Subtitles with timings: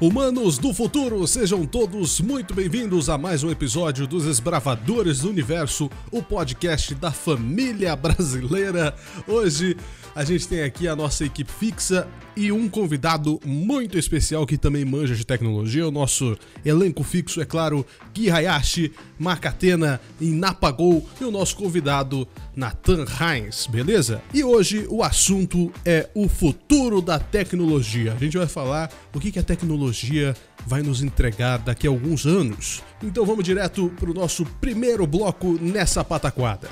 [0.00, 5.90] Humanos do futuro, sejam todos muito bem-vindos a mais um episódio dos Esbravadores do Universo,
[6.12, 8.94] o podcast da família brasileira.
[9.26, 9.76] Hoje
[10.14, 14.84] a gente tem aqui a nossa equipe fixa e um convidado muito especial que também
[14.84, 21.24] manja de tecnologia, o nosso elenco fixo, é claro, Gui Hayashi, Macatena e Napagol e
[21.24, 24.20] o nosso convidado Nathan Heinz, beleza?
[24.34, 28.14] E hoje o assunto é o futuro da tecnologia.
[28.14, 30.34] A gente vai falar o que, que a tecnologia
[30.66, 32.82] vai nos entregar daqui a alguns anos.
[33.00, 36.68] Então vamos direto para o nosso primeiro bloco nessa pataquada.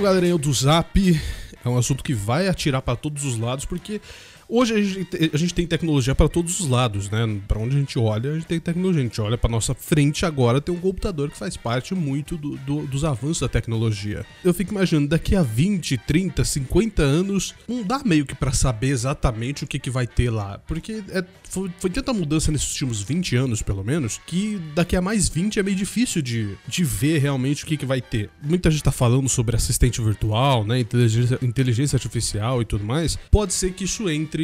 [0.00, 1.20] Galerinha do Zap,
[1.62, 4.00] é um assunto que vai atirar para todos os lados, porque
[4.50, 7.40] hoje a gente, a gente tem tecnologia para todos os lados, né?
[7.46, 9.00] Para onde a gente olha, a gente tem tecnologia.
[9.00, 12.56] A gente olha para nossa frente agora, tem um computador que faz parte muito do,
[12.58, 14.24] do, dos avanços da tecnologia.
[14.44, 18.88] Eu fico imaginando, daqui a 20, 30, 50 anos, não dá meio que para saber
[18.88, 20.58] exatamente o que, que vai ter lá.
[20.66, 25.02] Porque é, foi, foi tanta mudança nesses últimos 20 anos, pelo menos, que daqui a
[25.02, 28.30] mais 20 é meio difícil de, de ver realmente o que, que vai ter.
[28.42, 30.80] Muita gente tá falando sobre assistente virtual, né?
[30.80, 33.18] Inteligência, inteligência artificial e tudo mais.
[33.30, 34.39] Pode ser que isso entre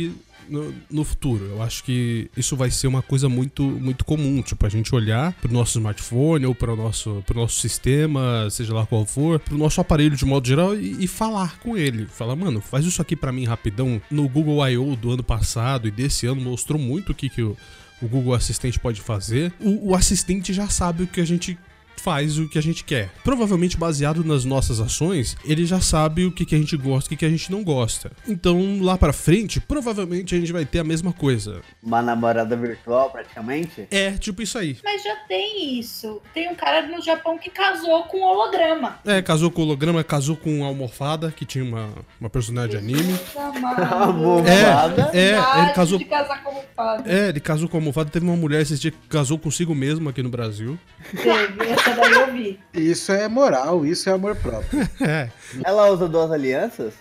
[0.49, 1.45] no, no, futuro.
[1.45, 5.33] Eu acho que isso vai ser uma coisa muito, muito comum, tipo, a gente olhar
[5.35, 9.59] pro nosso smartphone ou para o nosso, pro nosso sistema, seja lá qual for, pro
[9.59, 12.07] nosso aparelho de modo geral e, e falar com ele.
[12.07, 14.01] Falar, mano, faz isso aqui para mim rapidão.
[14.11, 14.97] No Google I.O.
[14.97, 17.57] do ano passado e desse ano mostrou muito o que, que o,
[18.01, 19.53] o Google Assistente pode fazer.
[19.61, 21.59] O, o assistente já sabe o que a gente
[22.07, 23.11] faz o que a gente quer.
[23.25, 27.07] Provavelmente baseado nas nossas ações, ele já sabe o que, que a gente gosta e
[27.07, 28.13] o que, que a gente não gosta.
[28.29, 31.63] Então, lá pra frente, provavelmente a gente vai ter a mesma coisa.
[31.83, 33.89] Uma namorada virtual, praticamente?
[33.91, 34.79] É, tipo isso aí.
[34.85, 36.23] Mas já tem isso.
[36.33, 39.01] Tem um cara no Japão que casou com holograma.
[39.05, 41.89] É, casou com holograma, casou com uma almofada, que tinha uma,
[42.21, 43.19] uma personagem de anime.
[43.35, 45.11] almofada?
[45.17, 45.99] É, é, ele casou...
[45.99, 47.11] de casar com almofada.
[47.11, 48.11] É, ele casou com almofada.
[48.11, 50.79] Teve uma mulher esse dia que casou consigo mesmo aqui no Brasil.
[51.11, 52.61] Teve, essa daí eu vi.
[52.73, 54.81] Isso é moral, isso é amor próprio.
[55.01, 55.31] é.
[55.65, 56.95] Ela usa duas alianças?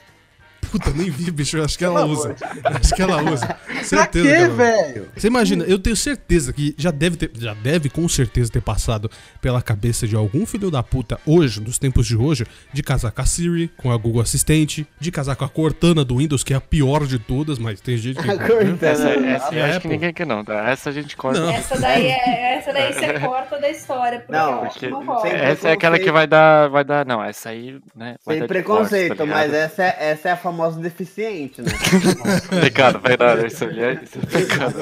[0.75, 1.61] Puta, nem vi, bicho.
[1.61, 2.35] Acho que ela usa.
[2.65, 3.57] Acho que ela usa.
[3.81, 4.27] Certeza.
[4.27, 5.07] Pra quê, velho?
[5.15, 9.09] Você imagina, eu tenho certeza que já deve ter, já deve com certeza ter passado
[9.41, 13.21] pela cabeça de algum filho da puta hoje, nos tempos de hoje, de casar com
[13.21, 16.57] a Siri, com a Google Assistente, de casar com a Cortana do Windows, que é
[16.57, 18.29] a pior de todas, mas tem gente que.
[18.29, 18.77] A Cortana.
[18.81, 20.69] Essa, essa eu É, acho que ninguém quer não, tá?
[20.69, 21.39] Essa a gente corta.
[21.39, 21.49] Não.
[21.49, 25.05] Essa daí, é, essa daí você corta da história, porque Não, eu acho que Porque
[25.05, 28.39] não essa é aquela que vai dar, vai dar, não, essa aí, né, vai Sem
[28.41, 31.71] dar preconceito, tá mas essa é, essa é a famosa deficiente, né?
[32.61, 34.75] Pecado, verdade, isso aí é, isso é pecado.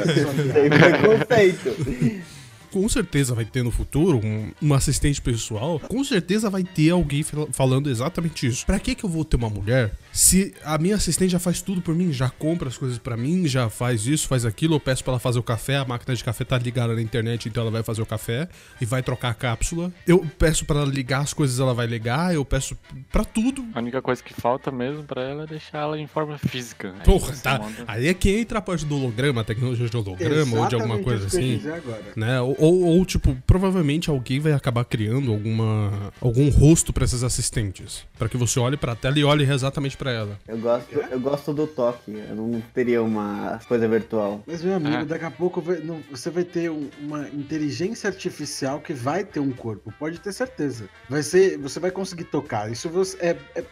[0.54, 2.33] Sem preconceito.
[2.74, 5.80] Com certeza vai ter no futuro um, um assistente pessoal.
[5.80, 8.66] Com certeza vai ter alguém fal- falando exatamente isso.
[8.66, 11.82] Pra que que eu vou ter uma mulher se a minha assistente já faz tudo
[11.82, 15.04] por mim, já compra as coisas pra mim, já faz isso, faz aquilo, eu peço
[15.04, 17.72] pra ela fazer o café, a máquina de café tá ligada na internet, então ela
[17.72, 18.48] vai fazer o café
[18.82, 19.92] e vai trocar a cápsula.
[20.08, 22.78] Eu peço pra ela ligar as coisas, ela vai ligar, eu peço
[23.12, 23.66] pra tudo.
[23.74, 26.94] A única coisa que falta mesmo pra ela é deixar ela em forma física.
[27.00, 27.60] Aí Porra, tá.
[27.60, 30.76] manda- Aí é que entra a parte do holograma, a tecnologia de holograma ou de
[30.76, 31.58] alguma Exatamente coisa assim.
[31.58, 32.04] dizer agora.
[32.16, 32.42] né?
[32.42, 38.06] Ou, ou, ou, tipo, provavelmente alguém vai acabar criando alguma algum rosto pra esses assistentes,
[38.18, 40.40] Pra que você olhe pra tela e olhe exatamente pra ela.
[40.48, 42.12] Eu gosto, eu gosto do toque.
[42.12, 44.42] Eu não teria uma coisa virtual.
[44.48, 45.06] Mas, meu amigo, É.
[45.06, 49.40] daqui a pouco vai- não- você vai ter um- uma inteligência artificial que vai ter
[49.40, 49.94] um corpo.
[50.00, 50.88] Pode ter certeza.
[51.10, 52.72] Vai ser, você vai conseguir tocar.
[52.72, 53.64] Isso você, é, é-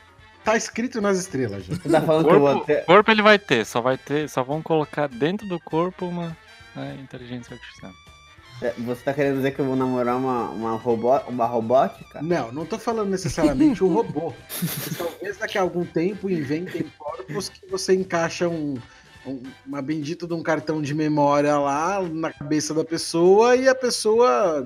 [0.43, 1.75] tá escrito nas estrelas já.
[1.77, 2.85] Tá falando que eu vou Corpo, ter.
[2.85, 6.35] corpo ele vai ter, só vai ter, só vão colocar dentro do corpo uma
[6.75, 7.91] né, inteligência artificial.
[8.61, 12.21] É, Você tá querendo dizer que eu vou namorar uma, uma, robó, uma robótica?
[12.21, 14.33] Não, não tô falando necessariamente um robô.
[14.97, 18.77] Talvez daqui a algum tempo inventem corpos que você encaixa um,
[19.25, 23.75] um- uma bendita de um cartão de memória lá na cabeça da pessoa e a
[23.75, 24.63] pessoa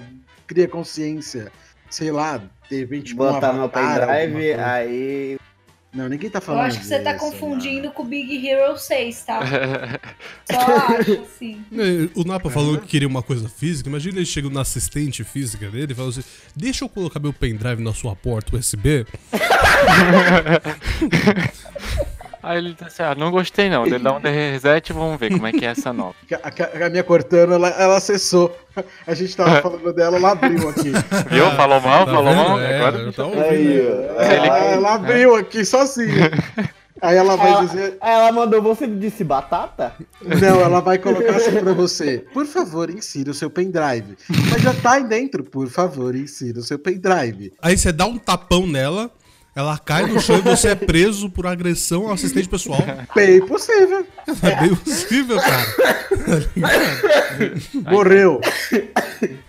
[0.48, 1.52] cria consciência.
[1.90, 5.38] Sei lá, de repente Botar no pendrive, aí.
[5.96, 9.24] Não, ninguém tá Eu falando acho que você tá confundindo com o Big Hero 6,
[9.24, 9.40] tá?
[10.52, 10.60] Só
[11.00, 11.64] acho, assim.
[11.72, 13.88] É, O Napa falou que queria uma coisa física.
[13.88, 17.82] Imagina ele chega na assistente física dele e fala assim: Deixa eu colocar meu pendrive
[17.82, 19.06] na sua porta USB.
[22.46, 25.32] Aí ele disse assim, ah, não gostei não, ele dá um reset e vamos ver
[25.32, 26.14] como é que é essa nova.
[26.44, 26.48] A,
[26.84, 28.56] a- a minha Cortana, ela, ela acessou.
[29.08, 30.92] A gente tava falando dela, ela abriu aqui.
[31.30, 31.50] Viu?
[31.52, 32.50] Falou mal, Tá falou vendo?
[32.50, 33.30] mal, É, agora tá Aí,
[33.82, 34.08] ouvindo.
[34.16, 34.22] ó.
[34.22, 36.32] Ela, Ele- ela abriu aqui sozinha.
[37.02, 37.98] Aí ela vai Ela, dizer.
[38.02, 39.94] ela mandou, você disse batata?
[40.22, 42.26] Não, ela vai colocar assim pra você.
[42.34, 44.16] Por favor, insira o seu pendrive.
[44.50, 45.44] Mas já tá aí dentro.
[45.44, 47.52] Por favor, insira o seu pendrive.
[47.62, 49.12] Aí você dá um tapão nela,
[49.56, 52.80] ela cai no chão e você é preso por agressão ao assistente pessoal.
[53.16, 54.06] Bem possível.
[54.44, 55.66] É bem possível, cara.
[57.92, 58.42] Morreu.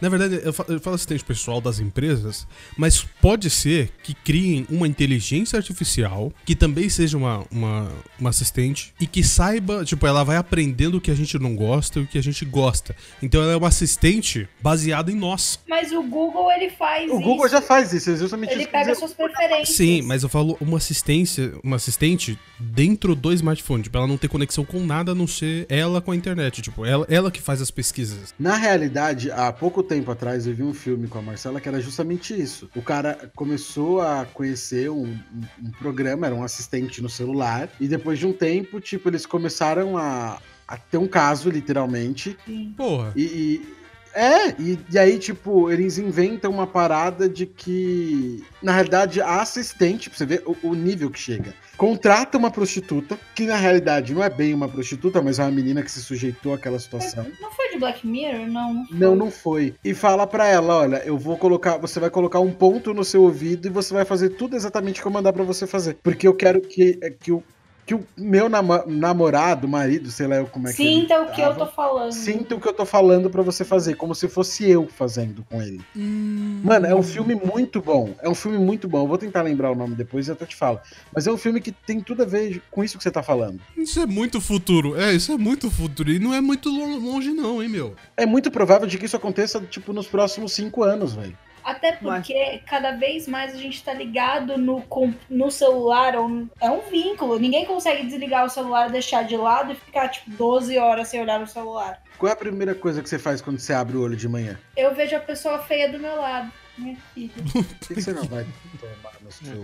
[0.01, 4.67] Na verdade, eu fa- eu falo assistente pessoal das empresas, mas pode ser que criem
[4.71, 10.23] uma inteligência artificial que também seja uma, uma, uma assistente e que saiba, tipo, ela
[10.25, 12.95] vai aprendendo o que a gente não gosta e o que a gente gosta.
[13.23, 15.59] Então ela é uma assistente baseada em nós.
[15.69, 17.55] Mas o Google, ele faz O Google isso.
[17.55, 19.77] já faz isso, é justamente Ele isso pega suas preferências.
[19.77, 24.29] Sim, mas eu falo uma assistência, uma assistente dentro do smartphone, tipo, ela não ter
[24.29, 27.61] conexão com nada a não ser ela com a internet, tipo, ela, ela que faz
[27.61, 28.35] as pesquisas.
[28.39, 31.81] Na realidade, há pouco tempo atrás eu vi um filme com a Marcela que era
[31.81, 32.69] justamente isso.
[32.75, 37.87] O cara começou a conhecer um, um- um programa, era um assistente no celular, e
[37.89, 42.75] depois de um tempo, tipo, eles começaram a, a ter um caso, literalmente, Sim.
[42.77, 43.13] Porra.
[43.17, 43.23] e.
[43.23, 43.76] e-
[44.17, 50.09] é, e, e aí, tipo, eles inventam uma parada de que, na realidade, a assistente,
[50.09, 54.25] pra você ver o, o nível que chega, contrata uma prostituta, que na realidade não
[54.25, 57.27] é bem uma prostituta, mas é uma menina que se sujeitou àquela situação.
[57.41, 58.47] Não foi de Black Mirror?
[58.49, 58.99] Não, não foi.
[58.99, 59.75] Não, não foi.
[59.85, 63.23] E fala pra ela, olha, eu vou colocar, você vai colocar um ponto no seu
[63.23, 66.35] ouvido e você vai fazer tudo exatamente como eu mandar pra você fazer, porque eu
[66.35, 67.43] quero que que o
[67.87, 71.31] que o meu nama- namorado, marido, sei lá eu como é que ele Sinta o
[71.31, 72.11] que eu tô falando.
[72.13, 75.63] Sinta o que eu tô falando pra você fazer, como se fosse eu fazendo com
[75.63, 75.81] ele.
[75.95, 78.15] Mano, é um filme muito bom.
[78.21, 79.05] É um filme muito bom.
[79.05, 80.81] Eu vou tentar lembrar o nome depois e até te falo.
[81.15, 83.61] Mas é um filme que tem tudo a ver com isso que você tá falando.
[83.77, 84.99] Isso é muito futuro.
[85.01, 86.11] É, isso é muito futuro.
[86.11, 87.95] E não é muito lo- longe, não, hein, meu?
[88.17, 91.37] É muito provável de que isso aconteça, tipo, nos próximos cinco anos, velho.
[91.67, 96.49] Até porque cada vez mais a gente tá ligado no, com- no celular, é um-
[96.61, 97.41] é vínculo.
[97.41, 101.41] Ninguém consegue desligar o celular, deixar de lado e ficar, tipo, 12 horas sem olhar
[101.41, 102.01] no celular.
[102.19, 104.57] Qual é a primeira coisa que você faz quando você abre o olho de manhã?
[104.77, 106.53] Eu vejo a pessoa feia do meu lado.
[106.79, 107.33] Minha filha.
[107.53, 108.47] Por que que você não vai
[108.81, 109.63] tomar no seu...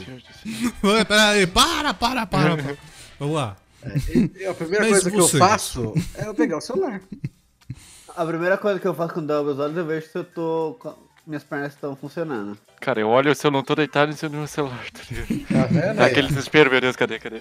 [1.07, 2.57] Peraí, para, para, para.
[2.57, 2.77] para.
[3.21, 3.57] Vamos lá.
[4.37, 5.37] E A primeira Mas coisa que você?
[5.37, 7.01] eu faço é eu pegar o celular.
[8.17, 10.25] A primeira coisa que eu faço quando eu abro os olhos, eu vejo se eu
[10.25, 10.77] tô.
[11.25, 12.59] Minhas pernas estão funcionando.
[12.81, 15.47] Cara, eu olho se eu não tô deitado em cima do meu celular, tá ligado?
[15.53, 15.97] Tá vendo?
[15.97, 17.41] Dá aquele desespero, meu Deus, cadê, cadê?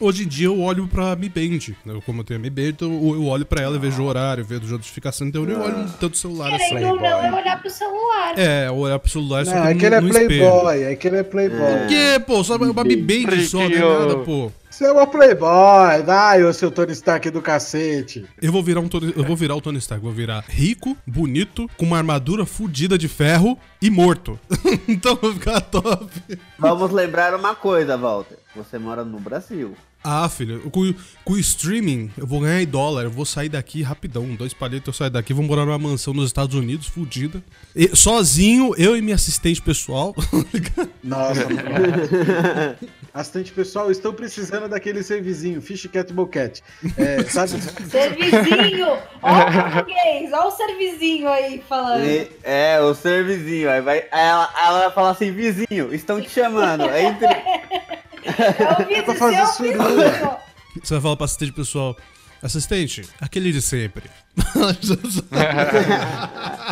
[0.00, 1.72] Hoje em dia eu olho pra Mi Band.
[1.86, 4.02] Eu, como eu tenho a Mi Band, então eu eu olho pra ela e vejo
[4.02, 5.28] o horário, vejo a notificação.
[5.28, 6.68] Então eu nem olho tanto o celular assim.
[6.70, 8.38] Querendo ou não, é olhar pro celular.
[8.38, 10.28] É, olhar pro celular só Não, que é que ele é no, no espelho.
[10.28, 11.58] playboy, é que ele é playboy.
[11.78, 12.42] Por quê, pô?
[12.42, 14.50] Só uma Mi Band só, não é nada, pô.
[14.72, 18.24] Você é uma playboy, vai, ô seu Tony Stark do cacete.
[18.40, 21.68] Eu vou virar um Tony, eu vou virar o Tony Stark, vou virar rico, bonito,
[21.76, 24.40] com uma armadura fodida de ferro e morto.
[24.88, 26.10] então vai ficar top.
[26.58, 28.38] Vamos lembrar uma coisa, Walter.
[28.56, 29.74] Você mora no Brasil.
[30.02, 33.82] Ah, filho, com, com o streaming eu vou ganhar em dólar, eu vou sair daqui
[33.82, 34.34] rapidão.
[34.34, 37.44] Dois palitos eu saio daqui, vou morar numa mansão nos Estados Unidos, fodida.
[37.76, 40.14] E- Sozinho, eu e minha assistente pessoal.
[41.04, 42.76] Nossa, mano.
[43.14, 46.62] Assistente pessoal, estou precisando daquele servizinho, Fish Cat Bocat.
[46.96, 47.60] É, sabe?
[47.90, 48.86] Servizinho!
[49.22, 52.04] Ó o português, ó o servizinho aí falando.
[52.06, 53.70] E- é, o servizinho.
[53.70, 56.84] Aí vai, ela, ela vai falar assim, vizinho, estão te chamando.
[56.84, 57.26] Aí entre...
[58.24, 59.88] É o vizinho, pra fazer seu suruba.
[59.88, 60.36] vizinho.
[60.82, 61.96] Você vai falar pra assistente pessoal.
[62.42, 64.08] Assistente, aquele de sempre.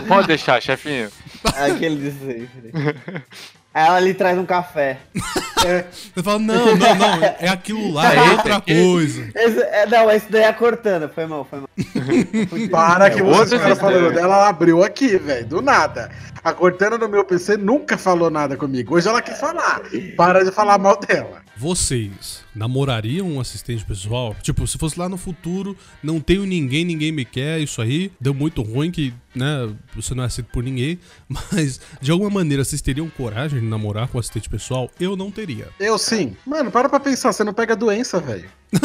[0.09, 1.11] Pode deixar, chefinho.
[1.45, 3.25] Aquele de sempre.
[3.73, 4.99] Aí ela lhe traz um café.
[5.61, 9.31] Você fala, não, não, não, é aquilo lá, é outra coisa.
[9.35, 11.07] Esse, é, não, esse daí é a Cortana.
[11.07, 11.69] Foi mal, foi mal.
[12.71, 16.11] Para que É você outro cara falando dela, ela abriu aqui, velho, do nada.
[16.43, 18.95] A Cortana no meu PC nunca falou nada comigo.
[18.95, 19.83] Hoje ela quer falar.
[20.17, 21.43] Para de falar mal dela.
[21.65, 24.35] Vocês namorariam um assistente pessoal?
[24.41, 28.33] Tipo, se fosse lá no futuro, não tenho ninguém, ninguém me quer, isso aí, deu
[28.33, 30.99] muito ruim que, né, você não é aceito por ninguém,
[31.29, 34.91] mas de alguma maneira vocês teriam coragem de namorar com um assistente pessoal?
[34.99, 35.69] Eu não teria.
[35.79, 36.35] Eu sim.
[36.47, 38.49] Mano, para pra pensar, você não pega doença, velho.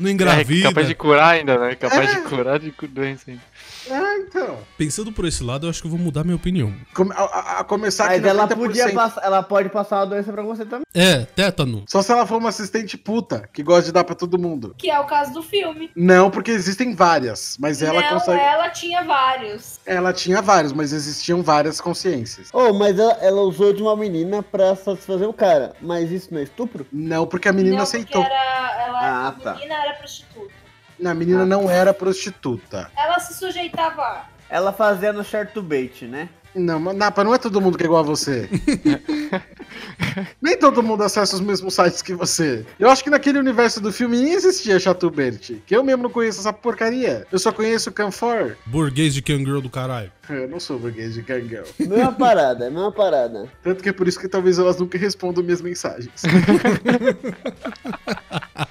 [0.00, 0.68] Não É engravida.
[0.68, 1.74] capaz de curar ainda, né?
[1.76, 2.14] Capaz É.
[2.14, 3.42] de curar de doença ainda.
[3.90, 4.58] Ah, então.
[4.76, 6.74] Pensando por esse lado, eu acho que eu vou mudar minha opinião.
[6.94, 8.56] Come- A, a- a começar que Mas ela 90%.
[8.56, 10.84] podia passar, ela pode passar uma doença pra você também.
[10.94, 11.84] É, tétano.
[11.88, 14.74] Só se ela for uma assistente puta, que gosta de dar pra todo mundo.
[14.76, 15.90] Que é o caso do filme.
[15.96, 18.40] Não, porque existem várias, mas ela não, consegue.
[18.42, 19.80] ela tinha vários.
[19.86, 22.48] Ela tinha vários, mas existiam várias consciências.
[22.52, 25.72] Oh, mas ela, ela usou de uma menina pra satisfazer o cara.
[25.80, 26.86] Mas isso não é estupro?
[26.92, 28.22] Não, porque a menina não, aceitou.
[28.22, 29.54] Porque era, ela, Ah, a tá.
[29.54, 30.59] menina era prostituta.
[31.04, 32.90] A menina não era prostituta.
[32.96, 34.24] Ela se sujeitava.
[34.48, 36.28] Ela fazia no chart to bait, né?
[36.54, 38.48] Não, mas Napa, não é todo mundo que é igual a você.
[40.42, 42.66] nem todo mundo acessa os mesmos sites que você.
[42.78, 45.38] Eu acho que naquele universo do filme nem existia Chatubert.
[45.64, 47.24] Que eu mesmo não conheço essa porcaria.
[47.30, 48.56] Eu só conheço Canfor.
[48.66, 50.10] Burguês de Kangirl do caralho.
[50.28, 51.64] Eu não sou burguês de Kangirl.
[51.78, 53.48] Mesma parada, é mesma parada.
[53.62, 56.22] Tanto que é por isso que talvez elas nunca respondam minhas mensagens.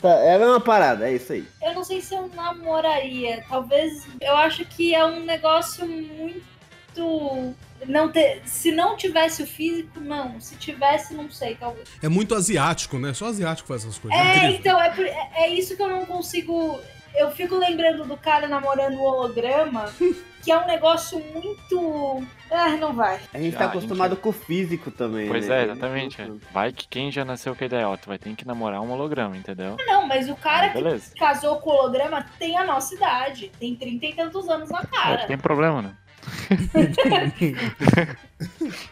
[0.00, 1.44] Tá, é a mesma parada, é isso aí.
[1.62, 3.44] Eu não sei se eu namoraria.
[3.48, 4.06] Talvez.
[4.20, 7.54] Eu acho que é um negócio muito.
[7.86, 10.38] Não ter, se não tivesse o físico, não.
[10.40, 11.88] Se tivesse, não sei, talvez.
[12.02, 13.14] É muito asiático, né?
[13.14, 14.18] Só asiático faz essas coisas.
[14.18, 14.56] É, incrível.
[14.58, 16.78] então, é, por- é- é isso que eu não consigo.
[17.14, 19.92] Eu fico lembrando do cara namorando o holograma,
[20.42, 22.22] que é um negócio muito.
[22.50, 23.20] Ah, não vai.
[23.32, 25.60] A gente Ah, tá a acostumado com o físico também, Pois né?
[25.60, 26.16] é, exatamente.
[26.52, 28.90] Vai que quem já nasceu com a ideia, ó, tu vai ter que namorar um
[28.90, 29.76] holograma, entendeu?
[29.86, 33.52] Não, mas o cara Ah, que casou com o holograma tem a nossa idade.
[33.60, 35.26] Tem 30 e tantos anos na É, cara.
[35.26, 35.94] tem problema, né?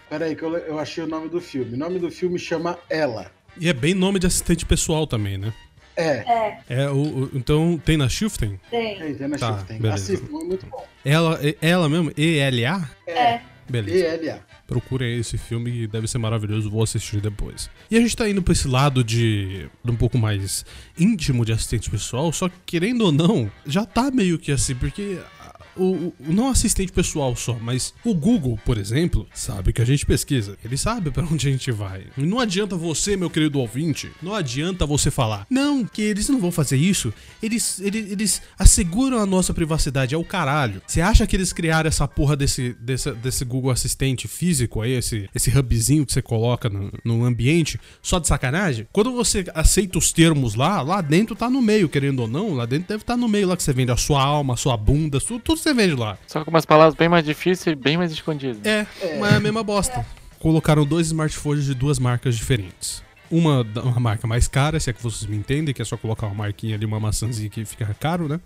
[0.08, 1.74] Peraí, que eu, eu achei o nome do filme.
[1.74, 3.30] O nome do filme chama Ela.
[3.60, 5.52] E é bem nome de assistente pessoal também, né?
[5.98, 8.58] É, É, É, o, o- então tem na Shifting?
[8.70, 9.00] tem.
[9.02, 9.78] é, tem na Tá, Shifting.
[9.78, 9.94] beleza.
[9.94, 10.86] Assistam, é muito bom.
[11.04, 12.12] Ela, é- ela mesmo?
[12.16, 12.88] E-L-A?
[13.06, 13.40] É.
[13.68, 14.06] Beleza.
[14.24, 14.40] ELA.
[14.66, 17.68] Procurem aí esse filme que deve ser maravilhoso, vou assistir depois.
[17.90, 20.64] E a gente tá indo pra esse lado de, de um pouco mais
[20.98, 25.18] íntimo de assistente pessoal, só que querendo ou não, já tá meio que assim, porque
[25.78, 30.04] o, o- não assistente pessoal só, mas o Google, por exemplo, sabe que a gente
[30.06, 30.56] pesquisa.
[30.64, 32.04] Ele sabe pra onde a gente vai.
[32.16, 36.40] E não adianta você, meu querido ouvinte, não adianta você falar, não, que eles não
[36.40, 37.12] vão fazer isso.
[37.42, 40.14] Eles, eles, eles asseguram a nossa privacidade.
[40.14, 40.82] É o caralho.
[40.87, 45.28] Você acha que eles criaram essa porra desse, desse, desse Google Assistente físico aí, esse,
[45.35, 48.87] esse hubzinho que você coloca no, no ambiente, só de sacanagem?
[48.92, 52.66] Quando você aceita os termos lá, lá dentro tá no meio, querendo ou não, lá
[52.66, 55.20] dentro deve estar no meio lá que você vende a sua alma, a sua bunda,
[55.20, 56.18] tudo, tudo você vende lá.
[56.26, 58.64] Só com umas palavras bem mais difíceis e bem mais escondidas.
[58.64, 58.87] É,
[59.20, 60.04] mas é a mesma bosta.
[60.38, 63.02] Colocaram dois smartphones de duas marcas diferentes.
[63.30, 65.96] Uma, da- uma marca mais cara, se é que vocês me entendem, que é só
[65.98, 68.40] colocar uma marquinha ali, uma maçãzinha que fica caro, né?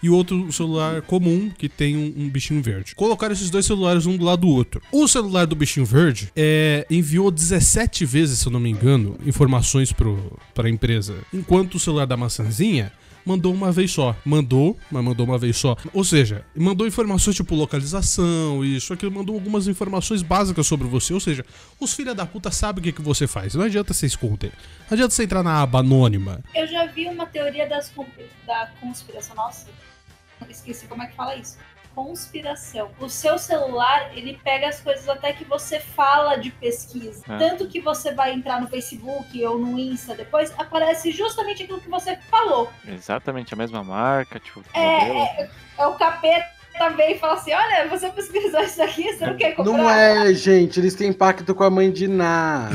[0.00, 2.94] E outro celular comum que tem um, um bichinho verde.
[2.94, 4.80] Colocaram esses dois celulares um do lado do outro.
[4.92, 9.92] O celular do bichinho verde é, enviou 17 vezes, se eu não me engano, informações
[9.92, 11.16] para a empresa.
[11.34, 12.92] Enquanto o celular da maçãzinha
[13.28, 14.16] mandou uma vez só.
[14.24, 15.76] Mandou, mas mandou uma vez só.
[15.92, 21.12] Ou seja, mandou informações tipo localização, isso, aquilo, mandou algumas informações básicas sobre você.
[21.12, 21.44] Ou seja,
[21.78, 23.54] os filha da puta sabem o que, que você faz.
[23.54, 24.52] Não adianta você esconder.
[24.88, 26.40] Não adianta você entrar na aba anônima.
[26.54, 27.92] Eu já vi uma teoria das,
[28.46, 29.36] da conspiração.
[29.36, 29.66] Nossa,
[30.48, 31.58] esqueci como é que fala isso.
[31.98, 32.90] Conspiração.
[33.00, 37.24] O seu celular, ele pega as coisas até que você fala de pesquisa.
[37.28, 37.38] É.
[37.38, 41.90] Tanto que você vai entrar no Facebook ou no Insta depois, aparece justamente aquilo que
[41.90, 42.70] você falou.
[42.86, 46.58] Exatamente a mesma marca, tipo, É, é, é o capeta
[46.96, 49.72] vem e fala assim: olha, você pesquisou isso aqui, você não quer comprar?
[49.72, 52.68] Não é, gente, eles têm pacto com a mãe de Ná.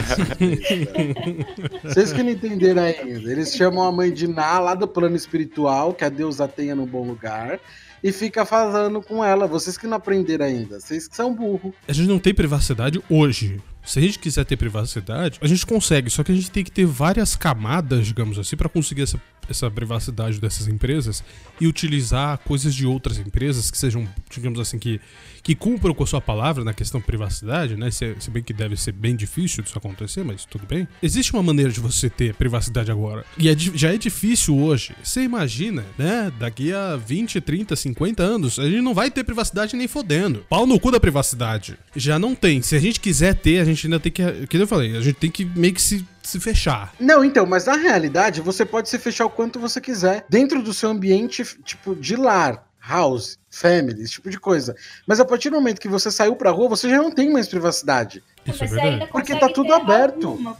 [1.82, 3.32] Vocês que não entenderam ainda.
[3.32, 6.86] Eles chamam a mãe de Ná lá do plano espiritual, que a deusa tenha no
[6.86, 7.58] bom lugar,
[8.03, 9.48] e fica falando com ela.
[9.48, 11.74] Vocês que não aprenderam ainda, vocês que são burro.
[11.88, 13.62] A gente não tem privacidade hoje.
[13.86, 16.72] Se a gente quiser ter privacidade, a gente consegue, só que a gente tem que
[16.72, 19.19] ter várias camadas, digamos assim, para conseguir essa,
[19.50, 21.23] essa privacidade dessas empresas
[21.59, 25.00] e utilizar coisas de outras empresas que sejam, digamos assim, que,
[25.41, 27.91] que cumpram com a sua palavra na questão privacidade, né?
[27.91, 30.88] Se, se bem que deve ser bem difícil disso acontecer, mas tudo bem.
[31.01, 33.25] Existe uma maneira de você ter privacidade agora.
[33.38, 34.95] E é já é difícil hoje.
[35.03, 36.31] Você imagina, né?
[36.39, 40.45] Daqui a 20, 30, 50 anos, a gente não vai ter privacidade nem fodendo.
[40.50, 41.77] Pau no cu da privacidade.
[41.95, 42.62] Já não tem.
[42.62, 44.47] Se a gente quiser ter, a gente ainda tem que.
[44.47, 46.94] Que eu falei, a gente tem que meio que se, se fechar.
[47.00, 50.74] Não, então, mas na realidade você pode se fechar o quanto você quiser dentro do
[50.74, 54.75] seu ambiente, tipo, de lar, house, family, esse tipo de coisa.
[55.08, 57.48] Mas a partir do momento que você saiu pra rua, você já não tem mais
[57.48, 58.24] privacidade.
[58.45, 59.12] Isso mas é você verdade.
[59.12, 60.27] Porque tá tudo aberto.
[60.27, 60.57] alguma.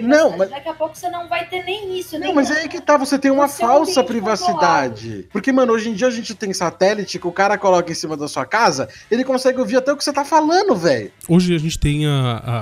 [0.00, 2.18] Não, mas- Daqui a pouco você não vai ter nem isso.
[2.18, 5.26] Não, nem mas aí que tá, você tem uma No seu falsa privacidade.
[5.32, 8.16] Porque, mano, hoje em dia a gente tem satélite que o cara coloca em cima
[8.16, 11.10] da sua casa, ele consegue ouvir até o que você tá falando, velho.
[11.28, 12.58] Hoje a gente tem a, a,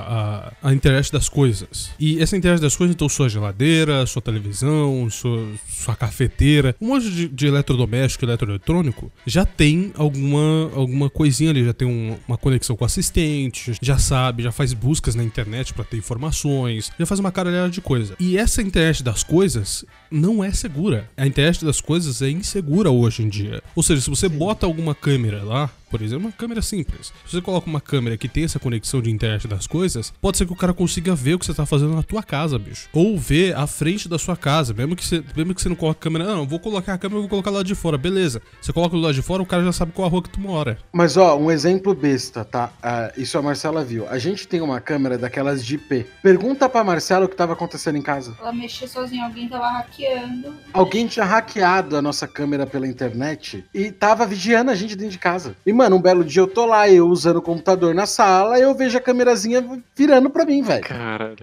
[0.67, 1.91] a, a internet das coisas.
[1.99, 7.09] E essa internet das coisas, então, sua geladeira, sua televisão, sua, sua cafeteira, um monte
[7.09, 12.75] de, de eletrodoméstico, eletroeletrônico, já tem alguma, alguma coisinha ali, já tem um- uma conexão
[12.75, 17.17] com o assistente, já sabe, já faz buscas na internet pra ter informações, já faz
[17.17, 18.13] uma caralhada de coisa.
[18.19, 21.09] E essa internet das coisas não é segura.
[21.15, 23.63] A internet das coisas é insegura hoje em dia.
[23.73, 27.07] Ou seja, se você bota alguma câmera lá, por exemplo, uma câmera simples.
[27.25, 30.45] Se você coloca uma câmera que tem essa conexão de internet das coisas, pode ser
[30.45, 32.87] que o cara consiga ver o que você tá fazendo na tua casa, bicho.
[32.93, 35.99] Ou ver a frente da sua casa, mesmo que você, mesmo que você não coloque
[35.99, 38.41] a câmera, não, eu vou colocar a câmera, vou colocar lá de fora, beleza.
[38.61, 40.39] Você coloca do lado de fora, o cara já sabe qual a rua que tu
[40.39, 40.77] mora.
[40.91, 42.71] Mas ó, um exemplo besta, tá?
[42.81, 44.07] Ah, isso a Marcela viu.
[44.07, 46.05] A gente tem uma câmera daquelas de IP.
[46.21, 48.35] Pergunta pra Marcela o que tava acontecendo em casa.
[48.39, 50.53] Ela mexia sozinha, alguém tava hackeando.
[50.73, 55.17] Alguém tinha hackeado a nossa câmera pela internet e tava vigiando a gente dentro de
[55.17, 55.55] casa.
[55.65, 58.75] E, mano, um belo dia eu tô lá, eu usando o computador na sala, eu
[58.75, 60.83] vejo a câmerazinha virando pra mim, velho.
[60.83, 61.37] Caralho.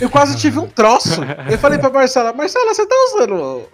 [0.00, 1.20] Eu quase tive um troço.
[1.50, 3.68] Eu falei pra Marcela, Marcela, você tá usando o,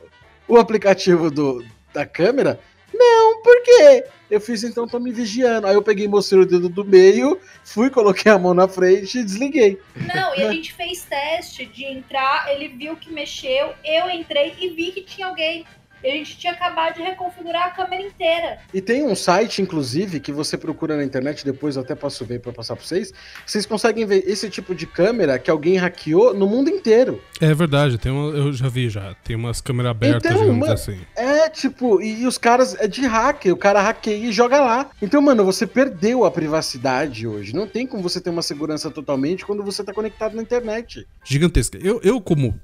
[0.54, 2.58] o aplicativo do, da câmera?
[2.92, 4.04] Não, por quê?
[4.28, 5.68] Eu fiz, então tô me vigiando.
[5.68, 9.24] Aí eu peguei, mostrei o dedo do meio, fui, coloquei a mão na frente e
[9.24, 9.78] desliguei.
[9.94, 14.70] Não, e a gente fez teste de entrar, ele viu que mexeu, eu entrei e
[14.70, 15.64] vi que tinha alguém.
[16.02, 18.58] E a gente tinha acabado de reconfigurar a câmera inteira.
[18.72, 22.40] E tem um site, inclusive, que você procura na internet, depois eu até posso ver
[22.40, 23.12] para passar para vocês.
[23.46, 27.22] Vocês conseguem ver esse tipo de câmera que alguém hackeou no mundo inteiro.
[27.40, 29.14] É verdade, tem uma, eu já vi já.
[29.24, 31.00] Tem umas câmeras abertas, Então, digamos mano, assim.
[31.16, 34.90] É, tipo, e, e os caras é de hacker, o cara hackeia e joga lá.
[35.00, 37.54] Então, mano, você perdeu a privacidade hoje.
[37.54, 41.06] Não tem como você ter uma segurança totalmente quando você tá conectado na internet.
[41.24, 41.78] Gigantesca.
[41.78, 42.58] Eu, eu como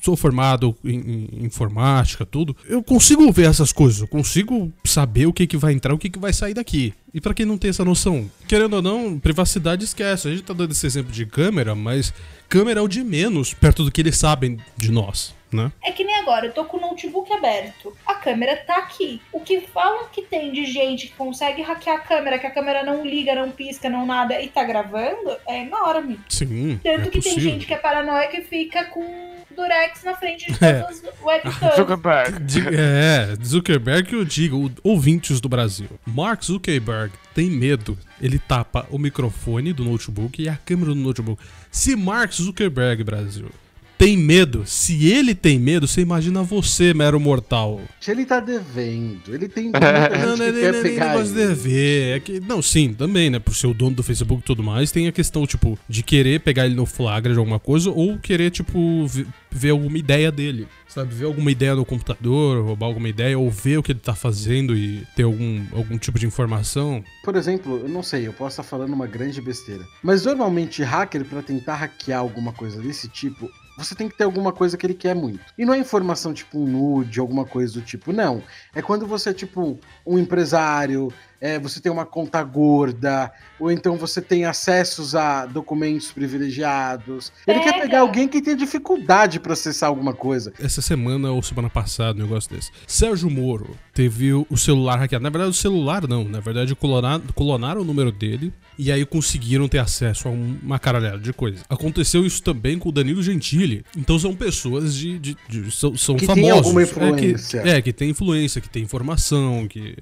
[0.00, 5.32] sou formado em, em informática, tudo, eu consigo ver essas coisas, eu consigo saber o
[5.32, 6.94] que, que vai entrar, o que, que vai sair daqui.
[7.12, 10.28] E pra quem não tem essa noção, querendo ou não, privacidade esquece.
[10.28, 12.12] A gente tá dando esse exemplo de câmera, mas
[12.48, 15.72] câmera é o de menos perto do que eles sabem de nós, né?
[15.82, 17.96] É que nem agora, eu tô com o notebook aberto.
[18.06, 19.22] A câmera tá aqui.
[19.32, 22.84] O que falam que tem de gente que consegue hackear a câmera, que a câmera
[22.84, 26.20] não liga, não pisca, não nada e tá gravando, é enorme.
[26.28, 27.50] Sim, Tanto é que tem possível.
[27.50, 29.27] gente que é paranoica e fica com
[29.62, 30.80] durex na frente de É.
[30.80, 31.76] todas as webcams.
[31.76, 32.32] Zuckerberg.
[32.76, 35.88] É, Zuckerberg, eu digo, ouvintes do Brasil.
[36.06, 37.98] Mark Zuckerberg tem medo.
[38.20, 41.42] Ele tapa o microfone do notebook e a câmera do notebook.
[41.70, 43.50] Se Mark Zuckerberg, Brasil,
[43.98, 47.80] tem medo, se ele tem medo, você imagina você, mero mortal.
[48.06, 51.46] Ele tá devendo, ele tem muita Não, não quer nem pegar de ele.
[51.48, 52.16] dever.
[52.16, 53.40] É que, não, sim, também, né?
[53.40, 56.40] Por ser o dono do Facebook e tudo mais, tem a questão, tipo, de querer
[56.40, 59.04] pegar ele no flagra de alguma coisa ou querer, tipo,
[59.50, 60.68] ver, alguma ideia dele.
[60.88, 64.14] Sabe, ver alguma ideia no computador, roubar alguma ideia, ou ver o que ele tá
[64.14, 67.04] fazendo e ter algum, algum tipo de informação.
[67.24, 69.84] Por exemplo, eu não sei, eu posso estar falando uma grande besteira.
[70.02, 74.52] Mas normalmente, hacker, pra tentar hackear alguma coisa desse tipo, você tem que ter alguma
[74.52, 75.40] coisa que ele quer muito.
[75.56, 78.42] E não é informação tipo um nude, alguma coisa do tipo, não.
[78.74, 83.96] É quando você é tipo um empresário, é, você tem uma conta gorda, ou então
[83.96, 87.32] você tem acessos a documentos privilegiados.
[87.46, 87.84] Ele quer Pega.
[87.84, 90.52] pegar alguém que tem dificuldade pra acessar alguma coisa.
[90.60, 92.70] Essa semana ou semana passada, um negócio desse.
[92.86, 95.22] Sérgio Moro teve o celular hackeado.
[95.22, 96.24] Na verdade, o celular não.
[96.24, 100.78] Na verdade, colonaram, clonaram o número dele e aí conseguiram ter acesso a um- uma
[100.78, 101.62] caralhada de coisa.
[101.68, 103.84] Aconteceu isso também com o Danilo Gentili.
[103.96, 105.18] Então são pessoas de.
[105.18, 106.56] de- de- são são Que tem famosos.
[106.66, 107.58] alguma É que- influência.
[107.64, 109.96] É que, tem influência, que tem informação, que.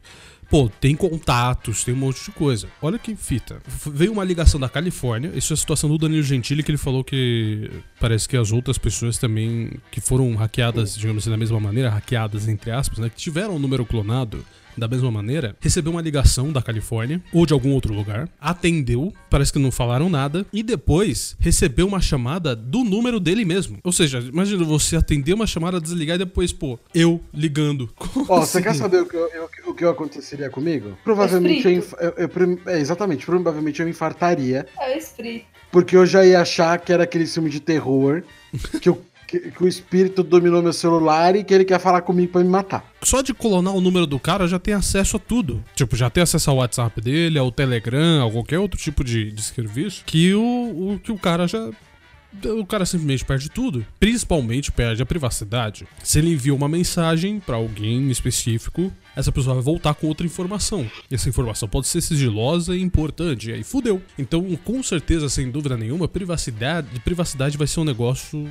[0.48, 2.68] Pô, tem contatos, tem um monte de coisa.
[2.80, 3.60] Olha que fita.
[3.92, 5.32] Veio uma ligação da Califórnia.
[5.34, 8.78] Isso é a situação do Danilo Gentili, que ele falou que parece que as outras
[8.78, 13.16] pessoas também que foram hackeadas, digamos assim, da mesma maneira, hackeadas entre aspas, né, que
[13.16, 14.44] tiveram o número clonado
[14.76, 19.52] da mesma maneira, recebeu uma ligação da Califórnia ou de algum outro lugar, atendeu, parece
[19.52, 23.78] que não falaram nada, e depois recebeu uma chamada do número dele mesmo.
[23.84, 27.88] Ou seja, imagina você atender uma chamada, desligar e depois, pô, eu ligando.
[28.28, 28.62] Ó, você assim?
[28.68, 30.96] quer saber o que, eu- eu- o que aconteceria comigo?
[31.04, 34.66] Provavelmente eu, eu- eu é, exatamente, provavelmente eu infartaria.
[34.80, 35.46] É o espírito.
[35.70, 38.22] Porque eu já ia achar que era aquele filme de terror,
[38.80, 42.32] que, eu- que- que o espírito dominou meu celular e que ele quer falar comigo
[42.32, 42.84] pra me matar.
[43.02, 45.62] Só de clonar o número do cara já tem acesso a tudo.
[45.74, 49.42] Tipo, já tem acesso ao WhatsApp dele, ao Telegram, a qualquer outro tipo de, de
[49.42, 50.40] serviço que o,
[50.94, 51.70] o- que o cara já.
[52.44, 53.86] O cara simplesmente perde tudo.
[53.98, 55.86] Principalmente perde a privacidade.
[56.02, 60.86] Se ele envia uma mensagem pra alguém específico, essa pessoa vai voltar com outra informação.
[61.10, 63.48] E essa informação pode ser sigilosa e importante.
[63.48, 64.02] E aí fudeu.
[64.18, 68.46] Então, com certeza, sem dúvida nenhuma, privacidade, privacidade vai ser um negócio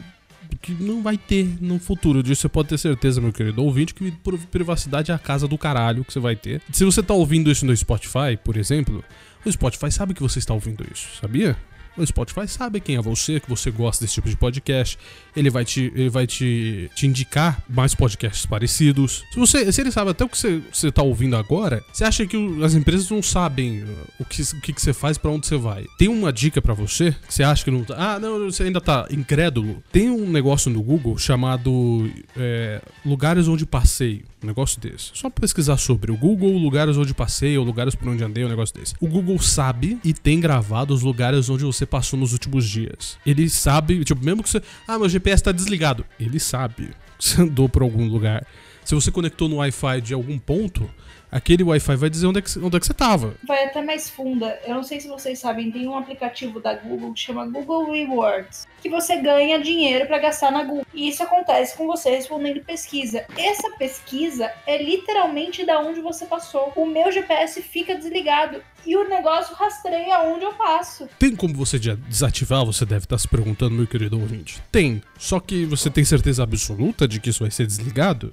[0.61, 2.21] que não vai ter no futuro.
[2.23, 5.57] Disso você pode ter certeza, meu querido ouvinte, que pri- privacidade é a casa do
[5.57, 6.61] caralho que você vai ter.
[6.71, 9.03] Se você tá ouvindo isso no Spotify, por exemplo,
[9.45, 11.55] o Spotify sabe que você está ouvindo isso, sabia?
[11.97, 14.97] O Spotify sabe quem é você, que você gosta desse tipo de podcast.
[15.35, 19.23] Ele vai te, ele vai te, te indicar mais podcasts parecidos.
[19.31, 22.25] Se, você, se ele sabe até o que você, você tá ouvindo agora, você acha
[22.25, 23.87] que as empresas não sabem uh,
[24.19, 25.85] o que, o que, você faz, pra onde você vai?
[25.97, 27.95] Tem uma dica pra você que você acha que não tá.
[27.97, 29.81] Ah, não, você ainda tá incrédulo.
[29.91, 34.23] Tem um negócio no Google chamado é, Lugares onde passeio.
[34.43, 35.11] Um negócio desse.
[35.13, 38.75] Só pesquisar sobre o Google, lugares onde passei, ou lugares por onde andei, um negócio
[38.75, 38.93] desse.
[38.99, 43.17] O Google sabe e tem gravado os lugares onde você passou nos últimos dias.
[43.25, 44.61] Ele sabe, tipo, mesmo que você.
[44.87, 46.05] Ah, meu GPS tá desligado.
[46.19, 48.45] Ele sabe que você andou por algum lugar.
[48.83, 50.89] Se você conectou no Wi-Fi de algum ponto,
[51.35, 53.35] aquele Wi-Fi vai dizer onde é que, onde é que você tava.
[53.47, 54.59] Vai até mais funda.
[54.65, 58.67] Eu não sei se vocês sabem, tem um aplicativo da Google que chama Google Rewards,
[58.81, 60.85] que você ganha dinheiro pra gastar na Google.
[60.93, 63.25] E isso acontece com você respondendo pesquisa.
[63.37, 66.71] Essa pesquisa é literalmente da onde você passou.
[66.75, 71.07] O meu GPS fica desligado e o negócio rastreia onde eu passo.
[71.19, 72.63] Tem como você de- desativar?
[72.65, 74.61] Você deve estar se perguntando, meu querido ouvinte.
[74.71, 75.01] Tem.
[75.17, 78.31] Só que você tem certeza absoluta de que isso vai ser desligado?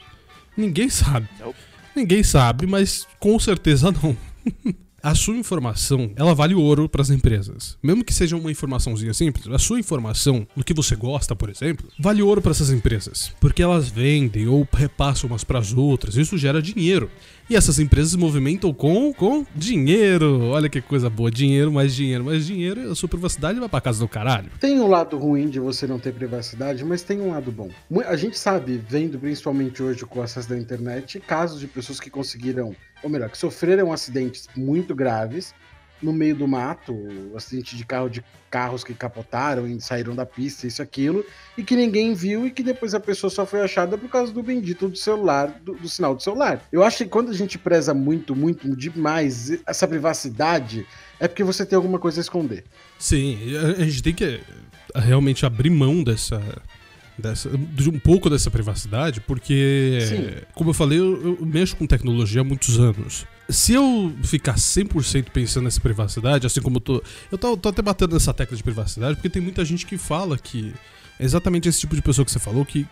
[0.57, 1.27] Ninguém sabe.
[1.41, 1.59] Nope.
[1.95, 4.17] Ninguém sabe, mas com certeza não.
[5.03, 7.77] A sua informação, ela vale ouro para as empresas.
[7.83, 11.89] Mesmo que seja uma informaçãozinha simples, a sua informação, no que você gosta, por exemplo,
[11.99, 16.17] vale ouro para essas empresas, porque elas vendem ou repassam umas para as outras.
[16.17, 17.11] Isso gera dinheiro.
[17.53, 20.41] E essas empresas movimentam com, com dinheiro.
[20.45, 21.31] Olha que coisa boa.
[21.31, 22.91] Dinheiro, mais dinheiro, mais dinheiro.
[22.91, 24.51] A sua privacidade vai pra casa do caralho.
[24.59, 27.69] Tem um lado ruim de você não ter privacidade, mas tem um lado bom.
[28.07, 32.09] A gente sabe, vendo principalmente hoje com o acesso da internet, casos de pessoas que
[32.09, 35.53] conseguiram, ou melhor, que sofreram acidentes muito graves
[36.03, 36.95] no meio do mato,
[37.35, 41.25] acidente de carro de carros que capotaram e saíram da pista, isso aquilo,
[41.57, 44.43] e que ninguém viu e que depois a pessoa só foi achada por causa do
[44.43, 46.63] bendito do celular, do, do sinal do celular.
[46.71, 50.87] Eu acho que quando a gente preza muito, muito demais essa privacidade,
[51.19, 52.65] é porque você tem alguma coisa a esconder.
[52.99, 53.39] Sim,
[53.79, 54.41] a gente tem que eh,
[55.01, 56.43] realmente abrir mão dessa.
[57.17, 60.31] Dessa, de um pouco dessa privacidade, porque, Sim.
[60.55, 63.27] como eu falei, eu, eu mexo com tecnologia há muitos anos.
[63.49, 67.03] Se eu ficar 100% pensando nessa privacidade, assim como eu tô.
[67.31, 70.39] Eu tô, tô até batendo nessa tecla de privacidade, porque tem muita gente que fala
[70.39, 70.73] que
[71.19, 72.87] é exatamente esse tipo de pessoa que você falou que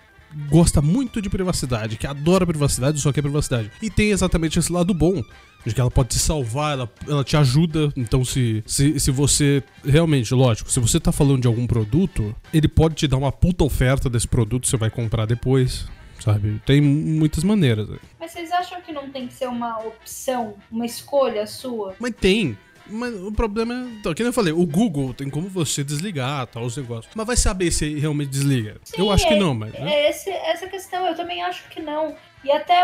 [0.48, 3.70] gosta muito de privacidade, que adora privacidade, só quer privacidade.
[3.82, 5.22] E tem exatamente esse lado bom,
[5.64, 7.92] de que ela pode te salvar, ela, ela te ajuda.
[7.96, 9.62] Então, se, se, se você.
[9.84, 13.64] Realmente, lógico, se você tá falando de algum produto, ele pode te dar uma puta
[13.64, 15.86] oferta desse produto, você vai comprar depois.
[16.20, 16.60] Sabe?
[16.66, 17.88] Tem muitas maneiras.
[17.88, 17.98] né?
[18.18, 21.94] Mas vocês acham que não tem que ser uma opção, uma escolha sua?
[21.98, 22.56] Mas tem.
[22.86, 23.76] Mas o problema é.
[24.00, 27.12] Então, que eu falei, o Google tem como você desligar, tal, os negócios.
[27.14, 28.80] Mas vai saber se realmente desliga.
[28.98, 29.72] eu Sim, acho que é- não, mas.
[29.72, 29.92] né?
[29.94, 32.16] É esse, essa questão, eu também acho que não.
[32.42, 32.74] E até,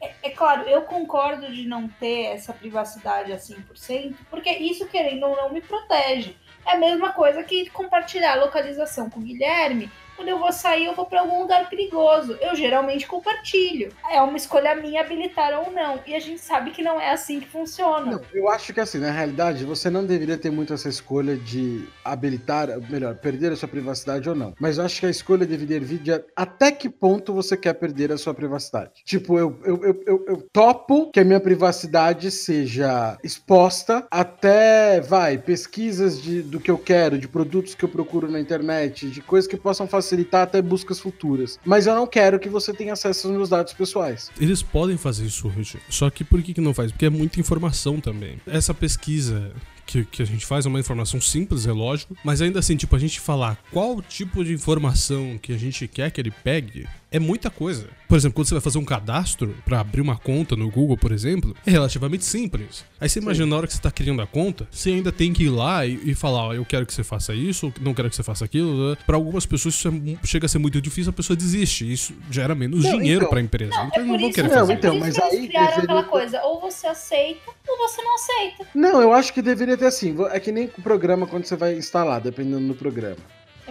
[0.00, 5.26] é, é claro, eu concordo de não ter essa privacidade a 100%, porque isso, querendo
[5.26, 6.34] ou não, me protege.
[6.66, 9.90] É a mesma coisa que compartilhar a localização com o Guilherme.
[10.16, 12.36] Quando eu vou sair, eu vou para algum lugar perigoso.
[12.40, 13.92] Eu geralmente compartilho.
[14.10, 16.00] É uma escolha minha habilitar ou não.
[16.06, 18.12] E a gente sabe que não é assim que funciona.
[18.12, 21.88] Não, eu acho que assim, na realidade, você não deveria ter muito essa escolha de
[22.04, 24.54] habilitar, melhor, perder a sua privacidade ou não.
[24.58, 28.12] Mas eu acho que a escolha deveria vir de até que ponto você quer perder
[28.12, 29.02] a sua privacidade.
[29.04, 35.38] Tipo, eu, eu, eu, eu, eu topo que a minha privacidade seja exposta até, vai,
[35.38, 39.48] pesquisas de, do que eu quero, de produtos que eu procuro na internet, de coisas
[39.48, 41.58] que possam facilitar até buscas futuras.
[41.64, 44.30] Mas eu não quero que você tenha acesso aos meus dados pessoais.
[44.38, 45.78] Eles podem fazer isso hoje.
[45.88, 46.92] Só que por que, que não faz?
[46.92, 48.40] Porque é muita informação também.
[48.46, 49.52] Essa pesquisa
[49.86, 52.16] que, que a gente faz é uma informação simples, é lógico.
[52.22, 56.10] Mas ainda assim, tipo, a gente falar qual tipo de informação que a gente quer
[56.10, 57.86] que ele pegue é muita coisa.
[58.08, 61.12] Por exemplo, quando você vai fazer um cadastro pra abrir uma conta no Google, por
[61.12, 62.84] exemplo, é relativamente simples.
[63.00, 65.44] Aí você imagina na hora que você tá criando a conta, você ainda tem que
[65.44, 68.16] ir lá e, e falar, ó, eu quero que você faça isso, não quero que
[68.16, 68.90] você faça aquilo.
[68.90, 68.96] né?
[69.06, 71.90] Pra algumas pessoas isso é chega a ser muito difícil, a pessoa desiste.
[71.90, 73.30] Isso gera menos Não, dinheiro então.
[73.30, 73.70] pra empresa.
[73.74, 74.72] Não, então é não vão querer Não, fazer.
[74.74, 78.14] então, isso mas eles aí criaram deveria- aquela coisa, ou você aceita, ou você não
[78.14, 78.66] aceita.
[78.74, 80.14] Não, eu acho que deveria ter assim.
[80.30, 83.16] É que nem com o programa quando você vai instalar, dependendo do programa.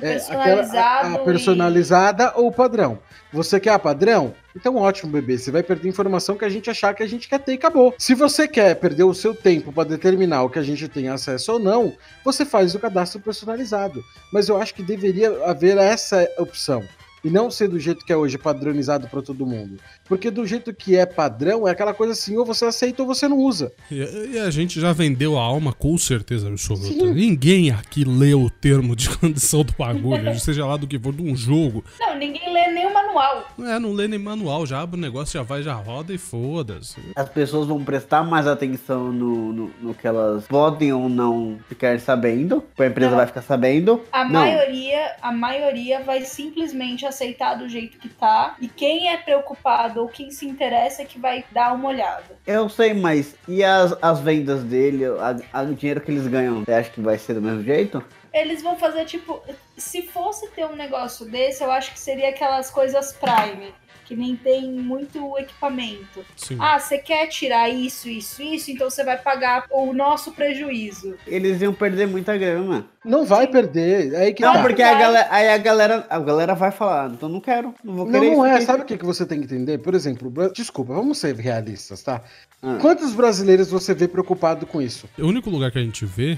[0.01, 2.99] É É, aquela- a, a personalizada ou padrão.
[3.31, 4.33] Você quer a padrão?
[4.55, 5.37] Então ótimo, bebê.
[5.37, 7.93] Você vai perder informação que a gente achar que a gente quer ter e acabou.
[7.97, 11.53] Se você quer perder o seu tempo para determinar o que a gente tem acesso
[11.53, 14.03] ou não, você faz o cadastro personalizado.
[14.31, 16.83] Mas eu acho que deveria haver essa opção.
[17.23, 19.79] E não ser do jeito que é hoje, padronizado para todo mundo.
[20.05, 23.27] Porque do jeito que é padrão, é aquela coisa assim, ou você aceita ou você
[23.27, 23.71] não usa.
[23.89, 26.87] E, e a gente já vendeu a alma com certeza absoluta.
[26.87, 27.13] Sim.
[27.13, 31.23] Ninguém aqui leu o termo de condição do bagulho, seja lá do que for, de
[31.23, 31.83] um jogo.
[31.99, 33.47] Não, ninguém lê nem o manual.
[33.59, 36.99] É, não lê nem manual, já abre o negócio, já vai, já roda e foda-se.
[37.15, 41.99] As pessoas vão prestar mais atenção no, no, no que elas podem ou não ficar
[41.99, 42.63] sabendo.
[42.77, 43.17] A empresa Não.
[43.17, 44.01] vai ficar sabendo.
[44.11, 44.41] A não.
[44.41, 48.55] maioria, a maioria vai simplesmente aceitar do jeito que tá.
[48.59, 52.37] E quem é preocupado ou quem se interessa é que vai dar uma olhada.
[52.45, 56.63] Eu sei, mas e as, as vendas dele, a- a- o dinheiro que eles ganham,
[56.63, 58.03] você acha que vai ser do mesmo jeito?
[58.33, 59.41] Eles vão fazer tipo.
[59.77, 63.71] Se fosse ter um negócio desse, eu acho que seria aquelas coisas Prime.
[64.05, 66.25] Que nem tem muito equipamento.
[66.35, 66.57] Sim.
[66.59, 71.15] Ah, você quer tirar isso, isso, isso, então você vai pagar o nosso prejuízo.
[71.25, 72.85] Eles iam perder muita grana.
[73.03, 74.13] Não vai perder.
[74.13, 74.61] É aí que Não, tá.
[74.61, 78.05] porque a galera, aí a galera, a galera vai falar, então não quero, não vou
[78.05, 78.55] Não, querer não isso é.
[78.55, 79.77] aqui." Sabe o que, que você tem que entender?
[79.79, 82.21] Por exemplo, desculpa, vamos ser realistas, tá?
[82.61, 82.77] Ah.
[82.81, 85.07] Quantos brasileiros você vê preocupado com isso?
[85.17, 86.37] O único lugar que a gente vê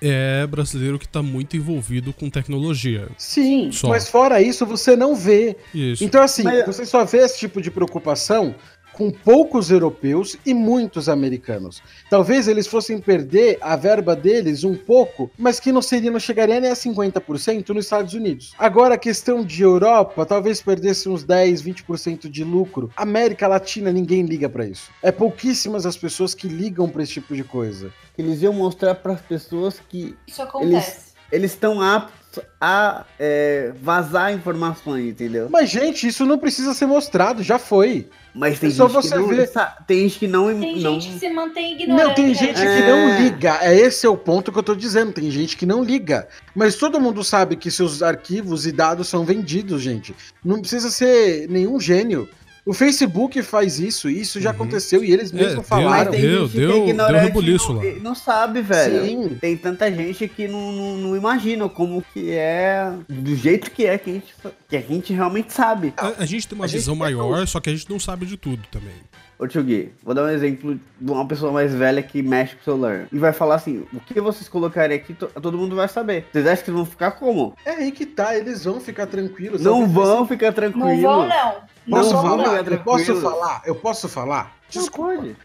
[0.00, 3.08] é brasileiro que tá muito envolvido com tecnologia.
[3.16, 3.88] Sim, Só.
[3.88, 5.56] mas fora isso, você não vê.
[5.74, 6.04] Isso.
[6.04, 8.54] Então, assim, Mas- você só vê esse tipo de preocupação
[8.96, 11.82] com poucos europeus e muitos americanos.
[12.08, 16.58] Talvez eles fossem perder a verba deles um pouco, mas que não seria, não chegaria
[16.58, 18.54] nem a 50% nos Estados Unidos.
[18.58, 22.90] Agora, a questão de Europa, talvez perdesse uns 10, 20% de lucro.
[22.96, 24.90] América Latina, ninguém liga pra isso.
[25.02, 27.92] É pouquíssimas as pessoas que ligam pra esse tipo de coisa.
[28.16, 31.12] Eles iam mostrar para as pessoas que Isso acontece.
[31.30, 32.25] eles estão aptos
[32.60, 35.48] a é, vazar informações, entendeu?
[35.50, 38.08] Mas, gente, isso não precisa ser mostrado, já foi.
[38.34, 39.50] Mas tem É só gente você que não ver.
[39.86, 42.04] tem gente que não Tem não gente que se mantém ignorante.
[42.08, 42.76] Não, tem gente né?
[42.76, 43.20] que não É.
[43.22, 43.58] liga.
[43.62, 45.12] É esse é o ponto que eu tô dizendo.
[45.12, 46.28] Tem gente que não liga.
[46.54, 50.14] Mas todo mundo sabe que seus arquivos e dados são vendidos, gente.
[50.44, 52.28] Não precisa ser nenhum gênio.
[52.66, 54.56] O Facebook faz isso, isso já Uhum.
[54.56, 56.10] aconteceu e eles É, mesmos deu- falaram.
[56.10, 57.82] tem Deu- gente que deu- é deu ignorante e não, lá.
[58.02, 59.04] não sabe, velho.
[59.06, 59.36] Sim.
[59.40, 63.96] Tem tanta gente que não, não, não imagina como que é, do jeito que é,
[63.96, 64.34] que a gente,
[64.68, 65.94] que a gente realmente sabe.
[65.96, 68.00] A, a gente tem uma A gente visão tem maior, só que a gente não
[68.00, 68.94] sabe de tudo também.
[69.38, 72.62] Ô tio Gui, vou dar um exemplo de uma pessoa mais velha que mexe com
[72.62, 73.06] o celular.
[73.12, 76.26] E vai falar assim, o que vocês colocarem aqui, to- todo mundo vai saber.
[76.32, 77.54] Vocês acham que vão ficar como?
[77.64, 79.60] É aí que tá, eles vão ficar tranquilos.
[79.60, 80.88] Não vão ficar tranquilos.
[80.88, 81.54] Não vão, não.
[81.86, 82.58] Não Posso Não vão, falar?
[82.64, 83.22] ficar Eu posso tranquilos.
[83.22, 83.62] falar?
[83.66, 84.44] Eu posso falar?
[84.74, 85.14] Não Desculpa.
[85.16, 85.36] pode.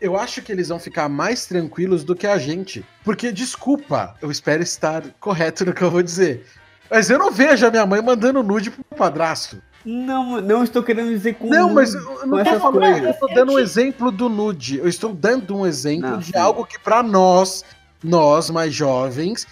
[0.00, 2.84] Eu acho que eles vão ficar mais tranquilos do que a gente.
[3.02, 6.46] Porque, desculpa, eu espero estar correto no que eu vou dizer.
[6.90, 9.60] Mas eu não vejo a minha mãe mandando nude pro padrasto.
[9.84, 13.34] Não, não estou querendo dizer com Não, mas eu não essas falando, eu estou Eu
[13.34, 14.78] dando um exemplo do nude.
[14.78, 16.36] Eu estou dando um exemplo Não, de sim.
[16.38, 17.64] algo que pra nós,
[18.02, 19.46] nós mais jovens,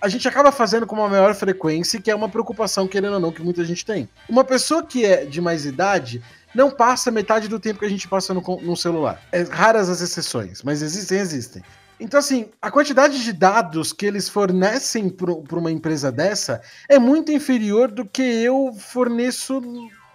[0.00, 3.32] a gente acaba fazendo com uma maior frequência, que é uma preocupação, querendo ou não,
[3.32, 4.08] que muita gente tem.
[4.28, 6.22] Uma pessoa que é de mais idade
[6.54, 9.20] não passa metade do tempo que a gente passa no, com- no celular.
[9.32, 11.62] É raras as exceções, mas existem, existem.
[12.00, 17.32] Então, assim, a quantidade de dados que eles fornecem para uma empresa dessa é muito
[17.32, 19.60] inferior do que eu forneço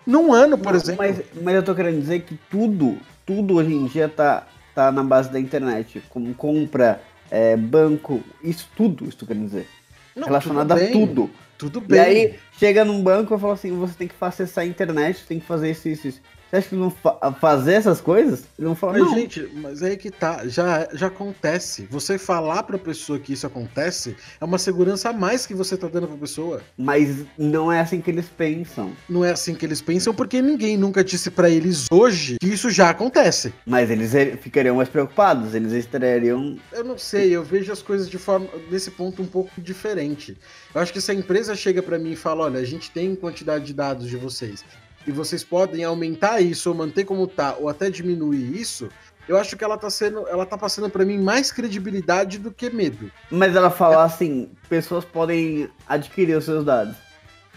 [0.05, 1.05] num ano, por Não, exemplo.
[1.05, 5.03] Mas, mas eu tô querendo dizer que tudo, tudo hoje em dia tá, tá na
[5.03, 6.01] base da internet.
[6.09, 9.67] Como compra, é, banco, isso tudo, isso tô querendo dizer.
[10.15, 11.29] Não, relacionado tudo a bem, tudo.
[11.57, 11.99] Tudo E bem.
[11.99, 15.45] aí, chega num banco e fala assim, você tem que acessar a internet, tem que
[15.45, 16.21] fazer isso, isso, isso.
[16.53, 18.41] Você acha que eles vão fa- fazer essas coisas?
[18.59, 19.15] Eles vão falar, Mas, não.
[19.15, 21.87] gente, mas aí que tá, já, já acontece.
[21.89, 25.87] Você falar pra pessoa que isso acontece é uma segurança a mais que você tá
[25.87, 26.61] dando pra pessoa.
[26.77, 28.91] Mas não é assim que eles pensam.
[29.09, 32.69] Não é assim que eles pensam, porque ninguém nunca disse pra eles hoje que isso
[32.69, 33.51] já acontece.
[33.65, 36.55] Mas eles ficariam mais preocupados, eles estariam...
[36.71, 40.37] Eu não sei, eu vejo as coisas de forma nesse ponto um pouco diferente.
[40.75, 43.15] Eu acho que se a empresa chega pra mim e fala, olha, a gente tem
[43.15, 44.63] quantidade de dados de vocês
[45.05, 48.89] e vocês podem aumentar isso ou manter como tá ou até diminuir isso,
[49.27, 52.69] eu acho que ela tá sendo, ela tá passando pra mim mais credibilidade do que
[52.69, 53.11] medo.
[53.31, 56.95] Mas ela fala assim, pessoas podem adquirir os seus dados.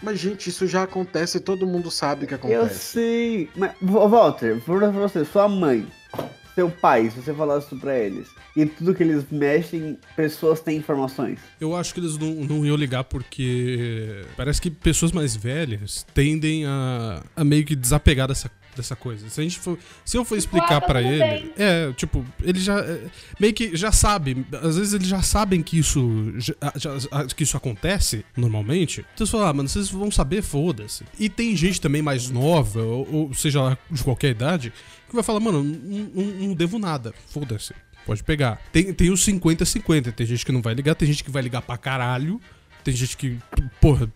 [0.01, 2.79] Mas gente, isso já acontece, todo mundo sabe que Eu acontece.
[2.79, 3.49] sei.
[3.55, 5.87] Mas, Walter, pra você, sua mãe,
[6.57, 10.77] seu pai, se você falasse isso pra eles, e tudo que eles mexem, pessoas têm
[10.77, 11.37] informações.
[11.61, 16.65] Eu acho que eles não, não iam ligar porque parece que pessoas mais velhas tendem
[16.65, 19.29] a, a meio que desapegar dessa, dessa coisa.
[19.29, 21.53] Se a gente for, se eu for explicar ah, tá pra tudo ele, bem.
[21.57, 23.01] é, tipo, ele já é,
[23.39, 27.57] meio que já sabe, às vezes eles já sabem que isso já- já- que isso
[27.57, 29.05] acontece normalmente.
[29.13, 31.03] Então você fala, ah, mano, vocês vão saber, foda-se.
[31.19, 34.71] E tem gente também mais nova, ou, ou seja lá de qualquer idade,
[35.09, 37.73] que vai falar, mano, não, não- não devo nada, foda-se.
[38.05, 38.61] Pode pegar.
[38.71, 40.13] Tem, tem os 50-50.
[40.13, 42.39] Tem gente que não vai ligar, tem gente que vai ligar pra caralho.
[42.81, 43.37] Tem gente que,
[43.81, 44.09] porra,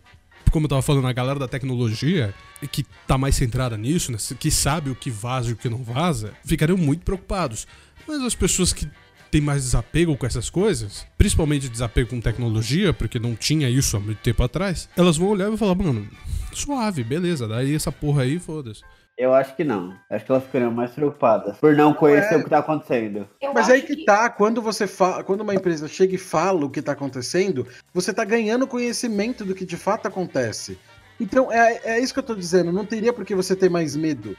[0.52, 2.34] como eu tava falando, a galera da tecnologia,
[2.72, 5.84] que tá mais centrada nisso, né, que sabe o que vaza e o que não
[5.84, 7.66] vaza, ficariam muito preocupados.
[8.08, 8.88] Mas as pessoas que
[9.32, 14.00] têm mais desapego com essas coisas, principalmente desapego com tecnologia, porque não tinha isso há
[14.00, 16.08] muito tempo atrás, elas vão olhar e vão falar, mano,
[16.54, 18.82] suave, beleza, daí essa porra aí, foda-se.
[19.18, 19.96] Eu acho que não.
[20.10, 22.38] Acho que elas ficariam mais preocupadas por não conhecer é.
[22.38, 23.28] o que tá acontecendo.
[23.40, 26.70] Eu Mas aí que tá, quando você fala, quando uma empresa chega e fala o
[26.70, 30.78] que tá acontecendo, você tá ganhando conhecimento do que de fato acontece.
[31.20, 33.96] Então, é, é isso que eu tô dizendo, não teria por que você ter mais
[33.96, 34.36] medo.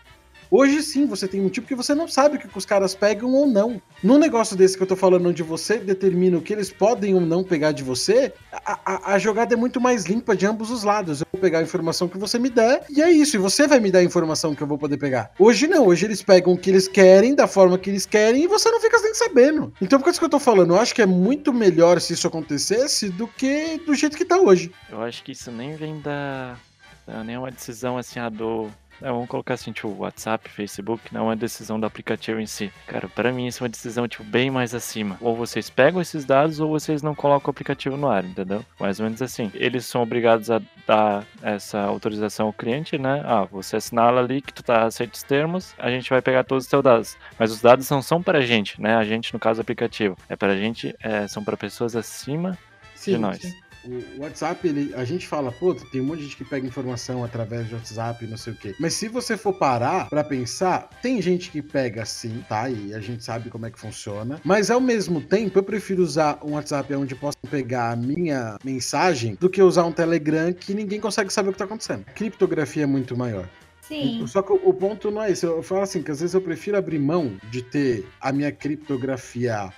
[0.54, 3.46] Hoje sim, você tem motivo porque você não sabe o que os caras pegam ou
[3.46, 3.80] não.
[4.04, 7.22] Num negócio desse que eu tô falando, onde você determina o que eles podem ou
[7.22, 10.84] não pegar de você, a, a, a jogada é muito mais limpa de ambos os
[10.84, 11.22] lados.
[11.22, 13.34] Eu vou pegar a informação que você me der, e é isso.
[13.34, 15.30] E você vai me dar a informação que eu vou poder pegar.
[15.38, 18.46] Hoje não, hoje eles pegam o que eles querem, da forma que eles querem, e
[18.46, 19.72] você não fica nem sabendo.
[19.80, 22.26] Então, por isso que eu tô falando, eu acho que é muito melhor se isso
[22.26, 24.70] acontecesse do que do jeito que tá hoje.
[24.90, 26.58] Eu acho que isso nem vem da.
[27.06, 28.70] da nenhuma decisão assim, a do.
[29.02, 32.72] É, vamos colocar assim, tipo, WhatsApp, Facebook, não é decisão do aplicativo em si.
[32.86, 35.16] Cara, pra mim isso é uma decisão, tipo, bem mais acima.
[35.20, 38.64] Ou vocês pegam esses dados ou vocês não colocam o aplicativo no ar, entendeu?
[38.78, 39.50] Mais ou menos assim.
[39.54, 43.22] Eles são obrigados a dar essa autorização ao cliente, né?
[43.24, 46.64] Ah, você assinala ali que tu tá aceito os termos, a gente vai pegar todos
[46.64, 47.16] os teus dados.
[47.38, 48.96] Mas os dados não são pra gente, né?
[48.96, 50.16] A gente, no caso, o aplicativo.
[50.28, 52.58] É pra gente, é, são pra pessoas acima
[53.04, 53.40] de nós.
[53.84, 57.24] O WhatsApp, ele, a gente fala, pô, tem um monte de gente que pega informação
[57.24, 58.74] através de WhatsApp, não sei o quê.
[58.78, 62.68] Mas se você for parar pra pensar, tem gente que pega sim, tá?
[62.70, 64.40] E a gente sabe como é que funciona.
[64.44, 69.36] Mas ao mesmo tempo, eu prefiro usar um WhatsApp onde posso pegar a minha mensagem
[69.40, 72.04] do que usar um Telegram que ninguém consegue saber o que tá acontecendo.
[72.14, 73.48] Criptografia é muito maior.
[73.80, 74.24] Sim.
[74.26, 75.44] Só que o, o ponto não é esse.
[75.44, 79.72] Eu falo assim, que às vezes eu prefiro abrir mão de ter a minha criptografia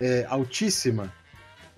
[0.00, 1.12] é, altíssima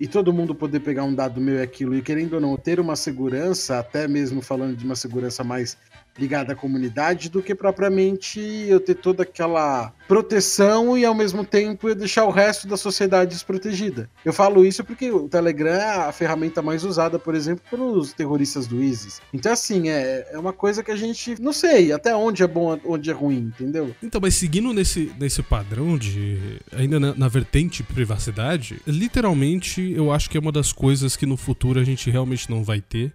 [0.03, 2.77] e todo mundo poder pegar um dado meu e aquilo, e querendo ou não, ter
[2.77, 5.77] uma segurança, até mesmo falando de uma segurança mais
[6.17, 11.89] ligada à comunidade, do que propriamente eu ter toda aquela proteção e ao mesmo tempo
[11.89, 14.09] eu deixar o resto da sociedade desprotegida.
[14.23, 18.67] Eu falo isso porque o Telegram é a ferramenta mais usada, por exemplo, pelos terroristas
[18.67, 19.21] do ISIS.
[19.33, 22.79] Então, assim, é, é uma coisa que a gente não sei até onde é bom,
[22.85, 23.95] onde é ruim, entendeu?
[24.03, 26.59] Então, mas seguindo nesse, nesse padrão de.
[26.71, 31.37] ainda na, na vertente privacidade, literalmente eu acho que é uma das coisas que no
[31.37, 33.13] futuro a gente realmente não vai ter.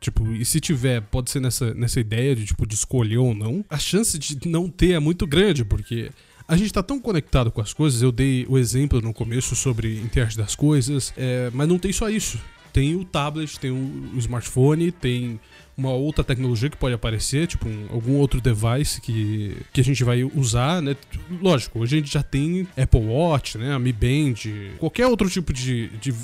[0.00, 3.64] Tipo, e se tiver, pode ser nessa, nessa ideia de, tipo, de escolher ou não.
[3.68, 6.10] A chance de não ter é muito grande, porque
[6.46, 8.02] a gente tá tão conectado com as coisas.
[8.02, 12.08] Eu dei o exemplo no começo sobre internet das coisas, é, mas não tem só
[12.08, 12.38] isso.
[12.72, 15.40] Tem o tablet, tem o, smartphone, tem
[15.76, 20.02] uma outra tecnologia que pode aparecer, tipo um- algum outro device que, que a gente
[20.02, 20.96] vai usar, né?
[21.40, 23.74] Lógico, hoje a gente já tem Apple Watch, né?
[23.74, 24.34] A Mi Band,
[24.78, 26.14] qualquer outro tipo de, de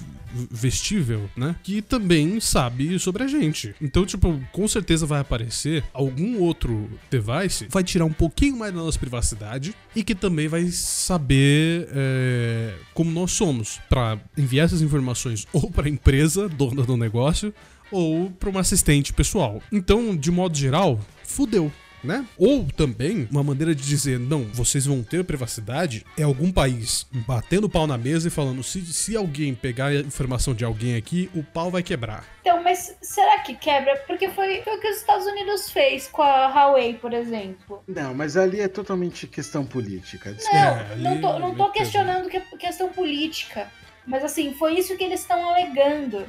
[0.50, 1.54] vestível, né?
[1.62, 3.74] Que também sabe sobre a gente.
[3.80, 8.80] Então, tipo, com certeza vai aparecer algum outro device, vai tirar um pouquinho mais da
[8.80, 15.46] nossa privacidade e que também vai saber é, como nós somos para enviar essas informações
[15.52, 17.52] ou para a empresa dona do negócio
[17.92, 19.62] ou para uma assistente pessoal.
[19.70, 21.70] Então, de modo geral, fudeu.
[22.05, 22.26] Né?
[22.37, 27.68] Ou também, uma maneira de dizer, não, vocês vão ter privacidade, é algum país batendo
[27.68, 31.31] o pau na mesa e falando: se, se alguém pegar a informação de alguém aqui,
[31.33, 32.24] o pau vai quebrar.
[32.40, 33.96] Então, mas será que quebra?
[34.05, 37.85] Porque foi, foi o que os Estados Unidos fez com a Huawei, por exemplo.
[37.87, 40.37] Não, mas ali é totalmente questão política.
[40.52, 41.72] Não, É, não tô, não é tô pesado.
[41.72, 43.68] questionando que é questão política.
[44.05, 46.26] Mas assim, foi isso que eles estão alegando.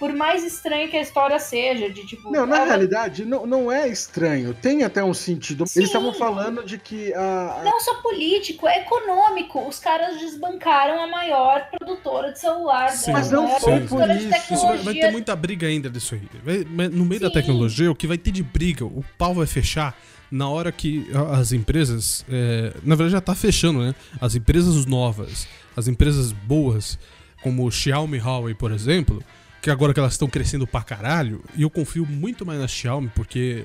[0.00, 2.30] Por mais estranho que a história seja, de tipo.
[2.30, 4.54] Não, na ah, realidade, não, não é estranho.
[4.54, 5.66] Tem até um sentido.
[5.66, 5.80] Sim.
[5.80, 7.60] Eles estavam falando de que a.
[7.62, 9.60] Não só político, é econômico.
[9.68, 12.88] Os caras desbancaram a maior produtora de celular.
[12.88, 13.12] Sim.
[13.12, 14.54] Mas não foi por isso.
[14.54, 16.22] Isso vai, vai ter muita briga ainda disso aí.
[16.42, 17.34] Vai- no meio da Sim.
[17.34, 19.94] tecnologia, o que vai ter de briga, o pau vai fechar
[20.30, 21.06] na hora que
[21.38, 22.24] as empresas.
[22.26, 23.94] é, na verdade, já tá fechando, né?
[24.18, 26.98] As empresas novas, as empresas boas,
[27.42, 29.22] como o Xiaomi Huawei, por exemplo,
[29.62, 33.10] que agora que elas estão crescendo pra caralho, e eu confio muito mais na Xiaomi,
[33.14, 33.64] porque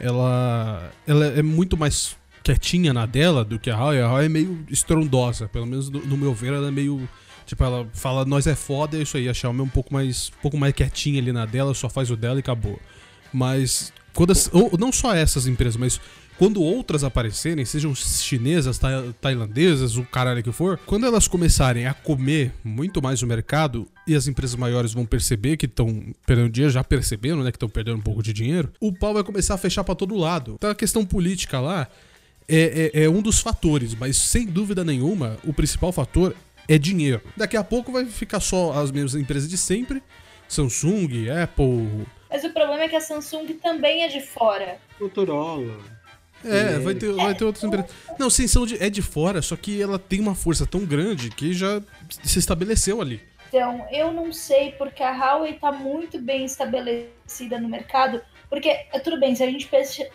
[0.00, 4.00] ela, ela é muito mais quietinha na dela do que a Huawei.
[4.02, 7.08] A Huawei é meio estrondosa, pelo menos no, no meu ver, ela é meio.
[7.46, 9.28] Tipo, ela fala, nós é foda, é isso aí.
[9.28, 12.10] A Xiaomi é um pouco mais, um pouco mais quietinha ali na dela, só faz
[12.10, 12.80] o dela e acabou.
[13.32, 16.00] Mas, quando as- ou, não só essas empresas, mas
[16.38, 21.94] quando outras aparecerem, sejam chinesas, tai- tailandesas, o caralho que for, quando elas começarem a
[21.94, 26.72] comer muito mais o mercado e as empresas maiores vão perceber que estão perdendo dinheiro,
[26.72, 29.58] já perceberam, né, que estão perdendo um pouco de dinheiro, o pau vai começar a
[29.58, 30.54] fechar pra todo lado.
[30.58, 31.88] Então a questão política lá
[32.48, 36.34] é, é- é um dos fatores, mas sem dúvida nenhuma, o principal fator
[36.68, 37.20] é dinheiro.
[37.36, 40.02] Daqui a pouco vai ficar só as mesmas empresas de sempre,
[40.48, 42.06] Samsung, Apple.
[42.30, 44.76] Mas o problema é que a Samsung também é de fora.
[45.00, 45.93] Motorola.
[46.44, 47.90] É, vai ter, vai ter outras empresas.
[48.18, 51.30] Não, sim, são de, é de fora, só que ela tem uma força tão grande
[51.30, 51.80] que já
[52.22, 53.20] se estabeleceu ali.
[53.48, 58.20] Então, eu não sei, porque a Huawei está muito bem estabelecida no mercado.
[58.50, 59.70] Porque, é, tudo bem, se a gente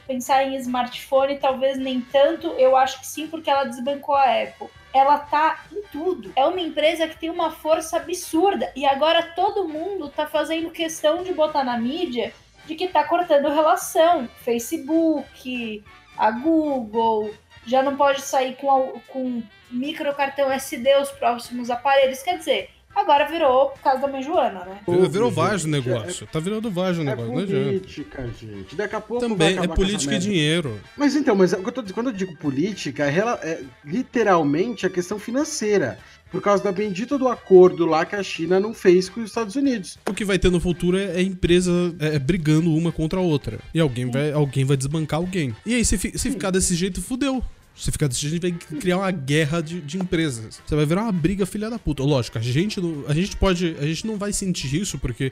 [0.06, 4.68] pensar em smartphone, talvez nem tanto, eu acho que sim, porque ela desbancou a Apple.
[4.94, 6.32] Ela tá em tudo.
[6.36, 8.72] É uma empresa que tem uma força absurda.
[8.76, 12.34] E agora todo mundo tá fazendo questão de botar na mídia
[12.66, 14.28] de que tá cortando relação.
[14.44, 15.84] Facebook,
[16.20, 17.34] a Google,
[17.66, 19.42] já não pode sair com, a, com
[19.72, 22.22] microcartão SD os próximos aparelhos.
[22.22, 24.82] Quer dizer, agora virou por causa da mãe Joana, né?
[24.86, 26.26] Virou, virou vaso o negócio.
[26.26, 28.76] É, tá virando vaso o negócio, é política, gente.
[28.76, 30.82] Daqui a pouco Também é política e dinheiro.
[30.98, 35.98] Mas então, mas eu tô, quando eu digo política, é, é literalmente a questão financeira
[36.32, 39.56] por causa da bendita do acordo lá que a China não fez com os Estados
[39.56, 39.98] Unidos.
[40.08, 43.22] O que vai ter no futuro é, é empresa é, é, brigando uma contra a
[43.22, 43.60] outra.
[43.74, 45.56] E alguém vai, alguém vai desbancar alguém.
[45.66, 47.44] E aí, se, se ficar desse jeito, fudeu.
[47.76, 50.62] Se ficar desse jeito, a gente vai criar uma guerra de, de empresas.
[50.66, 52.04] Você vai virar uma briga filha da puta.
[52.04, 53.76] Lógico, a gente, a gente pode.
[53.80, 55.32] A gente não vai sentir isso porque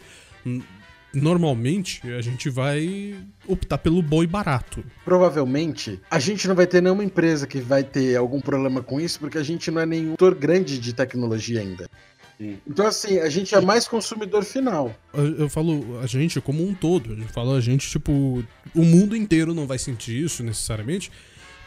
[1.22, 3.16] normalmente a gente vai
[3.48, 4.84] optar pelo bom e barato.
[5.04, 9.20] Provavelmente a gente não vai ter nenhuma empresa que vai ter algum problema com isso,
[9.20, 11.90] porque a gente não é nenhum ator grande de tecnologia ainda.
[12.38, 12.58] Sim.
[12.68, 14.94] Então, assim, a gente é mais consumidor final.
[15.12, 17.16] Eu, eu, falo a gente como um todo.
[17.16, 18.44] Gente fala a gente, tipo,
[18.76, 21.12] o mundo inteiro não vai sentir isso necessariamente,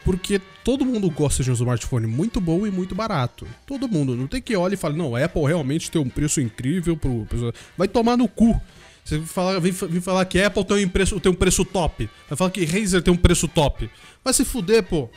[0.05, 3.45] porque todo mundo gosta de um smartphone muito bom e muito barato.
[3.65, 4.15] Todo mundo.
[4.15, 7.27] Não tem que olhar e falar, não, a Apple realmente tem um preço incrível pro.
[7.77, 8.59] Vai tomar no cu.
[9.11, 12.09] Você fala, vem, vem falar que Apple tem um, preço, tem um preço top.
[12.29, 13.89] Vai falar que Razer tem um preço top.
[14.23, 15.09] Vai se fuder, pô.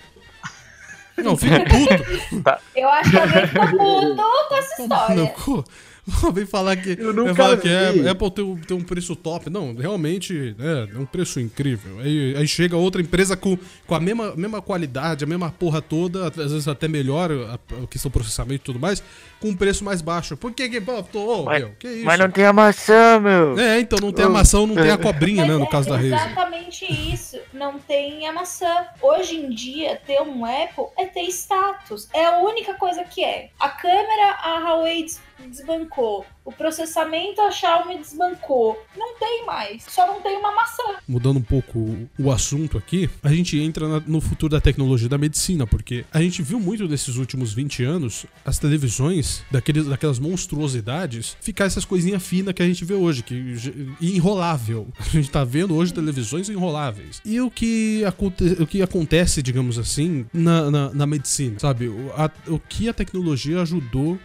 [1.17, 2.43] Não, fica puto.
[2.43, 2.59] Tá.
[2.75, 5.15] Eu acho que alguém ficou puto com essa história.
[5.15, 5.65] Não,
[6.33, 9.49] Vem falar que, eu nunca falar que é, Apple tem um, tem um preço top.
[9.49, 11.99] Não, realmente é, é um preço incrível.
[12.01, 16.29] Aí, aí, chega outra empresa com, com a mesma, mesma qualidade, a mesma porra toda,
[16.29, 19.03] às vezes até melhor a questão do processamento e tudo mais,
[19.41, 20.37] com um preço mais baixo.
[20.37, 20.83] Por que que.
[21.15, 22.05] Oh, mas, meu, que isso?
[22.05, 23.59] Mas não tem a maçã, meu.
[23.59, 25.57] É, então não tem a maçã, não tem a cobrinha, né?
[25.57, 26.15] No caso da Razer.
[26.15, 27.39] Exatamente isso.
[27.53, 28.87] Não tem a maçã.
[29.01, 32.09] Hoje em dia, ter um Apple é ter status.
[32.13, 33.49] É a única coisa que é.
[33.59, 35.07] A câmera, a Huawei
[35.49, 36.25] desbancou.
[36.45, 38.79] O processamento a Xiaomi desbancou.
[38.97, 39.85] Não tem mais.
[39.89, 40.83] Só não tem uma maçã.
[41.09, 45.67] Mudando um pouco o assunto aqui, a gente entra no futuro da tecnologia da medicina,
[45.67, 51.65] porque a gente viu muito desses últimos 20 anos as televisões daqueles, daquelas monstruosidades ficar
[51.65, 53.55] essas coisinhas finas que a gente vê hoje, que
[54.01, 54.89] enrolável.
[54.99, 57.21] A gente tá vendo hoje televisões enroláveis.
[57.25, 61.89] E o que, aconte, o que acontece, digamos assim, na, na, na medicina, sabe?
[61.89, 64.19] O, a, o que a tecnologia ajudou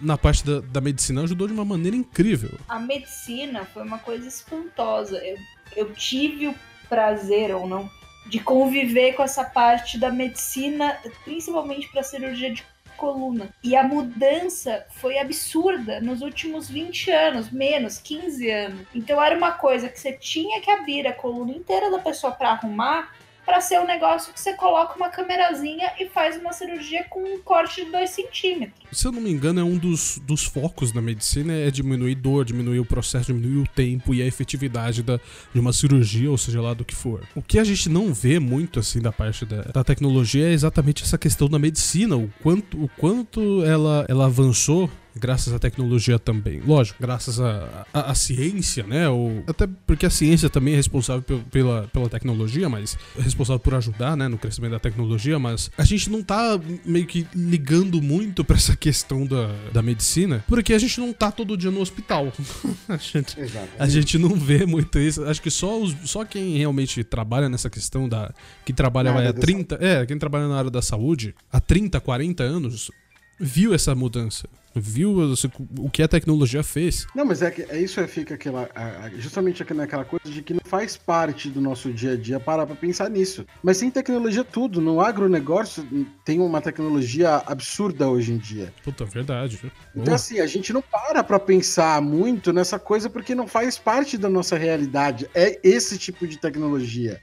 [0.00, 2.58] na parte da, da medicina ajudou de uma maneira incrível.
[2.68, 5.18] A medicina foi uma coisa espantosa.
[5.18, 5.38] Eu,
[5.76, 6.54] eu tive o
[6.88, 7.90] prazer ou não
[8.26, 12.64] de conviver com essa parte da medicina, principalmente para cirurgia de
[12.96, 13.50] coluna.
[13.62, 18.86] E a mudança foi absurda nos últimos 20 anos, menos 15 anos.
[18.94, 22.50] Então era uma coisa que você tinha que abrir a coluna inteira da pessoa para
[22.50, 23.12] arrumar
[23.44, 27.42] para ser um negócio que você coloca uma câmerazinha e faz uma cirurgia com um
[27.42, 28.83] corte de 2 centímetros.
[28.94, 32.44] Se eu não me engano, é um dos, dos focos da medicina é diminuir dor,
[32.44, 35.18] diminuir o processo, diminuir o tempo e a efetividade da,
[35.52, 37.22] de uma cirurgia, ou seja lá do que for.
[37.34, 41.02] O que a gente não vê muito assim da parte da, da tecnologia é exatamente
[41.02, 46.60] essa questão da medicina, o quanto, o quanto ela, ela avançou graças à tecnologia também.
[46.60, 49.08] Lógico, graças à ciência, né?
[49.08, 53.74] Ou, até porque a ciência também é responsável pela, pela tecnologia, mas é responsável por
[53.74, 58.44] ajudar, né, no crescimento da tecnologia, mas a gente não tá meio que ligando muito
[58.44, 62.30] para essa questão da, da medicina, porque a gente não tá todo dia no hospital.
[62.86, 63.34] a, gente,
[63.78, 65.24] a gente não vê muito isso.
[65.24, 68.30] Acho que só, os, só quem realmente trabalha nessa questão da.
[68.62, 69.78] que trabalha há 30.
[69.80, 72.90] É, quem trabalha na área da saúde há 30, 40 anos
[73.38, 75.34] viu essa mudança viu
[75.78, 77.06] o que a tecnologia fez.
[77.14, 78.68] Não, mas é, que, é isso é fica aquela
[79.16, 82.74] justamente naquela coisa de que não faz parte do nosso dia a dia parar para
[82.74, 83.46] pensar nisso.
[83.62, 85.86] Mas sem tecnologia tudo, no agronegócio
[86.24, 88.72] tem uma tecnologia absurda hoje em dia.
[88.82, 89.60] Puta, verdade.
[89.94, 94.18] Então assim, a gente não para para pensar muito nessa coisa porque não faz parte
[94.18, 95.28] da nossa realidade.
[95.34, 97.20] É esse tipo de tecnologia,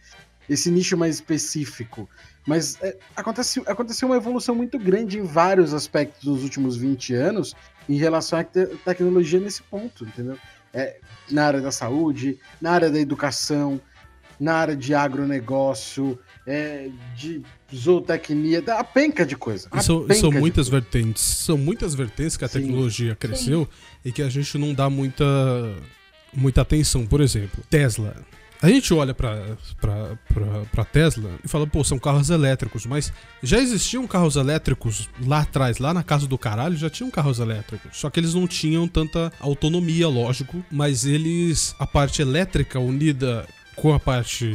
[0.52, 2.10] esse nicho mais específico.
[2.45, 7.56] Mas é, aconteceu, aconteceu uma evolução muito grande em vários aspectos dos últimos 20 anos
[7.88, 10.38] em relação à te tecnologia nesse ponto, entendeu?
[10.74, 10.97] É,
[11.30, 13.80] na área da saúde, na área da educação,
[14.38, 17.41] na área de agronegócio, é, de
[17.74, 19.70] zootecnia, a penca de coisa.
[19.82, 21.24] São, são muitas vertentes.
[21.24, 22.62] São muitas vertentes que a Sim.
[22.62, 24.10] tecnologia cresceu Sim.
[24.10, 25.26] e que a gente não dá muita
[26.34, 27.06] muita atenção.
[27.06, 28.16] Por exemplo, Tesla.
[28.62, 29.57] A gente olha pra,
[30.72, 35.80] pra Tesla e fala, pô, são carros elétricos, mas já existiam carros elétricos lá atrás,
[35.80, 37.97] lá na casa do caralho, já tinham carros elétricos.
[37.97, 43.47] Só que eles não tinham tanta autonomia, lógico, mas eles, a parte elétrica unida
[43.82, 44.47] com a parte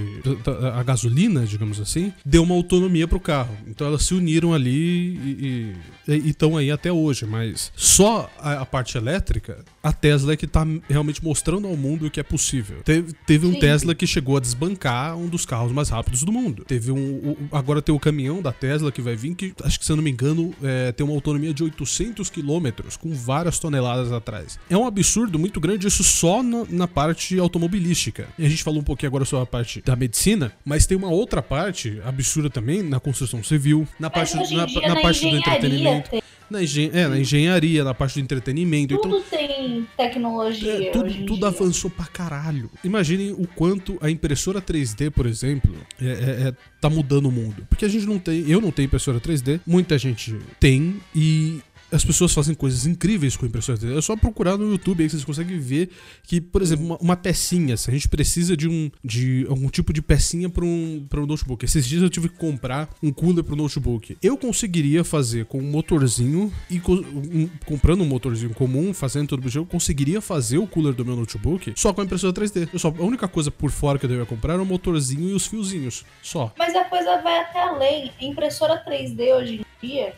[0.44, 3.56] da, a gasolina, digamos assim, deu uma autonomia pro carro.
[3.66, 5.74] Então elas se uniram ali
[6.08, 7.26] e estão aí até hoje.
[7.26, 12.06] Mas só a, a parte elétrica, a Tesla é que tá realmente mostrando ao mundo
[12.06, 12.76] o que é possível.
[12.84, 13.58] Teve, teve um Sim.
[13.58, 16.64] Tesla que chegou a desbancar um dos carros mais rápidos do mundo.
[16.64, 16.96] Teve um.
[17.32, 19.96] o- agora tem o caminhão da Tesla que vai vir, que acho que se eu
[19.96, 24.56] não me engano, é, tem uma autonomia de 800 quilômetros, com várias toneladas atrás.
[24.70, 28.28] É um absurdo muito grande isso só no- na parte automobilística.
[28.38, 31.08] E a gente falou um pouquinho agora sobre a parte da medicina, mas tem uma
[31.10, 35.36] outra parte absurda também na construção civil, na Mas parte, na, na na parte do
[35.36, 36.10] entretenimento.
[36.10, 38.94] tem- Na, engen é, na engenharia, na parte do entretenimento.
[38.94, 42.70] Então, tudo tem tecnologia é, tudo, tudo avançou pra caralho.
[42.84, 47.66] Imaginem o quanto a impressora 3D, por exemplo, é, é- é- tá mudando o mundo.
[47.68, 51.60] Porque a gente não tem, eu não tenho impressora 3D, muita gente tem e
[51.92, 53.96] as pessoas fazem coisas incríveis com impressora 3D.
[53.98, 55.90] É só procurar no YouTube aí que vocês conseguem ver
[56.22, 59.92] que, por exemplo, uma, uma pecinha, se a gente precisa de um de algum tipo
[59.92, 61.64] de pecinha para um, pra um notebook.
[61.64, 64.16] Esses dias eu tive que comprar um cooler pro notebook.
[64.22, 69.42] Eu conseguiria fazer com um motorzinho e co- um- comprando um motorzinho comum, fazendo tudo
[69.42, 72.68] do jeito, eu conseguiria fazer o cooler do meu notebook só com a impressora 3D.
[72.72, 75.32] Eu só, a única coisa por fora que eu devia comprar era o motorzinho e
[75.34, 76.04] os fiozinhos.
[76.22, 76.52] Só.
[76.58, 78.10] Mas a coisa vai até além.
[78.20, 80.14] A impressora 3D hoje em dia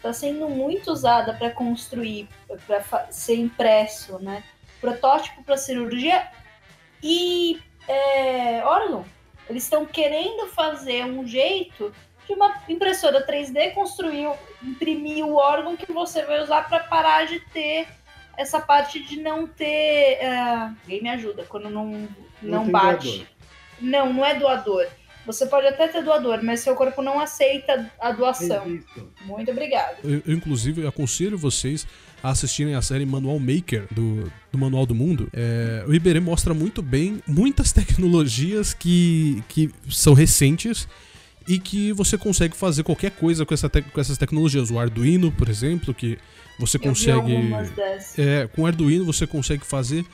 [0.00, 2.26] está sendo muito usada para construir,
[2.66, 4.42] para ser impresso, né?
[4.80, 6.26] Protótipo para cirurgia
[7.02, 9.04] e é, órgão.
[9.48, 11.92] Eles estão querendo fazer um jeito
[12.26, 14.30] de uma impressora 3D construir,
[14.62, 17.86] imprimir o órgão que você vai usar para parar de ter
[18.38, 20.16] essa parte de não ter.
[20.18, 20.38] é,
[20.82, 22.08] Alguém me ajuda quando não,
[22.40, 23.08] não, tem bate.
[23.08, 23.26] doador.
[23.80, 24.86] Não, não é doador.
[25.26, 28.64] Você pode até ter doador, mas seu corpo não aceita a doação.
[28.64, 29.08] Resisto.
[29.26, 29.96] Muito obrigada.
[30.02, 31.86] Eu, eu, inclusive, aconselho vocês
[32.22, 35.28] a assistirem a série Manual Maker do, do Manual do Mundo.
[35.32, 40.88] É, o Iberê mostra muito bem muitas tecnologias que, que são recentes
[41.48, 44.70] e que você consegue fazer qualquer coisa com, essa te- com essas tecnologias.
[44.70, 46.18] O Arduino, por exemplo, que
[46.58, 47.34] você Eu consegue.
[47.36, 48.18] algumas dessas.
[48.18, 50.04] É, com Arduino você consegue fazer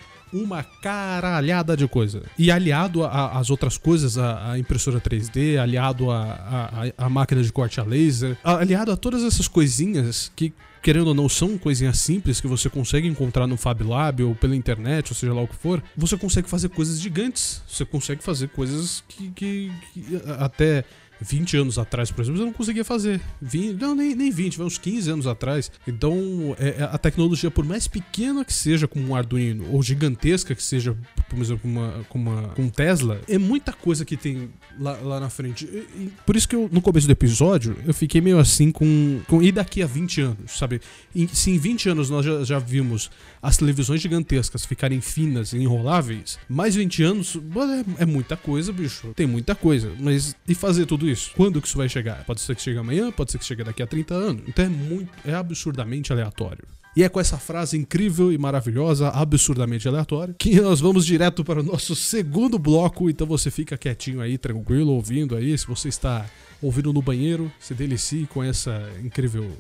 [0.42, 2.22] uma caralhada de coisa.
[2.38, 7.84] E aliado às outras coisas, a, a impressora 3D, aliado a máquina de corte a
[7.84, 12.68] laser, aliado a todas essas coisinhas que, querendo ou não, são coisinhas simples que você
[12.68, 16.16] consegue encontrar no Fab Lab ou pela internet, ou seja lá o que for, você
[16.16, 17.62] consegue fazer coisas gigantes.
[17.68, 20.84] Você consegue fazer coisas que, que- que até
[21.20, 23.20] 20 anos atrás, por exemplo, eu não conseguia fazer.
[23.40, 25.70] 20, não, nem, nem 20, vai uns 15 anos atrás.
[25.86, 30.54] Então, é, é a tecnologia, por mais pequena que seja como um Arduino, ou gigantesca
[30.54, 30.96] que seja,
[31.28, 35.20] por exemplo, uma, como uma, com um Tesla, é muita coisa que tem lá, lá
[35.20, 35.64] na frente.
[35.64, 39.20] E- e por isso que eu, no começo do episódio, eu fiquei meio assim com.
[39.26, 40.80] com e daqui a 20 anos, sabe?
[41.14, 43.10] Em- se em 20 anos nós já, já vimos
[43.42, 47.36] as televisões gigantescas ficarem finas e enroláveis, mais 20 anos
[47.98, 49.12] é, é muita coisa, bicho.
[49.14, 49.92] Tem muita coisa.
[50.00, 51.30] Mas e fazer tudo isso?
[51.36, 52.24] Quando que isso vai chegar?
[52.24, 54.42] Pode ser que chegue amanhã, pode ser que chegue daqui a 30 anos.
[54.46, 55.10] Então é muito.
[55.24, 56.64] É absurdamente aleatório.
[56.96, 61.60] E é com essa frase incrível e maravilhosa, absurdamente aleatória, que nós vamos direto para
[61.60, 63.10] o nosso segundo bloco.
[63.10, 65.56] Então você fica quietinho aí, tranquilo, ouvindo aí.
[65.58, 66.24] Se você está
[66.62, 69.52] ouvindo no banheiro, se delicie com essa incrível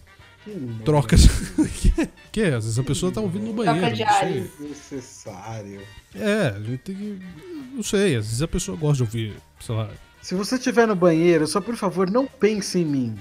[0.84, 1.16] troca.
[1.74, 2.54] que, que é?
[2.54, 3.80] Às vezes a pessoa tá ouvindo no banheiro.
[3.80, 4.50] Troca de ares.
[4.58, 5.82] Necessário.
[6.14, 7.18] É, a gente tem que.
[7.74, 9.90] Não sei, às vezes a pessoa gosta de ouvir, sei lá.
[10.26, 13.14] Se você estiver no banheiro, só por favor, não pense em mim.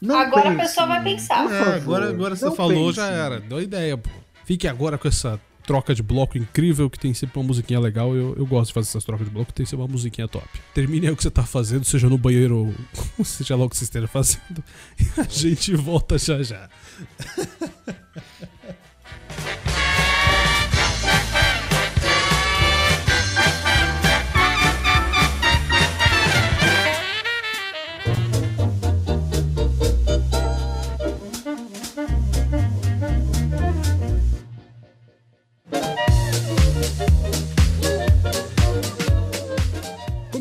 [0.00, 1.42] Não Agora a pense pessoa em vai pensar.
[1.42, 3.40] Por É, favor, agora, agora você não falou, pense já era.
[3.40, 4.08] Deu ideia, pô.
[4.44, 8.14] Fique agora com essa troca de bloco incrível, que tem sempre uma musiquinha legal.
[8.14, 10.46] Eu, eu gosto de fazer essas trocas de bloco, tem sempre uma musiquinha top.
[10.72, 12.72] Termine aí o que você tá fazendo, seja no banheiro
[13.18, 14.62] ou seja lá o que você esteja fazendo.
[15.00, 16.70] E a gente volta já já.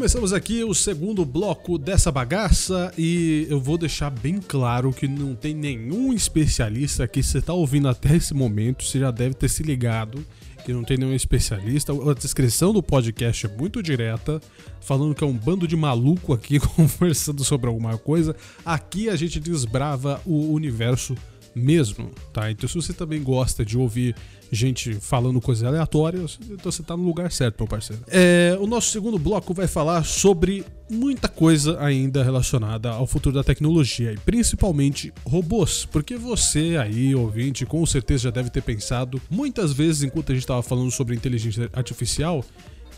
[0.06, 5.34] Começamos aqui o segundo bloco dessa bagaça e eu vou deixar bem claro que não
[5.34, 7.24] tem nenhum especialista aqui.
[7.24, 10.24] Você tá ouvindo até esse momento, você já deve ter se ligado
[10.64, 11.92] que não tem nenhum especialista.
[11.92, 14.40] A descrição do podcast é muito direta,
[14.80, 18.36] falando que é um bando de maluco aqui conversando sobre alguma coisa.
[18.64, 21.16] Aqui a gente desbrava o universo
[21.56, 22.52] mesmo, tá?
[22.52, 24.16] Então se você também gosta de ouvir
[24.52, 28.04] gente falando coisas aleatórias, então você tá no lugar certo, meu parceiro.
[28.08, 33.44] É, o nosso segundo bloco vai falar sobre muita coisa ainda relacionada ao futuro da
[33.44, 39.74] tecnologia e principalmente robôs, porque você aí, ouvinte, com certeza já deve ter pensado muitas
[39.74, 42.44] vezes enquanto a gente estava falando sobre inteligência artificial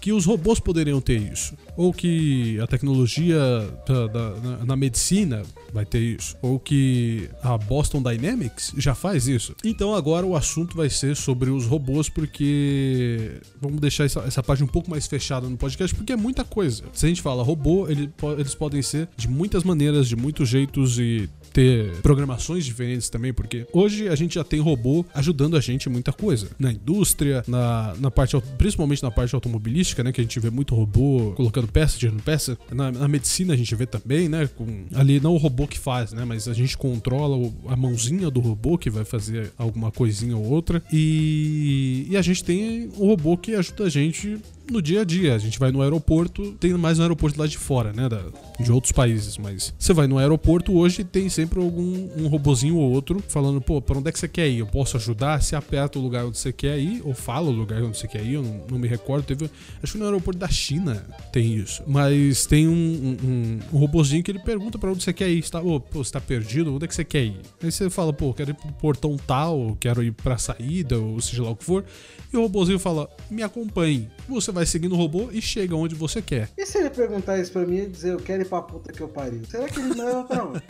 [0.07, 3.37] que os robôs poderiam ter isso, ou que a tecnologia
[3.85, 5.43] da, da, na, na, medicina
[5.73, 9.53] vai ter isso, ou que a Boston Dynamics já faz isso.
[9.65, 14.65] Então agora o assunto vai ser sobre os robôs, porque vamos deixar essa, essa página
[14.65, 16.85] um pouco mais fechada no podcast, porque é muita coisa.
[16.93, 20.97] Se a gente fala robô, ele, eles podem ser de muitas maneiras, de muitos jeitos
[20.97, 25.89] e ter programações diferentes também, porque hoje a gente já tem robô ajudando a gente
[25.89, 26.49] em muita coisa.
[26.59, 30.11] Na indústria, na, na parte, principalmente na parte automobilística, né?
[30.11, 32.55] Que a gente vê muito robô colocando peça, tirando peça.
[32.71, 34.47] Na, na medicina a gente vê também, né?
[34.55, 36.23] Com, ali não o robô que faz, né?
[36.25, 40.45] Mas a gente controla o, a mãozinha do robô que vai fazer alguma coisinha ou
[40.45, 40.83] outra.
[40.93, 44.37] E, e a gente tem o robô que ajuda a gente
[44.71, 45.35] no dia a dia.
[45.35, 48.09] A gente vai no aeroporto, tem mais no aeroporto lá de fora, né?
[48.09, 48.21] Da,
[48.59, 52.91] de outros países, mas você vai no aeroporto hoje tem sempre algum um robozinho ou
[52.91, 54.59] outro falando, pô, pra onde é que você quer ir?
[54.59, 55.41] Eu posso ajudar?
[55.41, 58.23] Se aperta o lugar onde você quer ir, ou fala o lugar onde você quer
[58.23, 59.25] ir, eu não, não me recordo.
[59.25, 59.49] Teve,
[59.81, 61.83] acho que no aeroporto da China tem isso.
[61.87, 65.43] Mas tem um, um, um robozinho que ele pergunta para onde você quer ir.
[65.43, 66.73] Você tá, oh, pô, você tá perdido?
[66.73, 67.39] Onde é que você quer ir?
[67.61, 71.43] Aí você fala, pô, quero ir pro portão tal, quero ir pra saída, ou seja
[71.43, 71.83] lá o que for.
[72.31, 74.09] E o robozinho fala, me acompanhe.
[74.27, 76.49] Você vai seguindo o robô e chega onde você quer.
[76.57, 79.01] E se ele perguntar isso pra mim e dizer, eu quero ir pra puta que
[79.01, 79.41] eu pariu?
[79.49, 80.63] Será que ele não leva pra onde?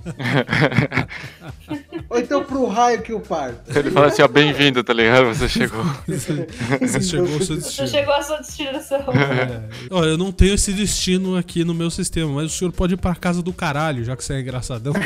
[2.09, 3.77] Ou então pro raio que eu parto?
[3.77, 5.33] Ele fala assim, ó, bem-vindo, tá ligado?
[5.33, 5.85] Você chegou.
[6.05, 7.87] você chegou ao seu destino.
[7.87, 8.99] Você chegou à sua destinação.
[8.99, 9.69] É.
[9.89, 12.97] Ó, eu não tenho esse destino aqui no meu sistema, mas o senhor pode ir
[12.97, 14.91] pra casa do caralho, já que você é engraçadão.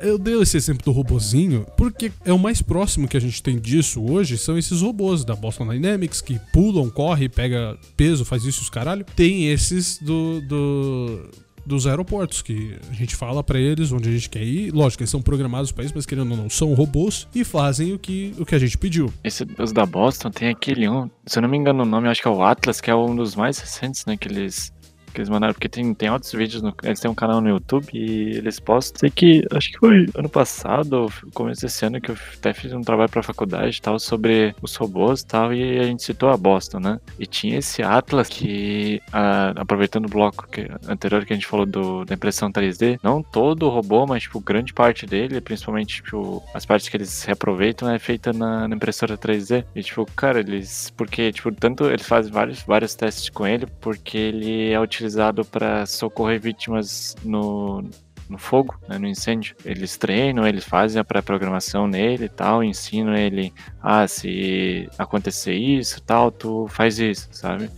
[0.00, 3.58] eu dei esse exemplo do robozinho porque é o mais próximo que a gente tem
[3.58, 8.62] disso hoje, são esses robôs da Boston Dynamics que pulam, corre, pega peso, faz isso
[8.62, 9.04] os caralho.
[9.14, 11.30] Tem esses do, do
[11.66, 14.72] dos aeroportos, que a gente fala para eles onde a gente quer ir.
[14.72, 17.98] Lógico, eles são programados para isso, mas querendo ou não, são robôs e fazem o
[17.98, 19.12] que, o que a gente pediu.
[19.24, 22.28] Esse, da Boston tem aquele um, se eu não me engano o nome, acho que
[22.28, 24.16] é o Atlas, que é um dos mais recentes, né?
[24.16, 24.72] Que eles
[25.16, 27.88] que eles mandaram, porque tem, tem outros vídeos, no, eles têm um canal no YouTube
[27.94, 29.00] e eles postam.
[29.00, 32.72] Sei que, acho que foi ano passado, ou começo desse ano, que eu até fiz
[32.74, 36.28] um trabalho pra faculdade e tal, sobre os robôs e tal, e a gente citou
[36.28, 37.00] a Boston, né?
[37.18, 41.64] E tinha esse Atlas que, a, aproveitando o bloco que, anterior que a gente falou
[41.64, 46.44] do, da impressão 3D, não todo o robô, mas, tipo, grande parte dele, principalmente, tipo,
[46.52, 49.64] as partes que eles reaproveitam, é feita na, na impressora 3D.
[49.74, 54.18] E, tipo, cara, eles, porque, tipo, tanto eles fazem vários, vários testes com ele, porque
[54.18, 57.82] ele é utilizado utilizado para socorrer vítimas no,
[58.28, 59.54] no fogo, né, no incêndio.
[59.64, 66.02] Eles treinam, eles fazem a pré-programação nele e tal, ensinam ele, ah, se acontecer isso
[66.02, 67.70] tal, tu faz isso, sabe?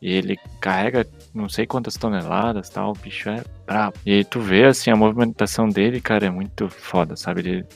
[0.00, 3.96] E ele carrega não sei quantas toneladas tal, o bicho é brabo.
[4.04, 7.40] E tu vê, assim, a movimentação dele, cara, é muito foda, sabe?
[7.40, 7.66] Ele,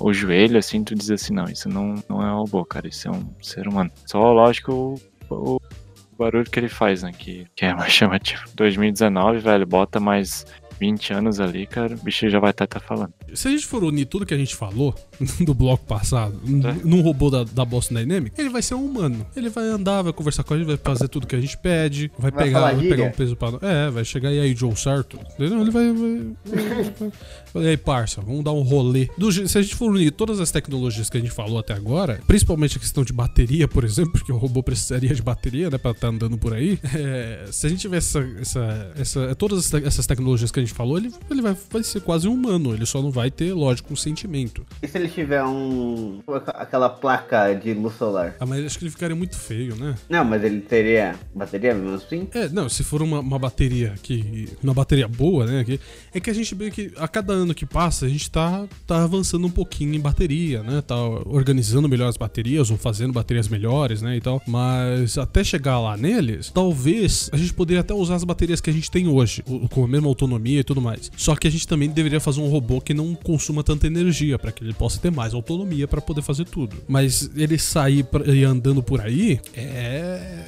[0.00, 3.10] o joelho, assim, tu diz assim, não, isso não, não é robô, cara, isso é
[3.10, 3.90] um ser humano.
[4.04, 5.00] Só, lógico,
[5.30, 5.60] o, o
[6.20, 7.12] barulho que ele faz, né?
[7.16, 8.42] Que, que é mais chamativo.
[8.54, 10.44] 2019, velho, bota mais
[10.78, 13.12] 20 anos ali, cara, o bicho já vai estar tá, tá falando.
[13.34, 14.94] Se a gente for unir tudo que a gente falou
[15.40, 16.86] do bloco passado é.
[16.86, 19.26] num robô da, da Boston Dynamics, ele vai ser um humano.
[19.36, 22.10] Ele vai andar, vai conversar com a gente, vai fazer tudo que a gente pede,
[22.18, 23.50] vai, vai pegar, vai pegar um peso pra.
[23.62, 25.18] É, vai chegar e aí, Joe Sarto.
[25.34, 25.60] Entendeu?
[25.60, 25.92] Ele vai.
[25.92, 27.12] vai,
[27.54, 29.08] vai e aí, parça, vamos dar um rolê.
[29.16, 32.20] Do, se a gente for unir todas as tecnologias que a gente falou até agora,
[32.26, 35.92] principalmente a questão de bateria, por exemplo, porque o robô precisaria de bateria, né, pra
[35.92, 36.78] estar tá andando por aí.
[36.94, 40.98] É, se a gente tiver essa, essa, essa, todas essas tecnologias que a gente falou,
[40.98, 42.74] ele, ele vai, vai ser quase um humano.
[42.74, 44.64] Ele só não vai ter, lógico, um sentimento.
[44.80, 46.20] E se ele tiver um.
[46.54, 48.36] aquela placa de luz solar?
[48.38, 49.96] Ah, mas acho que ele ficaria muito feio, né?
[50.08, 52.28] Não, mas ele teria bateria mesmo assim?
[52.32, 54.48] É, não, se for uma, uma bateria que.
[54.62, 55.64] Uma bateria boa, né?
[55.64, 55.80] Que,
[56.14, 59.02] é que a gente vê que a cada ano que passa, a gente tá, tá
[59.02, 60.80] avançando um pouquinho em bateria, né?
[60.80, 64.16] Tá organizando melhor as baterias ou fazendo baterias melhores, né?
[64.16, 64.40] E tal.
[64.46, 68.72] Mas até chegar lá neles, talvez a gente poderia até usar as baterias que a
[68.72, 71.10] gente tem hoje, com a mesma autonomia e tudo mais.
[71.16, 74.52] Só que a gente também deveria fazer um robô que não consuma tanta energia, para
[74.52, 76.76] que ele possa ter mais autonomia para poder fazer tudo.
[76.88, 80.40] Mas ele sair pra, e andando por aí é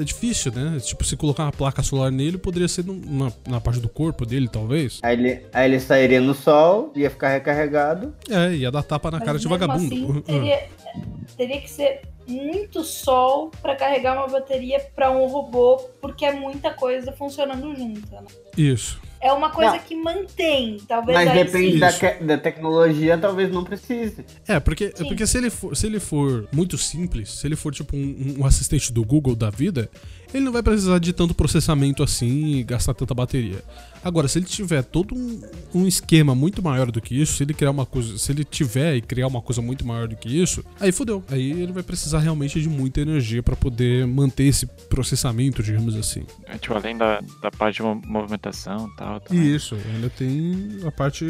[0.00, 0.78] é difícil, né?
[0.80, 4.48] Tipo, se colocar uma placa solar nele, poderia ser numa, na parte do corpo dele,
[4.48, 5.00] talvez.
[5.02, 8.14] Aí ele, aí ele sairia no sol, ia ficar recarregado.
[8.30, 9.94] É, ia dar tapa na Mas cara de vagabundo.
[9.94, 10.68] Assim, teria,
[11.36, 16.72] teria que ser muito sol para carregar uma bateria para um robô, porque é muita
[16.72, 18.10] coisa funcionando junto.
[18.10, 18.22] Né?
[18.56, 19.00] Isso.
[19.22, 19.78] É uma coisa Não.
[19.78, 20.78] que mantém.
[20.88, 24.24] Talvez Mas depende da, da tecnologia, talvez não precise.
[24.48, 25.06] É, porque, é Sim.
[25.06, 28.44] porque se, ele for, se ele for muito simples, se ele for tipo um, um
[28.44, 29.88] assistente do Google da vida,
[30.34, 33.62] ele não vai precisar de tanto processamento assim e gastar tanta bateria.
[34.04, 35.40] Agora, se ele tiver todo um,
[35.74, 38.96] um esquema muito maior do que isso, se ele criar uma coisa, se ele tiver
[38.96, 41.22] e criar uma coisa muito maior do que isso, aí fodeu.
[41.30, 46.22] Aí ele vai precisar realmente de muita energia pra poder manter esse processamento, digamos assim.
[46.46, 49.20] É, tipo, além da, da parte de mo- movimentação e tal.
[49.20, 49.54] também.
[49.54, 51.24] Isso, ainda tem a parte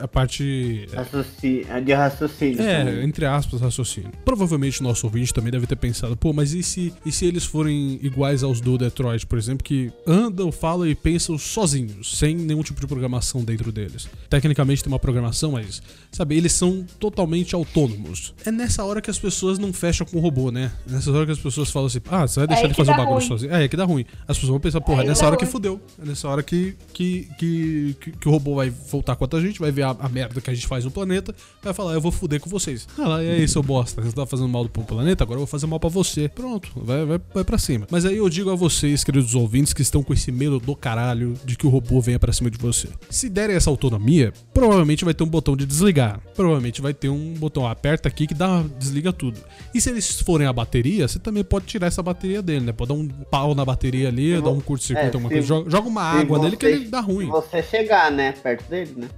[0.00, 2.62] a parte Raciocínio, é de raciocínio.
[2.62, 3.04] É, também.
[3.04, 4.10] entre aspas, raciocínio.
[4.24, 7.44] Provavelmente o nosso ouvinte também deve ter pensado, pô, mas e se, e se eles
[7.44, 12.62] forem iguais aos do Detroit, por exemplo, que andam, falam e pensam sozinhos, sem nenhum
[12.62, 14.08] tipo de programação dentro deles?
[14.28, 18.34] Tecnicamente tem uma programação, mas, sabe, eles são totalmente autônomos.
[18.44, 20.72] É nessa hora que as pessoas não fecham com o robô, né?
[20.86, 22.90] Nessa hora que as pessoas falam assim, ah, você vai deixar aí ele que fazer
[22.92, 23.28] dá bagulho ruim.
[23.28, 23.54] sozinho.
[23.54, 24.04] É, é que dá ruim.
[24.26, 25.52] As pessoas vão pensar, porra, é nessa hora que ruim.
[25.52, 25.80] fudeu.
[26.02, 29.58] É nessa hora que, que, que, que, que o robô vai voltar contra a gente,
[29.58, 32.12] vai ver a, a merda que a gente faz no planeta, vai falar, eu vou
[32.12, 32.86] fuder com vocês.
[32.98, 35.46] Ah lá, e aí, seu bosta, você tá fazendo mal pro planeta, agora eu vou
[35.46, 36.28] fazer mal pra você.
[36.28, 37.86] Pronto, vai, vai, vai pra cima.
[37.90, 41.34] Mas aí eu digo a vocês, queridos ouvintes, que estão com esse medo do caralho
[41.44, 42.88] de que o robô venha pra cima de você.
[43.10, 46.20] Se derem essa autonomia, provavelmente vai ter um botão de desligar.
[46.34, 49.38] Provavelmente vai ter um botão, aperta aqui que dá, desliga tudo.
[49.74, 52.72] E se eles forem a bateria, você também pode tirar essa bateria dele, né?
[52.72, 55.70] Pode dar um pau na bateria ali, dar um curto-circuito, é, alguma se- coisa.
[55.70, 57.26] Joga, uma água nele que você- ele dá ruim.
[57.26, 59.08] Se você chegar, né, perto dele, né?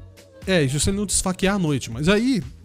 [0.47, 2.43] É, isso se ele não te esfaquear à noite, mas aí.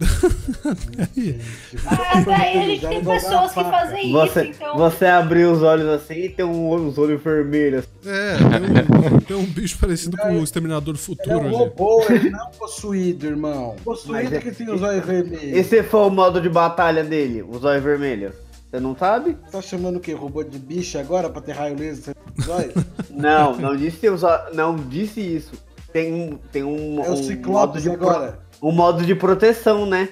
[1.16, 1.40] aí
[1.86, 4.76] Ah, daí a gente tem pessoas que fazem Você, isso, então.
[4.76, 7.84] você abrir os olhos assim e ter um, os olhos vermelhos.
[8.04, 11.46] é, tem um, tem um bicho parecido com o Exterminador do Ele é Futuro um
[11.46, 11.56] ali.
[11.56, 13.72] robô, ele não é possuído, irmão.
[13.76, 15.56] Mas Possuído é- que tem os olhos vermelhos.
[15.56, 18.34] Esse foi o modo de batalha dele, os olhos vermelhos.
[18.70, 19.36] Você não sabe?
[19.50, 20.12] Tá chamando o quê?
[20.12, 22.14] Robô de bicho agora pra ter raio laser?
[23.10, 25.50] Não, não disse os olhos, não disse isso.
[25.92, 28.38] Tem um, tem um, É o um modo Ciclopes de pro- agora.
[28.62, 30.08] um modo de proteção, né?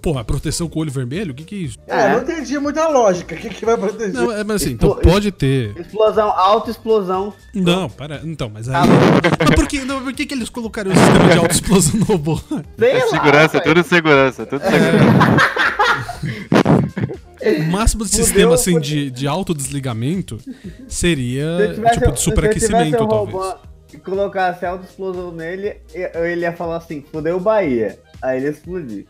[0.00, 1.32] Porra, proteção com olho vermelho?
[1.32, 1.78] O que, que é isso?
[1.88, 3.34] É, eu não entendi muita lógica.
[3.34, 4.12] O que, que vai proteger?
[4.14, 5.76] Não, é, mas assim, então pode ter.
[5.80, 7.32] Explosão, alta explosão.
[7.54, 8.20] Não, para.
[8.24, 8.74] Então, mas aí.
[9.44, 12.36] Mas por que, não, por que, que eles colocaram o sistema de autoexplosão no robô?
[12.78, 15.56] Sei É lá, segurança, tudo segurança, tudo segurança.
[17.46, 20.36] O máximo de Fudeu, sistema assim, de, de autodesligamento
[20.88, 23.36] seria tivesse, tipo de superaquecimento, um talvez.
[23.36, 23.56] robô
[24.06, 27.98] colocasse alta explosão nele, ele ia falar assim, fudeu Bahia.
[28.22, 29.06] Aí ele ia explodir.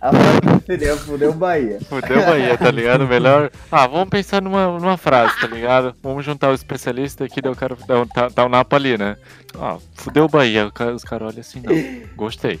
[0.00, 1.78] A frase seria fudeu Bahia.
[1.88, 3.08] Fudeu Bahia, tá ligado?
[3.08, 3.50] Melhor.
[3.72, 5.96] Ah, vamos pensar numa, numa frase, tá ligado?
[6.02, 9.16] Vamos juntar o especialista aqui, daí o cara dá um, tá um napa ali, né?
[9.58, 10.70] Ah, fudeu Bahia.
[10.94, 11.74] Os caras olham assim, não.
[12.14, 12.60] Gostei.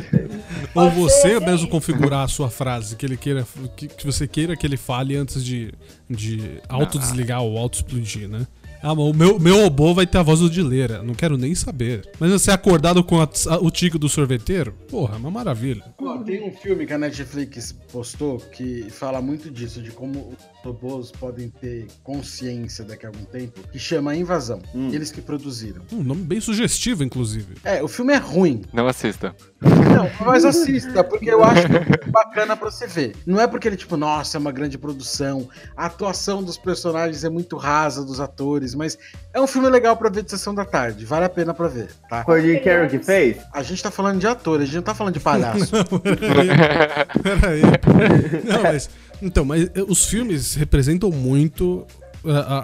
[0.74, 3.46] Ou você mesmo configurar a sua frase, que ele queira.
[3.76, 5.74] Que, que você queira que ele fale antes de,
[6.08, 8.46] de autodesligar ou auto-explodir, né?
[8.88, 11.02] Ah, o meu, meu robô vai ter a voz do Dileira.
[11.02, 12.08] Não quero nem saber.
[12.20, 14.74] Mas você acordado com a- a- o tique do sorveteiro?
[14.88, 15.82] Porra, é uma maravilha.
[16.24, 20.34] Tem um filme que a Netflix postou que fala muito disso, de como
[20.66, 24.60] robôs podem ter consciência daqui a algum tempo, que chama Invasão.
[24.74, 24.90] Hum.
[24.92, 25.82] Eles que produziram.
[25.92, 27.54] Um nome bem sugestivo, inclusive.
[27.64, 28.62] É, o filme é ruim.
[28.72, 29.34] Não assista.
[29.60, 31.62] Não, mas assista, porque eu acho
[32.10, 33.14] bacana pra você ver.
[33.24, 37.28] Não é porque ele, tipo, nossa, é uma grande produção, a atuação dos personagens é
[37.28, 38.98] muito rasa dos atores, mas
[39.32, 41.04] é um filme legal pra ver de sessão da tarde.
[41.04, 42.24] Vale a pena pra ver, tá?
[42.24, 43.38] Foi o Jim Carrey que fez?
[43.52, 45.72] A gente tá falando de ator, a gente não tá falando de palhaço.
[47.22, 47.62] Peraí.
[48.44, 48.90] Não, mas.
[49.22, 51.86] Então, mas eh, os filmes representam muito
[52.24, 52.58] a, a,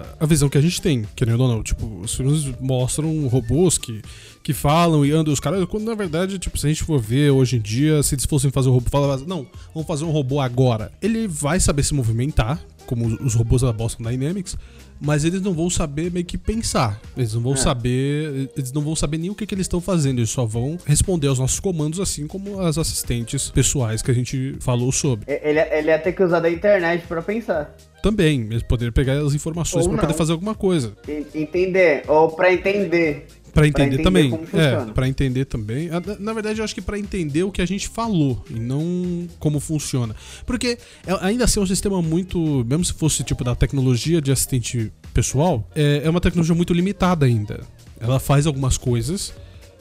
[0.00, 1.62] a- a visão que a gente tem, querendo ou não.
[1.62, 4.02] Tipo, os filmes mostram robôs que,
[4.42, 7.30] que falam e andam os caras, quando na verdade, tipo, se a gente for ver
[7.30, 10.40] hoje em dia, se eles fossem fazer um robô, falava, não, vamos fazer um robô
[10.40, 10.92] agora.
[11.02, 14.56] Ele vai saber se movimentar, como os robôs da Boston Dynamics,
[15.00, 17.00] mas eles não vão saber meio que pensar.
[17.16, 17.56] Eles não vão É.
[17.56, 18.50] saber.
[18.56, 20.18] Eles não vão saber nem o que, que eles estão fazendo.
[20.18, 24.56] Eles só vão responder aos nossos comandos, assim como as assistentes pessoais que a gente
[24.60, 25.24] falou sobre.
[25.30, 27.74] E- Ele, ele ia ter que usar da internet pra pensar.
[28.02, 30.92] Também, eles poderiam pegar as informações pra poder fazer alguma coisa.
[31.08, 33.26] En- Entender, ou pra entender.
[33.56, 34.30] Pra entender, entender também.
[34.30, 35.88] como É, pra entender também.
[35.90, 39.26] Ah, Na- verdade, eu acho que pra entender o que a gente falou e não
[39.38, 40.14] como funciona.
[40.44, 42.38] Porque é- ainda assim é um sistema muito.
[42.68, 47.24] Mesmo se fosse tipo da tecnologia de assistente pessoal, é, é uma tecnologia muito limitada
[47.26, 47.60] ainda.
[47.98, 49.32] Ela faz algumas coisas.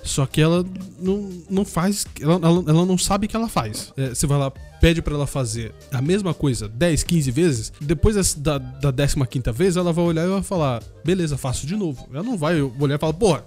[0.03, 0.63] Só que ela
[0.99, 2.05] não, não faz.
[2.21, 3.91] Ela, ela, ela não sabe o que ela faz.
[3.97, 7.73] É, você vai lá, pede pra ela fazer a mesma coisa 10, 15 vezes.
[7.81, 12.07] Depois da, da 15 vez, ela vai olhar e vai falar: beleza, faço de novo.
[12.13, 13.43] Ela não vai olhar e falar: porra,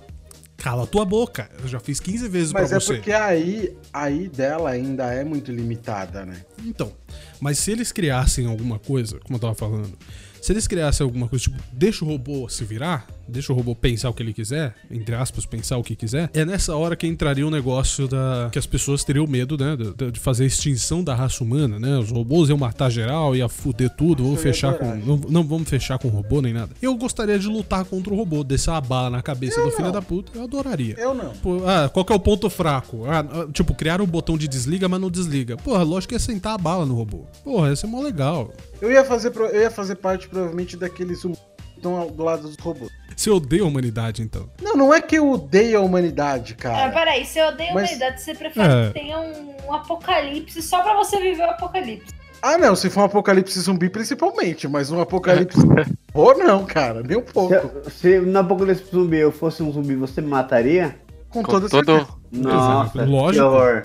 [0.59, 1.49] cala a tua boca.
[1.63, 2.95] Eu já fiz 15 vezes Mas pra é você.
[2.95, 6.45] porque aí, aí dela ainda é muito limitada, né?
[6.65, 6.93] Então,
[7.41, 9.97] mas se eles criassem alguma coisa, como eu tava falando,
[10.43, 14.09] se eles criassem alguma coisa, tipo, deixa o robô se virar, deixa o robô pensar
[14.11, 17.47] o que ele quiser, entre aspas, pensar o que quiser, é nessa hora que entraria
[17.47, 18.49] o negócio da.
[18.51, 19.77] que as pessoas teriam medo, né?
[19.77, 21.99] De, de fazer a extinção da raça humana, né?
[21.99, 24.95] Os robôs iam matar geral, ia fuder tudo, vamos Eu ia fechar com.
[24.97, 26.73] Não, não vamos fechar com robô nem nada.
[26.81, 30.01] Eu gostaria de lutar contra o robô, descer uma bala na cabeça do filho da
[30.03, 30.95] puta, eu adoraria.
[30.99, 31.31] Eu não.
[31.35, 33.05] Pô, ah, qual que é o ponto fraco?
[33.07, 35.57] Ah, ah, tipo, criar um botão de desliga, mas não desliga.
[35.57, 37.25] Porra, lógico que ia sentar a bala no robô.
[37.45, 38.53] Porra, ia ser mó legal.
[38.81, 42.91] Eu ia fazer, eu ia fazer parte, provavelmente, daqueles estão ao- do lado dos robôs.
[43.19, 44.49] Você odeia a humanidade, então.
[44.63, 46.91] Não, não é que eu odeio a humanidade, Ah, cara.
[46.93, 48.87] peraí, se eu odeio a Mas- humanidade, você prefere É.
[48.87, 52.15] que tenha um, um apocalipse só pra você viver o apocalipse.
[52.41, 55.59] Ah, não, se for um apocalipse zumbi, principalmente, mas um apocalipse.
[56.15, 57.55] Ou não, cara, nem um pouco.
[57.91, 60.97] Se, se no Apocalipse Zumbi eu fosse um zumbi, você me mataria?
[61.29, 61.87] Com Com toda todo.
[61.87, 62.13] certeza.
[62.31, 63.33] Nossa, Lógico.
[63.33, 63.83] que horror.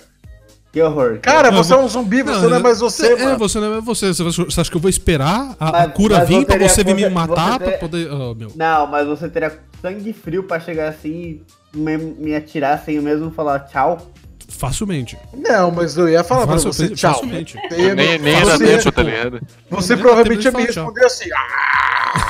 [0.73, 1.19] Que horror.
[1.21, 3.37] Cara, Não, você é um zumbi, você não, é mais você, É, mano.
[3.37, 4.11] você não é você.
[4.11, 6.67] Você você acha que eu vou esperar a, a Mas- cura mas vir você pra
[6.67, 8.11] você vir me matar você pra ter- poder.
[8.11, 8.51] Oh, meu.
[8.55, 11.41] Não, mas você teria sangue frio pra chegar assim
[11.73, 14.11] e me, me atirar sem eu mesmo falar tchau.
[14.49, 15.17] Facilmente.
[15.33, 17.13] Não, mas eu ia falar pra você, tchau.
[17.15, 17.57] Facilmente.
[17.95, 19.41] Nem, nem era tempo, tá ligado?
[19.69, 22.29] você provavelmente ia me responder assim, ah,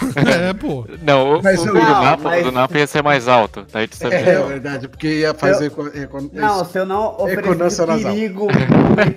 [0.49, 0.85] É, pô.
[1.01, 3.65] Não, o, Mas o eu- do, Não, Napa, mas- do Napa ia ser mais alto.
[3.71, 4.17] Daí tu sabia.
[4.17, 5.71] é verdade, porque ia fazer...
[5.93, 8.47] é, com- Não, se eu não oferecesse perigo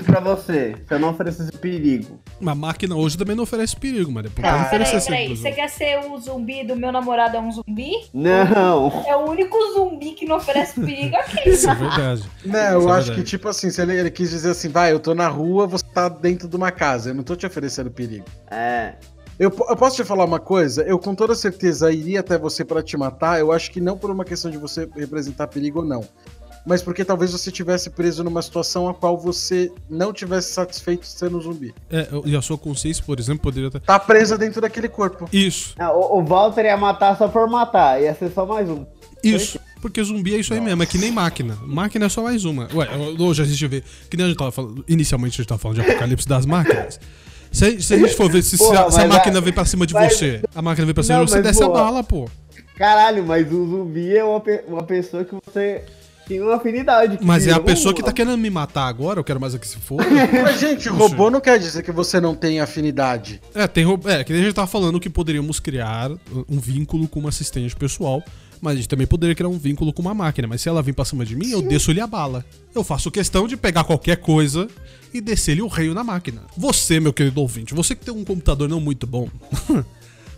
[0.05, 0.75] pra você.
[0.87, 2.19] Se eu não oferecesse perigo.
[2.41, 5.37] Uma máquina hoje também não oferece perigo, mas depois pode Peraí, peraí, sim.
[5.37, 7.93] você quer ser o zumbi do meu namorado é um zumbi?
[8.13, 9.05] Não.
[9.07, 11.49] É o único zumbi que não oferece perigo aqui.
[11.49, 12.23] Isso é verdade.
[12.45, 13.31] Não, eu é acho que, verdade.
[13.31, 16.09] tipo assim, se ele, ele quis dizer assim, vai, eu tô na rua, você tá
[16.09, 18.25] dentro de uma casa, eu não tô te oferecendo perigo.
[18.51, 18.95] É.
[19.39, 20.83] Eu, eu posso te falar uma coisa?
[20.83, 24.11] Eu com toda certeza iria até você pra te matar, eu acho que não por
[24.11, 26.03] uma questão de você representar perigo ou não.
[26.67, 31.39] Mas porque talvez você tivesse preso numa situação a qual você não tivesse satisfeito sendo
[31.39, 31.73] um zumbi.
[31.89, 33.79] É, e a sua consciência, por exemplo, poderia estar.
[33.79, 35.29] Tá presa dentro daquele corpo.
[35.33, 38.03] Isso, Não, o, o Walter ia matar só por matar.
[38.03, 38.85] Ia ser só mais um.
[39.23, 39.61] isso.
[39.81, 41.57] Porque zumbi é isso aí mesmo, é que nem máquina.
[41.65, 42.69] Máquina é só mais uma.
[42.75, 43.83] Ué, hoje a gente vê.
[44.11, 44.85] Que nem a gente tava falando.
[44.89, 46.99] Inicialmente a gente tava falando de apocalipse das máquinas.
[47.53, 49.41] Se, a- se a gente for ver se, se Porra, a, se a máquina a-
[49.41, 51.63] vem pra cima de mas- você, a máquina vem pra cima Não, de você, desce
[51.63, 52.29] a bala, pô.
[52.77, 55.83] Caralho, mas o zumbi é uma, pe- uma pessoa que você
[56.27, 57.19] tinha uma afinidade.
[57.23, 59.67] Mas é a pessoa que tá querendo me matar agora, eu quero mais é que
[59.69, 59.99] se for.
[60.43, 63.41] Mas, gente, robô não quer dizer que você não tem afinidade.
[63.55, 66.11] É, tem ro- É, que nem a gente tava falando que poderíamos criar
[66.49, 68.23] um vínculo com uma assistente pessoal,
[68.61, 70.49] mas a gente também poderia criar um vínculo com uma máquina.
[70.49, 72.45] Mas se ela vir pra cima de mim, eu desço-lhe a bala.
[72.75, 74.69] Eu faço questão de pegar qualquer coisa
[75.15, 76.43] e descer-lhe o reio na máquina.
[76.57, 79.29] Você, meu querido ouvinte, você que tem um computador não muito bom.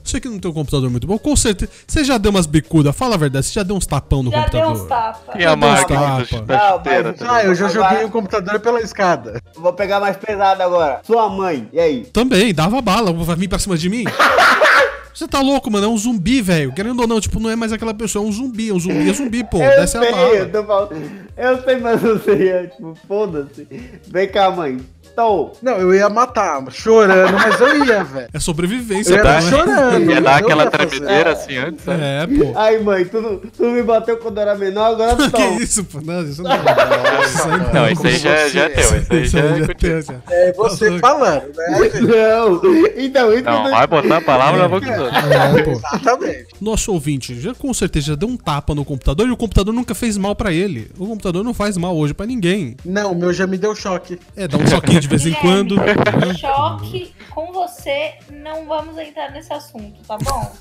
[0.05, 1.71] Você que não tem um computador muito bom, com certeza.
[1.87, 4.47] Você já deu umas bicudas, fala a verdade, você já deu uns tapão no Já
[4.47, 4.83] deu computador.
[4.83, 5.35] uns tapas.
[5.39, 6.41] E a máquina tapa.
[6.47, 7.09] da, Não, chuteira.
[7.11, 9.43] mas- tá Ah, eu já Agora- joguei o computador pela escada.
[9.55, 11.03] Vou pegar mais pesado agora.
[11.05, 12.05] Sua mãe, e aí?
[12.07, 14.05] Também, dava bala, vai vir pra cima de mim?
[15.19, 15.85] Você tá louco, mano?
[15.85, 16.73] É um zumbi, velho.
[16.73, 18.69] Querendo ou não, tipo, não é mais aquela pessoa, é um zumbi.
[18.69, 19.61] É um zumbi, é zumbi, pô.
[19.61, 20.29] eu Desce a sei, bala.
[20.29, 21.11] eu tô falando.
[21.37, 23.67] Eu sei, mas você ia, tipo, foda-se.
[24.07, 24.79] Vem cá, mãe.
[25.19, 25.51] Tô.
[25.61, 28.29] Não, eu ia matar, chorando, mas eu ia, velho.
[28.33, 29.41] É sobrevivência, Eu ia né?
[29.41, 30.11] chorando.
[30.13, 32.23] Ia dar aquela tremedeira assim antes, né?
[32.23, 32.53] É, pô.
[32.57, 35.39] Ai, mãe, tu, não- tu me bateu quando era menor, agora que tô.
[35.61, 36.01] isso, pô?
[36.01, 36.53] Não, isso não.
[36.55, 38.83] Isso aí Não, isso aí já, já é teu.
[38.85, 40.15] Isso aí já é já.
[40.31, 41.91] É você falando, né?
[42.01, 42.61] Não,
[42.97, 45.25] então, isso Não, que vai botar a palavra na boca dos outros.
[45.25, 45.71] É, pô.
[45.73, 46.47] Exatamente.
[46.61, 49.97] Nosso ouvinte já com certeza já deu um tapa no computador e o computador nunca
[49.97, 50.93] fez mal pra ele.
[50.97, 52.77] O computador não faz mal hoje pra ninguém.
[52.85, 54.17] Não, o meu já me deu choque.
[54.37, 55.75] É, dá um choquinho de vez em quando.
[55.77, 56.35] Né?
[56.39, 60.53] Choque com você, não vamos entrar nesse assunto, tá bom?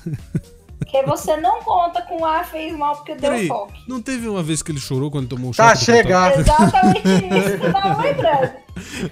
[0.78, 3.78] Porque você não conta com A fez mal porque deu Peraí, choque.
[3.86, 5.68] não teve uma vez que ele chorou quando tomou um choque?
[5.68, 6.38] Tá, do chega.
[6.38, 8.52] Exatamente isso que eu tava lembrando.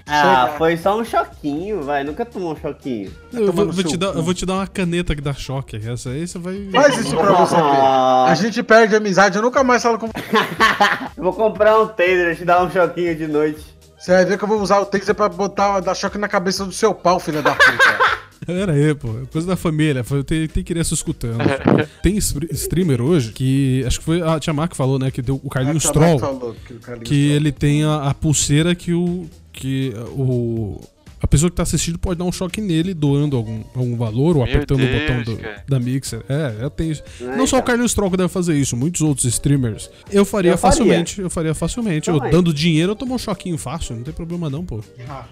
[0.06, 0.58] Ah, Chega.
[0.58, 2.02] foi só um choquinho, vai.
[2.04, 3.10] Nunca tomou um choquinho.
[3.10, 3.46] computador?
[3.48, 5.76] Eu vou, vou te dar, eu vou te dar uma caneta que dá choque.
[5.76, 6.68] Essa aí você vai.
[6.72, 7.62] Faz isso pra você ver.
[7.62, 12.36] A gente perde a amizade, eu nunca mais falo com eu vou comprar um taser,
[12.36, 13.75] te dar um choquinho de noite.
[14.06, 14.12] Você.
[14.12, 16.72] vai ver que eu vou usar o taser pra botar, dar choque na cabeça do
[16.72, 18.16] seu pau, filha da puta.
[18.46, 19.08] Pera aí, pô.
[19.32, 20.04] Coisa da família.
[20.24, 21.38] Tem, tem criança escutando.
[22.02, 23.82] tem str- streamer hoje que.
[23.86, 25.10] Acho que foi a Tia Mar que falou, né?
[25.10, 26.38] Que deu o Carlinhos A Tamara Troll.
[26.38, 29.26] falou que Carlinhos que ele tem a, a pulseira que o.
[29.52, 30.80] que o.
[31.26, 34.44] A pessoa que tá assistindo pode dar um choque nele, doando algum, algum valor ou
[34.44, 36.22] Meu apertando o Deus, botão do- da Mixer.
[36.28, 37.02] É, eu tenho isso.
[37.20, 37.62] É, Não só o
[37.96, 39.90] Troll que deve fazer isso, muitos outros streamers.
[40.12, 40.76] Eu faria Eu faria.
[40.78, 42.08] facilmente, eu faria facilmente.
[42.08, 42.30] Eu Também.
[42.30, 44.78] dando dinheiro, eu tomo um choquinho fácil, não tem problema não, pô.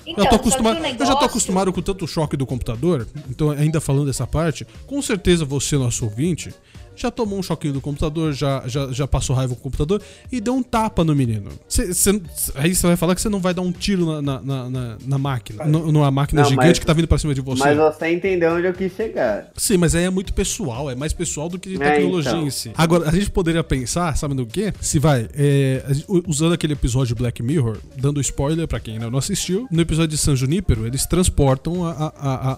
[0.05, 3.07] Então, eu, tô acostumado, o eu já tô negócio- acostumado com tanto choque do computador,
[3.31, 6.53] então ainda falando dessa parte, com certeza você, nosso ouvinte,
[6.97, 10.41] já tomou um choquinho do computador, já, já, já passou raiva com o computador e
[10.41, 11.51] deu um tapa no menino.
[11.69, 12.21] Cê- cê-
[12.55, 14.97] aí você vai falar que você não vai dar um tiro na, na, na- na-
[15.07, 17.61] na máquina, no- numa máquina Não, gigante mas- que tá vindo pra cima de você.
[17.63, 19.51] Mas você entendeu onde eu quis chegar.
[19.57, 22.47] Sim, mas aí é muito pessoal, é mais pessoal do que É, tecnologia então.
[22.47, 22.71] em si.
[22.77, 24.73] Agora, a gente poderia pensar, sabe no quê?
[24.81, 25.83] Se vai, é,
[26.27, 30.09] usando aquele episódio de Black Mirror, dando spoiler pra quem ainda não assistiu, no episódio
[30.11, 32.09] de San Junipero, eles transportam a, a,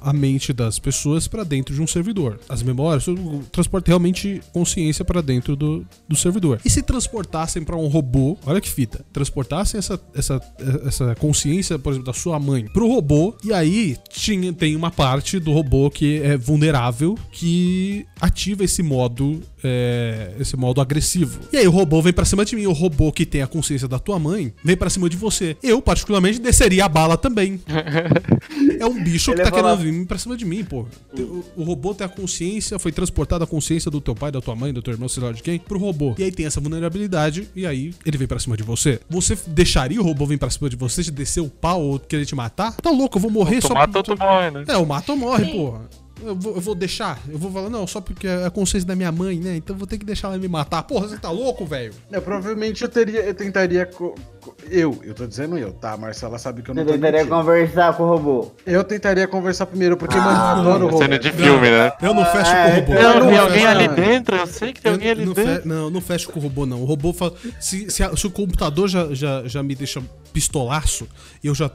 [0.07, 2.39] a, a mente das pessoas pra dentro de um servidor.
[2.49, 6.61] As memórias, o- transporta realmente consciência pra dentro do, do servidor.
[6.65, 10.41] E se transportassem pra um robô, olha que fita, transportassem essa, essa,
[10.87, 15.39] essa consciência, por exemplo, da sua mãe pro robô, e aí tinha, tem uma parte
[15.39, 21.41] do robô que é vulnerável que ativa esse modo é, esse modo agressivo.
[21.53, 23.89] E aí o robô vem pra cima de mim, o robô que tem a consciência
[23.89, 25.57] da tua mãe vem pra cima de você.
[25.63, 27.61] Eu, particularmente, desceria a bala também.
[28.79, 30.87] é um bicho Ele que tá querendo vir pra cima de mim, pô.
[31.19, 34.55] O, o robô tem a consciência, foi transportada a consciência do teu pai, da tua
[34.55, 36.15] mãe, do teu irmão, sei lá de quem, pro robô.
[36.19, 39.01] E aí tem essa vulnerabilidade, e aí ele vem pra cima de você.
[39.09, 42.25] Você deixaria o robô vir pra cima de você, te descer o pau ou querer
[42.25, 42.75] te matar?
[42.77, 44.65] Tá louco, eu vou morrer Tu só mata ou tu morre, né?
[44.69, 45.53] é, o mata ou morre, Sim.
[45.53, 46.06] porra.
[46.23, 47.21] Eu vou, eu vou deixar.
[47.29, 49.57] Eu vou falar, não, só porque é a consciência da minha mãe, né?
[49.57, 50.83] Então eu vou ter que deixar ela me matar.
[50.83, 51.93] Porra, você tá louco, velho?
[52.11, 53.85] Eu, provavelmente eu teria, eu tentaria.
[53.87, 55.93] co- co- eu, eu tô dizendo eu, tá?
[55.93, 57.37] A Marcela sabe que eu não Você tentaria mentindo.
[57.37, 58.53] conversar com o robô.
[58.67, 60.99] Eu tentaria conversar primeiro, porque, mano, eu adoro o robô.
[61.03, 61.93] Cena de filme, né?
[62.01, 62.93] Eu não fecho é, com o robô.
[62.95, 63.95] eu Eu Não, não tem fecho- alguém ali não.
[63.95, 65.69] dentro, eu sei que tem eu alguém ali não, fe- dentro.
[65.69, 66.81] não, não fecho com o robô, não.
[66.81, 67.35] O robô fala.
[67.61, 70.03] Se, se, a- se o computador já, já, já me deixa
[70.33, 71.09] pistolaço
[71.43, 71.71] e eu já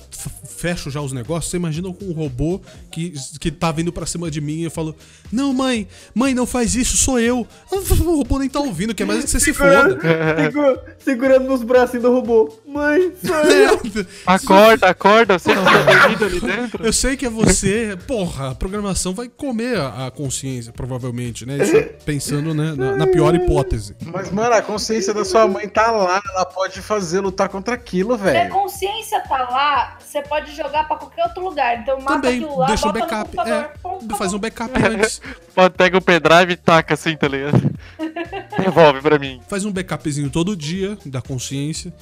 [0.47, 2.61] fecho já os negócios, você imagina com um robô
[2.91, 4.95] que, que tá vindo pra cima de mim e eu falo:
[5.31, 7.45] Não, mãe, mãe, não faz isso, sou eu.
[7.71, 10.43] O robô nem tá ouvindo, quer mais que você se Segurando, foda.
[10.43, 12.51] segura- segurando nos bracinhos do robô.
[12.71, 13.81] Mãe, sou eu.
[14.25, 16.85] Acorda, acorda, eu sei que tá dormindo ali dentro.
[16.85, 17.97] Eu sei que é você.
[18.07, 21.57] Porra, a programação vai comer a, a consciência, provavelmente, né?
[21.57, 23.95] Isso pensando né, na, na pior hipótese.
[24.05, 28.15] Mas, mano, a consciência da sua mãe tá lá, ela pode fazer lutar contra aquilo,
[28.15, 28.53] Se a velho.
[28.53, 31.79] consciência tá lá, você pode jogar pra qualquer outro lugar.
[31.79, 33.39] Então mata Também, aquilo lá, deixa no backup.
[33.39, 35.21] É, Pum, faz um backup antes.
[35.53, 37.59] Pode pega o pendrive e taca assim, tá ligado?
[38.57, 39.41] Devolve pra mim.
[39.49, 41.93] Faz um backupzinho todo dia da consciência.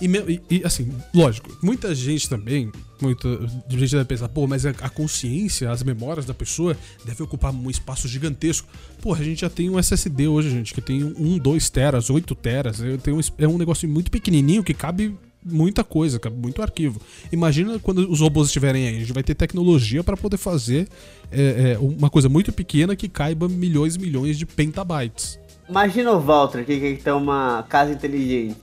[0.00, 3.28] E, e- assim, lógico, muita gente também, muita
[3.68, 8.08] gente deve pensar, pô, mas a, consciência, as memórias da pessoa deve ocupar um espaço
[8.08, 8.68] gigantesco.
[9.02, 12.34] Pô, a gente já tem um SSD hoje, gente, que tem 1, 2 teras, 8
[12.34, 12.82] teras.
[13.02, 17.00] Tenho um é um negócio muito pequenininho que cabe muita coisa, cabe muito arquivo.
[17.32, 20.88] Imagina quando os robôs estiverem aí, a gente vai ter tecnologia para poder fazer
[21.30, 25.38] é, é, uma coisa muito pequena que caiba milhões e milhões de pentabytes.
[25.68, 28.56] Imagina o Walter que quer ter uma casa inteligente.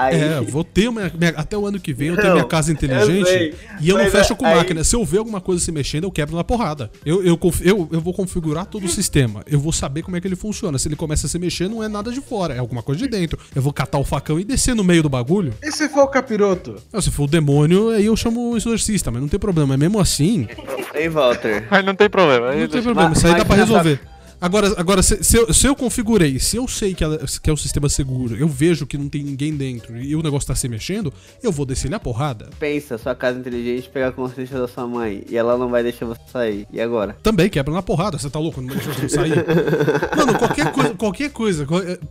[0.00, 2.44] Aí, É, vou ter uma, minha- até o ano que vem eu tenho Não, minha
[2.46, 4.84] casa eu inteligente sei, e eu não mas fecho com aí- máquina.
[4.84, 6.88] Se eu ver alguma coisa se mexendo, eu quebro na porrada.
[7.04, 9.42] Eu, eu, eu, eu vou configurar todo o sistema.
[9.50, 10.78] Eu vou saber como é que ele funciona.
[10.78, 13.08] Se ele começa a se mexer, não é nada de fora, é alguma coisa de
[13.08, 13.36] dentro.
[13.54, 15.52] Eu vou catar o facão e descer no meio do bagulho.
[15.60, 16.76] E se for o capiroto?
[16.92, 19.76] Ah, se for o demônio, aí eu chamo o exorcista, mas não tem problema.
[19.76, 20.46] Mesmo assim,
[20.94, 21.66] Hein, Walter?
[21.70, 22.50] Mas não tem problema.
[22.50, 23.08] aí não tem problema.
[23.08, 24.00] Mas- Isso aí dá pra resolver.
[24.40, 27.52] Agora, agora se, se eu, se eu configurei, se eu sei que, ela- que é
[27.52, 30.68] um sistema seguro, eu vejo que não tem ninguém dentro e o negócio tá se
[30.68, 31.12] mexendo,
[31.42, 32.48] eu vou descer ele a porrada.
[32.60, 36.06] Pensa, sua casa inteligente pegar a consciência da sua mãe e ela não vai deixar
[36.06, 36.66] você sair.
[36.72, 37.16] E agora?
[37.22, 38.60] Também quebra na porrada, você tá louco?
[38.60, 39.32] Não deixa você sair.
[40.16, 41.66] Mano, qualquer coisa, qualquer coisa.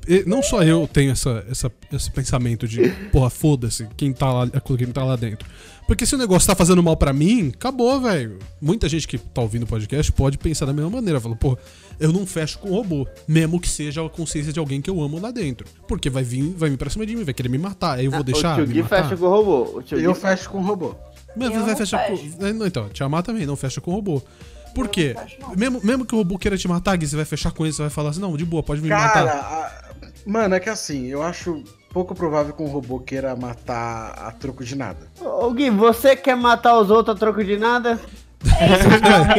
[0.07, 4.31] é- é- Não só eu tenho essa, essa- esse pensamento de, porra, foda-se, quem tá,
[4.31, 5.47] lá, quem tá lá dentro.
[5.87, 8.39] Porque se o negócio tá fazendo mal pra mim, acabou, velho.
[8.61, 11.17] Muita gente que tá ouvindo o podcast pode pensar da mesma maneira.
[11.21, 11.57] Fala, porra,
[11.99, 13.07] eu não fecho com o robô.
[13.27, 15.67] Mesmo que seja a consciência de alguém que eu amo lá dentro.
[15.87, 17.97] Porque vai vir, vai vir pra cima de mim, vai querer me matar.
[17.99, 18.53] Aí eu vou deixar.
[18.59, 19.77] o tio Gui fecha com o robô.
[19.77, 20.95] O tio Eu Gui fecho com o robô.
[21.35, 22.31] Mas Eu vai fechar fecho.
[22.37, 22.53] com.
[22.53, 24.21] Não, então, te amar também, não fecha com o robô.
[24.73, 25.15] Por quê?
[25.19, 25.37] fecho.
[25.57, 27.81] Mesmo, mesmo que o robô queira te matar, Gui, você vai fechar com ele, você
[27.83, 29.27] vai falar assim, não, de boa, pode me Cara, matar.
[29.27, 29.91] a-
[30.25, 34.63] mano, é que assim, eu acho pouco provável que um robô queira matar a troco
[34.63, 35.07] de nada.
[35.19, 37.99] Ô Gui, você quer matar os outros a troco de nada?
[38.45, 38.87] É, isso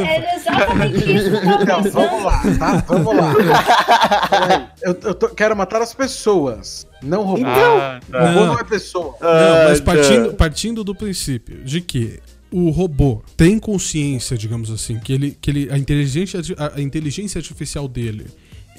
[0.00, 1.30] é exatamente isso
[1.62, 2.84] Então, vamos lá, tá?
[2.88, 4.72] Vamos lá.
[4.82, 7.42] Eu eu tô- quero matar as pessoas, não robô.
[7.46, 8.18] Ah, O tá.
[8.26, 8.46] robô Não.
[8.54, 9.14] não é pessoa.
[9.20, 12.20] Não, mas Ah, partindo, partindo do princípio de que
[12.50, 16.40] o robô tem consciência, digamos assim, que ele, que ele a inteligência
[16.74, 18.26] a inteligência artificial dele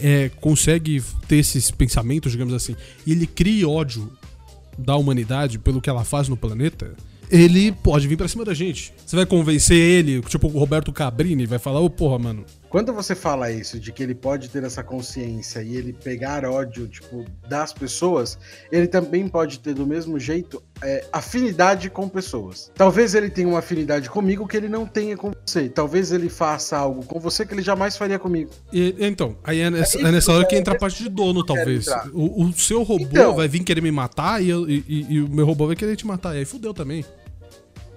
[0.02, 4.12] é, consegue ter esses pensamentos, digamos assim, e ele cria ódio
[4.78, 6.94] da humanidade pelo que ela faz no planeta.
[7.30, 8.94] Ele pode vir pra cima da gente.
[9.06, 13.14] Você vai convencer ele, tipo o Roberto Cabrini, vai falar: Ô porra, mano, Quando você
[13.16, 17.74] fala isso, de que ele pode ter essa consciência e ele pegar ódio, tipo, das
[17.74, 18.38] pessoas,
[18.72, 22.72] ele também pode ter, do mesmo jeito, é, afinidade com pessoas.
[22.76, 25.68] Talvez ele tenha uma afinidade comigo que ele não tenha com você.
[25.70, 28.52] Talvez ele faça algo com você que ele jamais faria comigo.
[28.74, 31.58] E- então, aí é nessa, É nessa hora que entra a parte de dono, quero
[31.60, 31.88] talvez.
[32.14, 33.36] O, o seu robô Então.
[33.36, 36.06] vai vir querer me matar e, eu- e- e o meu robô vai querer te
[36.08, 36.36] matar.
[36.36, 37.04] E aí fudeu também.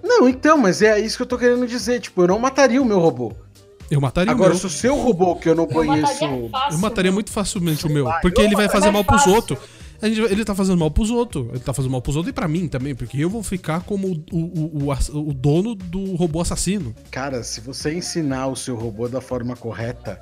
[0.03, 1.99] Não, então, mas é isso que eu tô querendo dizer.
[2.01, 3.31] Tipo, eu não mataria o meu robô.
[3.89, 4.59] Eu mataria Agora, o meu.
[4.59, 6.01] se o seu robô, que eu não Eu conheço.
[6.25, 7.13] mataria fácil, Eu mataria meu.
[7.13, 8.05] muito facilmente o meu.
[8.05, 9.57] vai, Porque ele vai fazer mal pros outros.
[10.01, 11.47] Gente- ele tá fazendo mal pros outros.
[11.49, 12.93] Ele tá fazendo mal pros outros e pra mim também.
[12.93, 16.93] Porque eu vou ficar como o, o, o, o dono do robô assassino.
[17.09, 20.19] Cara, se você ensinar o seu robô da forma correta,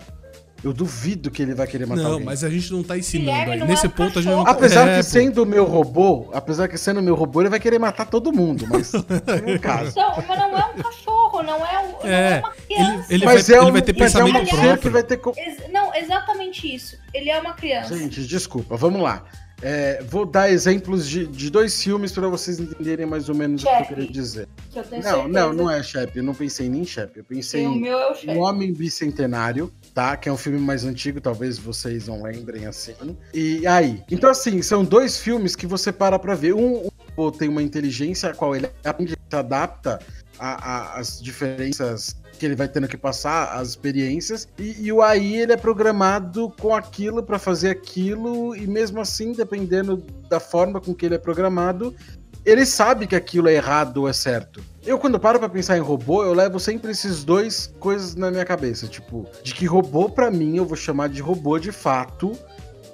[0.64, 2.26] eu duvido que ele vai querer matar Não, alguém.
[2.26, 4.46] mas a gente não tá ensinando não Nesse é um ponto a gente não.
[4.48, 8.06] Apesar É, que sendo meu robô, apesar que sendo meu robô, ele vai querer matar
[8.06, 8.92] todo mundo, mas
[9.48, 9.90] no caso.
[9.92, 13.06] Então, mas não é um cachorro, não é, um, não É, é uma criança.
[13.14, 14.78] ele mas vai- é ele um, vai ter mas é um pensamento ser próprio.
[14.78, 15.18] que vai ter.
[15.18, 16.96] co- Ex- Não, exatamente isso.
[17.14, 17.98] Ele é uma criança.
[17.98, 19.24] Gente, desculpa, vamos lá.
[19.62, 23.66] É, vou dar exemplos de, de dois filmes para vocês entenderem mais ou menos o
[23.66, 24.48] que eu queria dizer.
[24.72, 26.18] que eu Não, certeza não, não é Shep.
[26.18, 27.18] Eu não pensei nem em Shep.
[27.18, 28.32] Eu pensei o em meu é o.
[28.32, 30.18] Um Homem Bicentenário, tá?
[30.18, 32.96] Que é um filme mais antigo, talvez vocês não lembrem assim.
[33.34, 34.02] E aí?
[34.10, 36.54] Então, assim, são dois filmes que você para pra ver.
[36.54, 36.88] Um,
[37.18, 40.00] um tem uma inteligência a qual ele aprende, se adapta
[40.40, 44.48] a- a- às diferenças que ele vai tendo que passar, as experiências.
[44.58, 48.56] E, e o AI, ele é programado com aquilo pra fazer aquilo.
[48.56, 51.96] E mesmo assim, dependendo da forma com que ele é programado,
[52.44, 54.64] ele sabe que aquilo é errado ou é certo.
[54.84, 58.44] Eu, quando paro pra pensar em robô, eu levo sempre esses dois coisas na minha
[58.44, 58.88] cabeça.
[58.88, 62.36] Tipo, de que robô, pra mim, eu vou chamar de robô de fato.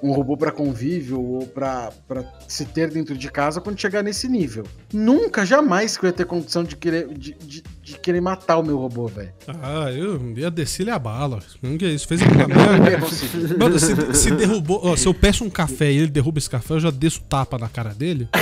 [0.02, 4.28] Um robô pra convívio ou pra, pra se ter dentro de casa quando chegar nesse
[4.28, 4.64] nível.
[4.92, 8.62] Nunca, jamais que eu ia ter condição de querer, de, de- de querer matar o
[8.62, 9.32] meu robô, velho.
[9.62, 11.40] Ah, eu ia descer-lhe a bala.
[11.62, 12.06] Não que é isso?
[12.06, 13.06] Fez alguma merda.
[13.58, 14.80] Mano, se, se derrubou.
[14.84, 17.58] ó, se eu peço um café e ele derruba esse café, eu já desço tapa
[17.58, 18.28] na cara dele.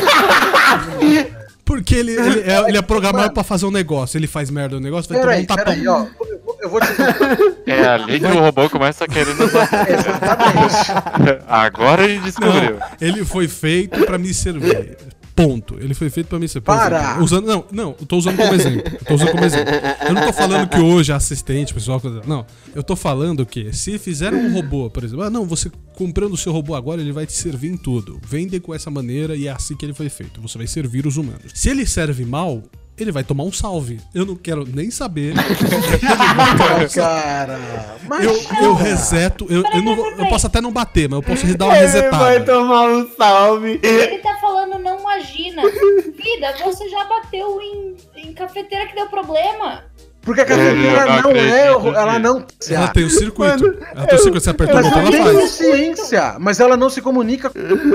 [1.64, 4.16] Porque ele, ele, é, ele é programado pra fazer um negócio.
[4.16, 5.64] Ele faz merda no negócio, vai tomar um tapão.
[5.64, 6.06] peraí, ó.
[6.60, 9.90] Eu vou- Eu vou te É ali que o robô começa a querer nos matar.
[9.90, 11.42] Exatamente.
[11.48, 12.76] Agora gente descobriu.
[12.78, 14.96] Não, ele foi feito pra me servir.
[15.34, 15.76] Ponto.
[15.78, 16.64] Ele foi feito pra me servir.
[16.64, 16.98] Por Para!
[16.98, 18.82] exemplo, Usando, não, não, eu tô usando como exemplo.
[18.90, 19.74] Eu tô usando como exemplo.
[20.08, 22.00] Eu não tô falando que hoje assistente, pessoal.
[22.26, 22.46] Não.
[22.74, 26.36] Eu tô falando que se fizeram um robô, por exemplo, ah, não, você comprando o
[26.38, 28.18] seu robô agora, ele vai te servir em tudo.
[28.26, 30.40] Vendem com essa maneira e é assim que ele foi feito.
[30.40, 31.52] Você vai servir os humanos.
[31.52, 32.62] Se ele serve mal,
[32.98, 34.00] ele vai tomar um salve.
[34.14, 35.34] Eu não quero nem saber.
[36.94, 37.58] Cara,
[38.08, 39.46] mas Eu, eu reseto.
[39.50, 41.94] Eu, eu, não eu posso até não bater, mas eu posso dar uma Ele vai
[41.94, 42.44] resetada.
[42.44, 43.80] tomar um salve.
[43.82, 45.62] Ele tá falando, não imagina.
[45.62, 49.84] Vida, você já bateu em, em cafeteira que deu problema.
[50.26, 51.66] Porque a cafeteira Eu não não é.
[51.96, 52.44] Ela não.
[52.68, 53.62] Ela tem o circuito.
[53.64, 54.44] Mano, ela tem o circuito.
[54.44, 55.38] Você apertou o Mas botão, ela ela tem faz.
[55.50, 57.50] consciência, mas ela não se comunica.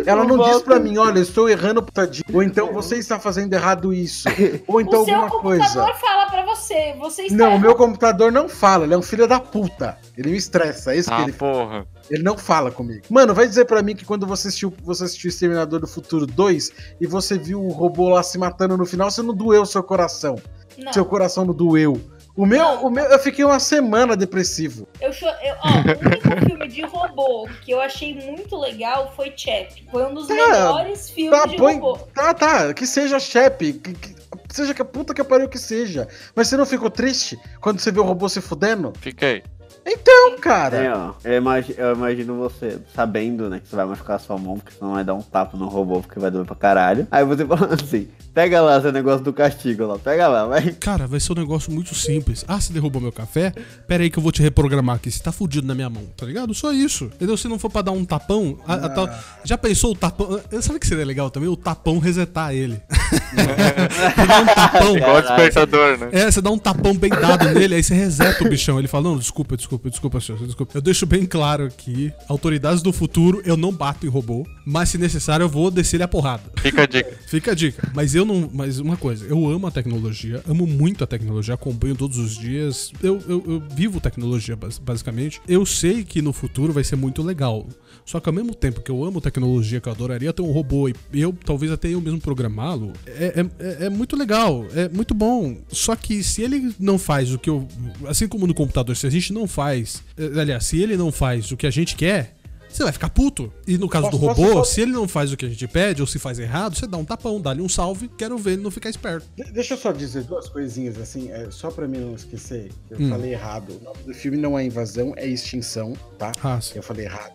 [0.05, 0.63] Ela não diz volto.
[0.63, 2.23] pra mim, olha, eu estou errando tadinho.
[2.33, 4.27] Ou então você está fazendo errado isso.
[4.65, 5.93] Ou então o seu alguma computador coisa.
[5.99, 6.95] fala pra você.
[6.99, 9.97] Você está Não, o meu computador não fala, ele é um filho da puta.
[10.17, 11.85] Ele me estressa, é isso que Ah, ele porra.
[12.09, 13.01] Ele não fala comigo.
[13.09, 16.71] Mano, vai dizer pra mim que quando você assistiu, você assistiu Exterminador do Futuro 2
[17.01, 20.35] e você viu o robô lá se matando no final, você não doeu seu coração.
[20.77, 21.99] Não, Seu coração não doeu.
[22.35, 24.87] O meu, o meu, eu fiquei uma semana depressivo.
[25.01, 29.67] eu, eu ó, o único filme de robô que eu achei muito legal foi Chap.
[29.91, 31.73] Foi um dos Tá, melhores filmes Tá, de põe.
[31.75, 31.97] robô.
[32.15, 34.15] Tá, tá, que seja chefe, que, que-
[34.49, 36.07] seja que a puta que pariu que seja.
[36.33, 38.93] Mas você não ficou triste quando você vê o robô se fudendo?
[39.01, 39.43] Fiquei.
[39.85, 40.77] Então, cara.
[40.77, 44.37] É, ó, eu, imagino, eu imagino você sabendo, né, que você vai machucar a sua
[44.37, 47.07] mão, porque senão vai dar um tapa no robô, porque vai doer pra caralho.
[47.09, 50.71] Aí você fala assim, pega lá seu negócio do castigo lá, pega lá, vai.
[50.73, 52.43] Cara, vai ser um negócio muito simples.
[52.47, 53.53] Ah, você derrubou meu café?
[53.87, 55.11] Pera aí que eu vou te reprogramar aqui.
[55.11, 56.53] Você tá fudido na minha mão, tá ligado?
[56.53, 57.05] Só isso.
[57.05, 57.35] Entendeu?
[57.37, 59.09] Se não for pra dar um tapão, a- a tal-
[59.43, 60.39] já pensou o tapão?
[60.51, 61.49] Ah, Sabe o que seria legal também?
[61.49, 62.81] O tapão resetar ele.
[63.31, 64.97] você dá um tapão.
[64.97, 66.09] Igual o despertador, né?
[66.11, 68.79] É, você dá um tapão bem dado nele, aí você reseta o bichão.
[68.79, 70.77] Ele fala: Não, desculpa, desculpa, desculpa, senhor, desculpa.
[70.77, 74.97] Eu deixo bem claro aqui: autoridades do futuro, eu não bato em robô, mas se
[74.97, 76.43] necessário, eu vou descer ele a porrada.
[76.57, 77.17] Fica a dica.
[77.27, 77.89] Fica a dica.
[77.93, 78.49] Mas eu não.
[78.53, 82.91] Mas uma coisa, eu amo a tecnologia, amo muito a tecnologia, acompanho todos os dias.
[83.01, 85.41] Eu, eu, eu vivo tecnologia, bas- basicamente.
[85.47, 87.67] Eu sei que no futuro vai ser muito legal.
[88.05, 90.89] Só que ao mesmo tempo que eu amo tecnologia, que eu adoraria ter um robô
[90.89, 95.13] e eu talvez até eu mesmo programá-lo, é, é, é- é muito legal, é muito
[95.13, 95.57] bom.
[95.69, 97.67] Só que se ele não faz o que eu.
[98.07, 100.03] Assim como no computador, se a gente não faz.
[100.17, 102.35] eh, Aliás, se ele não faz o que a gente quer.
[102.71, 103.51] Você vai ficar puto.
[103.67, 105.49] E no caso Posso- do posso robô, só- se ele não faz o que a
[105.49, 108.53] gente pede, ou se faz errado, você dá um tapão, dá-lhe um salve, quero ver
[108.53, 109.25] ele não ficar esperto.
[109.35, 112.71] De- Deixa eu só dizer duas coisinhas assim, é, só pra mim não esquecer.
[112.89, 113.09] Eu Hum.
[113.09, 113.77] falei errado.
[113.79, 116.31] O nome do filme não é Invasão, é Extinção, tá?
[116.43, 116.59] Ah.
[116.73, 117.33] Eu falei errado.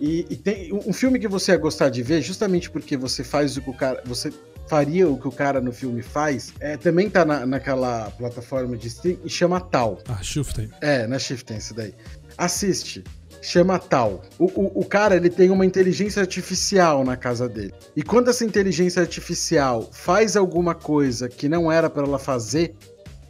[0.00, 3.56] E, e tem um filme que você ia gostar de ver, justamente porque você faz
[3.56, 4.02] o que o cara.
[4.04, 4.32] Você
[4.68, 6.52] faria o que o cara no filme faz.
[6.58, 10.00] É, também tá na, naquela plataforma de stream e chama Tal.
[10.08, 10.70] Ah, Shifting.
[10.80, 11.94] É, na Shiften, esse daí.
[12.36, 13.04] Assiste.
[13.42, 14.22] Chama Tal.
[14.38, 17.74] O, o, o cara, ele tem uma inteligência artificial na casa dele.
[17.96, 22.74] E quando essa inteligência artificial faz alguma coisa que não era pra ela fazer,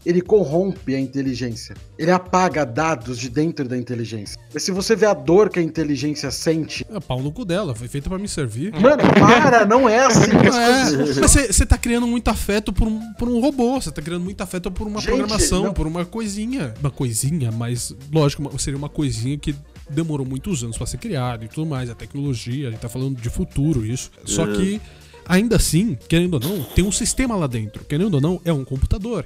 [0.05, 1.77] ele corrompe a inteligência.
[1.97, 4.37] Ele apaga dados de dentro da inteligência.
[4.53, 6.85] Mas se você vê a dor que a inteligência sente.
[6.91, 8.73] É pau no cu dela, foi feita pra me servir.
[8.73, 10.55] Mano, para, não é assim que as
[10.93, 13.91] Não coisas é, mas você tá criando muito afeto por um, por um robô, você
[13.93, 16.75] tá criando muito afeto por uma Gente, programação, não- por uma coisinha.
[16.81, 19.55] Uma coisinha, mas lógico, seria uma coisinha que
[19.91, 21.91] demorou muitos anos pra ser criada e tudo mais.
[21.91, 24.11] A tecnologia, a gente tá falando de futuro, isso.
[24.25, 24.81] Só que,
[25.27, 27.85] ainda assim, querendo ou não, tem um sistema lá dentro.
[27.85, 29.25] Querendo ou não, é um computador.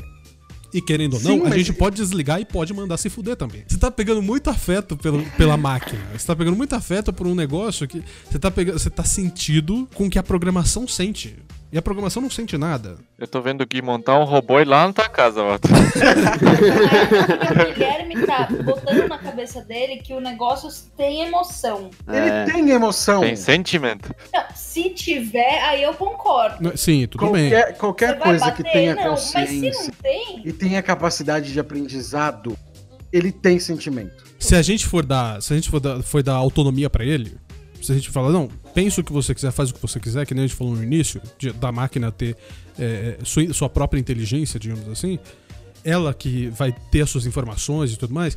[0.75, 3.37] E querendo ou não, Sim, a mas- gente pode desligar e pode mandar se fuder
[3.37, 3.63] também.
[3.67, 6.01] Você tá pegando muito afeto pelo, pela máquina.
[6.17, 9.89] Você tá pegando muito afeto por um negócio que você tá, pegando, você tá sentido
[9.95, 11.37] com o que a programação sente.
[11.73, 12.97] E a programação não sente nada.
[13.19, 15.69] Eu tô vendo o Gui montar um robô e lá na tua casa, Otto.
[17.69, 21.91] O Guilherme tá botando na cabeça dele que o negócio tem emoção.
[22.09, 22.45] Ele É.
[22.45, 23.21] tem emoção.
[23.21, 24.15] Tem sentimento.
[24.33, 26.77] Não, se tiver, aí eu concordo.
[26.77, 27.51] Sim, tudo bem.
[27.51, 28.63] Qualquer, qualquer Você vai coisa bater?
[28.65, 32.57] que tenha não, mas se consciência não tem, e tenha capacidade de aprendizado,
[33.13, 34.25] ele tem sentimento.
[34.39, 37.37] Se a gente for dar, se a gente for dar, for dar autonomia pra ele,
[37.83, 40.27] se a gente falar, não, pensa o que você quiser, faz o que você quiser,
[40.27, 42.37] que nem a gente falou no início, de- da máquina ter
[42.79, 45.19] é, sua, sua própria inteligência, digamos assim,
[45.85, 48.37] ela que vai ter as suas informações e tudo mais,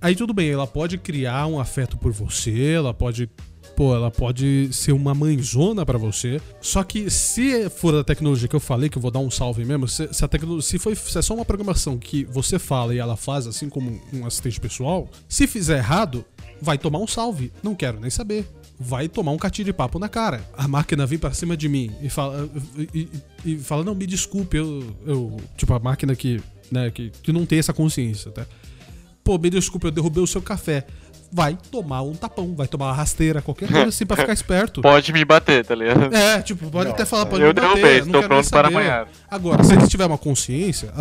[0.00, 3.28] aí tudo bem, ela pode criar um afeto por você, ela pode.
[3.76, 6.40] Pô, ela pode ser uma mãezona pra você.
[6.60, 9.64] Só que se for a tecnologia que eu falei, que eu vou dar um salve
[9.64, 12.92] mesmo, se, se a tecnologia, se, foi, se é só uma programação que você fala
[12.92, 16.24] e ela faz, assim como um assistente pessoal, se fizer errado,
[16.60, 17.52] vai tomar um salve.
[17.62, 18.48] Não quero nem saber.
[18.80, 20.48] Vai tomar um catinho de papo na cara.
[20.56, 22.48] A máquina vem pra cima de mim e fala,
[22.94, 23.08] e,
[23.44, 25.36] e- e fala não, me desculpe, eu, eu.
[25.56, 26.40] Tipo, a máquina que,
[26.70, 28.46] né, que, que não tem essa consciência, tá?
[29.24, 30.86] Pô, me desculpe, eu derrubei o seu café.
[31.30, 34.80] Vai tomar um tapão, vai tomar uma rasteira, qualquer coisa assim pra ficar esperto.
[34.80, 36.14] Pode me bater, tá ligado?
[36.14, 39.06] É, tipo, pode até falar, pode Eu me bater, derrubei, não estou pronto para amanhã.
[39.30, 40.92] Agora, se ele tiver uma consciência,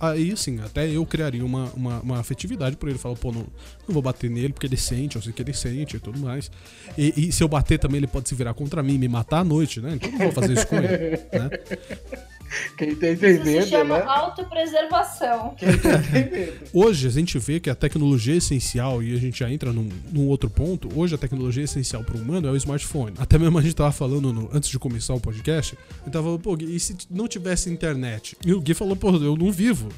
[0.00, 2.98] aí sim, até eu criaria uma, uma, uma afetividade por ele.
[2.98, 5.96] Falar, pô, não, não vou bater nele porque ele sente, eu sei que ele sente
[5.96, 6.50] e tudo mais.
[6.98, 9.44] E, e se eu bater também, ele pode se virar contra mim, me matar à
[9.44, 9.92] noite, né?
[9.94, 11.50] Então eu não vou fazer isso com ele, né?
[12.76, 14.04] Quem tá isso se entendendo, chama né?
[14.06, 15.54] autopreservação.
[15.56, 16.60] Quem tá entendendo.
[16.74, 19.88] Hoje a gente vê que a tecnologia é essencial e a gente já entra num,
[20.12, 20.88] num outro ponto.
[20.98, 23.14] Hoje a tecnologia essencial para o humano é o smartphone.
[23.18, 26.40] Até mesmo a gente tava falando no- antes de começar o podcast, eu tava falando,
[26.40, 28.36] pô, e se não tivesse internet?
[28.44, 29.88] E o Gui falou, pô, eu não vivo.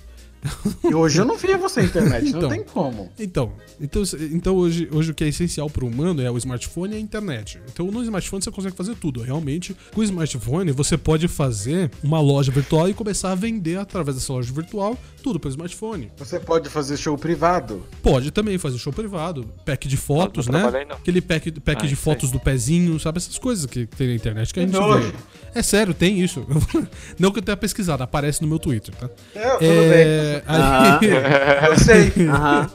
[0.88, 2.42] E hoje eu não via você na internet, Então.
[2.42, 3.12] não tem como.
[3.18, 4.02] Então, então,
[4.32, 7.00] então hoje, hoje o que é essencial para o humano é o smartphone e a
[7.00, 7.60] internet.
[7.72, 9.22] Então no smartphone você consegue fazer tudo.
[9.22, 14.16] Realmente, com o smartphone você pode fazer uma loja virtual e começar a vender através
[14.16, 16.10] dessa loja virtual tudo pelo smartphone.
[16.16, 17.84] Você pode fazer show privado.
[18.02, 20.84] Pode também fazer show privado, pack de fotos, não né?
[20.84, 20.96] não.
[20.96, 23.18] Aquele pack, pack Ah, de fotos do pezinho, sabe?
[23.18, 25.08] Essas coisas que tem na internet que a gente nojo.
[25.10, 25.14] vê.
[25.54, 26.44] É sério, tem isso.
[27.18, 29.08] Não que eu tenha pesquisado, aparece no meu Twitter, tá?
[29.34, 31.10] É, tudo É, aí- bem.
[31.68, 32.12] Eu sei.
[32.28, 32.70] Aham.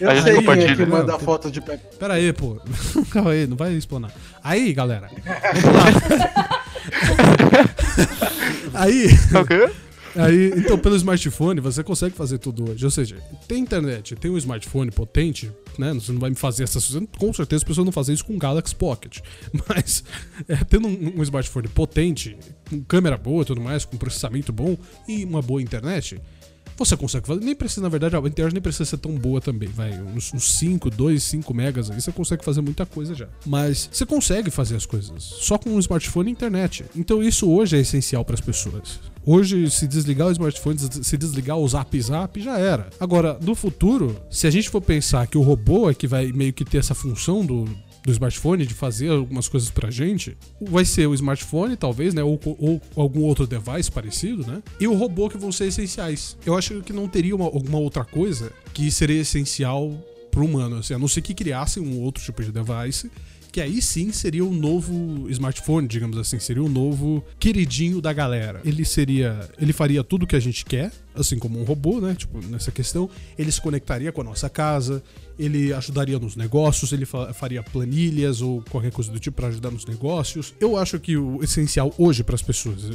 [0.00, 1.76] Eu A sei quem é que manda Não, foto de pé.
[1.98, 2.60] Pera aí, pô.
[3.10, 4.10] Calma aí, não vai explanar.
[4.42, 5.10] Aí, galera.
[8.74, 9.06] Aí,
[9.40, 9.70] O quê?
[10.18, 12.84] aí, então, pelo smartphone, você consegue fazer tudo hoje.
[12.84, 13.16] Ou seja,
[13.48, 15.92] tem internet, tem um smartphone potente, né?
[15.94, 17.08] Você não vai me fazer essas coisas.
[17.18, 19.18] Com certeza as pessoas não fazem isso com o Galaxy Pocket.
[19.68, 20.04] Mas,
[20.48, 22.36] é, tendo um, um smartphone potente,
[22.68, 24.76] com câmera boa e tudo mais, com processamento bom
[25.08, 26.20] e uma boa internet.
[26.76, 29.68] Você consegue fazer, nem precisa, na verdade, a internet nem precisa ser tão boa também,
[29.68, 33.28] vai, uns, uns 5, 2, 5 megas aí, você consegue fazer muita coisa já.
[33.44, 36.84] Mas você consegue fazer as coisas só com um smartphone e internet.
[36.94, 39.00] Então isso hoje é essencial para as pessoas.
[39.24, 42.90] Hoje, se desligar o smartphone, se desligar o zap zap, já era.
[43.00, 46.52] Agora, no futuro, se a gente for pensar que o robô é que vai meio
[46.52, 47.64] que ter essa função do,
[48.06, 52.22] do smartphone de fazer algumas coisas pra gente, vai ser o smartphone, talvez, né?
[52.22, 54.62] Ou, ou algum outro device parecido, né?
[54.78, 56.36] E o robô que vão ser essenciais.
[56.46, 59.92] Eu acho que não teria uma- alguma outra coisa que seria essencial
[60.30, 63.10] pro humano, assim, a não ser que criassem um outro tipo de device
[63.56, 68.60] que aí sim seria o novo smartphone, digamos assim, seria o novo queridinho da galera.
[68.62, 72.14] Ele seria, ele faria tudo o que a gente quer, assim como um robô, né?
[72.14, 73.08] Tipo, nessa questão,
[73.38, 75.02] ele se conectaria com a nossa casa,
[75.38, 79.70] ele ajudaria nos negócios, ele fa- faria planilhas ou qualquer coisa do tipo para ajudar
[79.70, 80.52] nos negócios.
[80.60, 82.90] Eu acho que o essencial hoje para as pessoas,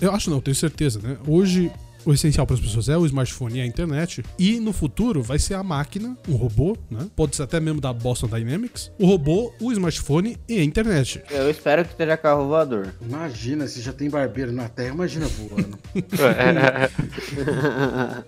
[0.00, 1.16] eu acho não, tenho certeza, né?
[1.26, 1.72] Hoje
[2.04, 4.22] o essencial para as pessoas é o smartphone e a internet.
[4.38, 7.06] E no futuro vai ser a máquina, um robô, né?
[7.16, 8.90] Pode ser até mesmo da Boston Dynamics.
[8.98, 11.22] O robô, o smartphone e a internet.
[11.30, 12.94] Eu espero que esteja carro voador.
[13.00, 15.78] Imagina, se já tem barbeiro na Terra, imagina voando.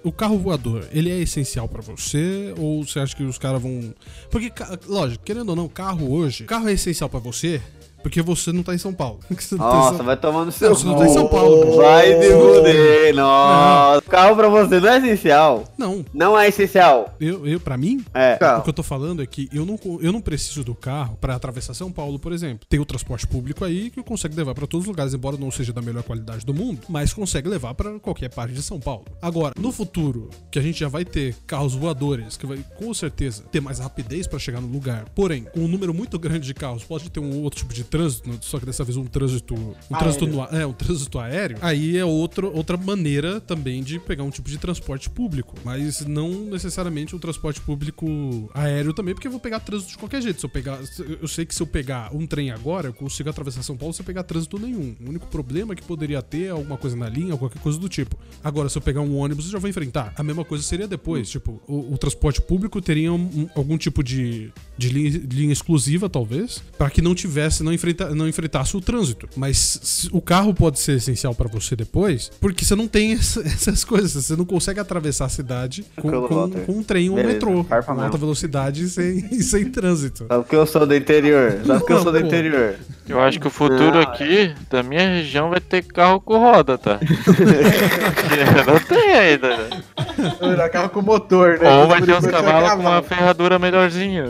[0.03, 3.94] O carro voador, ele é essencial pra você ou você acha que os caras vão.
[4.31, 4.53] Porque,
[4.86, 7.61] lógico, querendo ou não, carro hoje, carro é essencial pra você
[8.02, 9.20] porque você não tá em São Paulo.
[9.31, 10.74] Você tá Nossa, São- vai tomando seu.
[10.74, 11.77] Você não tá em São Paulo, cara.
[11.77, 14.02] Vai tá- fuder, nossa.
[14.02, 15.64] Carro pra você não é essencial.
[15.78, 17.14] Não, Não é essencial.
[17.20, 18.39] eu, eu para mim, É.
[18.59, 21.35] O que eu tô falando é que eu não, eu não preciso do carro pra
[21.35, 22.66] atravessar São Paulo, por exemplo.
[22.68, 25.73] Tem o transporte público aí que consegue levar pra todos os lugares, embora não seja
[25.73, 29.05] da melhor qualidade do mundo, mas consegue levar pra qualquer parte de São Paulo.
[29.20, 33.43] Agora, no futuro, que a gente já vai ter carros voadores, que vai com certeza
[33.51, 36.85] ter mais rapidez pra chegar no lugar, porém, com um número muito grande de carros,
[36.85, 40.27] pode ter um outro tipo de trânsito, só que dessa vez um trânsito, um trânsito
[40.27, 41.59] no, é, um trânsito aéreo.
[41.61, 46.31] Aí é outro, outra maneira também de pegar um tipo de transporte público, mas não
[46.47, 50.41] necessariamente um transporte público aéreo também, porque eu vou pegar trânsito de qualquer jeito.
[50.41, 50.79] Se eu pegar,
[51.21, 54.05] eu sei que se eu pegar um trem agora, eu consigo atravessar São Paulo sem
[54.05, 54.95] pegar trânsito nenhum.
[55.05, 58.17] O único problema que poderia ter é alguma coisa na linha, qualquer coisa do tipo.
[58.43, 60.13] Agora, se eu pegar um ônibus, eu já vou enfrentar.
[60.17, 64.03] A mesma coisa seria depois, tipo, o, o transporte público teria um- um- algum tipo
[64.03, 68.81] de, de linha, linha exclusiva, talvez, para que não tivesse, não, enfrenta, não enfrentasse o
[68.81, 69.28] trânsito.
[69.36, 73.85] Mas o carro pode ser essencial para você depois, porque você não tem essa- essas
[73.85, 77.65] coisas, você não consegue atravessar a cidade com, com- com um trem ou um metrô,
[77.65, 80.27] com alta velocidade e sem, e sem trânsito.
[80.28, 81.61] Só porque eu sou do interior.
[81.65, 82.74] Só porque eu sou do interior.
[83.09, 86.77] eu acho que o futuro Não, aqui da minha região vai ter carro com roda,
[86.77, 86.98] tá?
[88.66, 89.57] Não tem ainda.
[89.57, 90.69] né?
[90.73, 91.70] Carro com motor, né?
[91.77, 94.24] Ou vai ter uns cavalos com uma ferradura melhorzinha.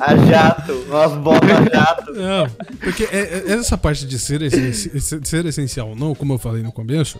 [0.00, 0.72] A jato.
[0.88, 1.81] Umas botas a jato.
[2.14, 2.48] Não,
[2.80, 6.72] porque é- é- essa parte de ser, ser essencial ou não, como eu falei no
[6.72, 7.18] começo,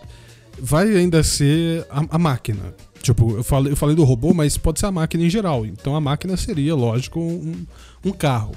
[0.59, 2.73] vai ainda ser a, a máquina.
[3.01, 5.65] Tipo, eu falei, eu falei do robô, mas pode ser a máquina em geral.
[5.65, 7.65] Então a máquina seria, lógico, um,
[8.05, 8.55] um carro.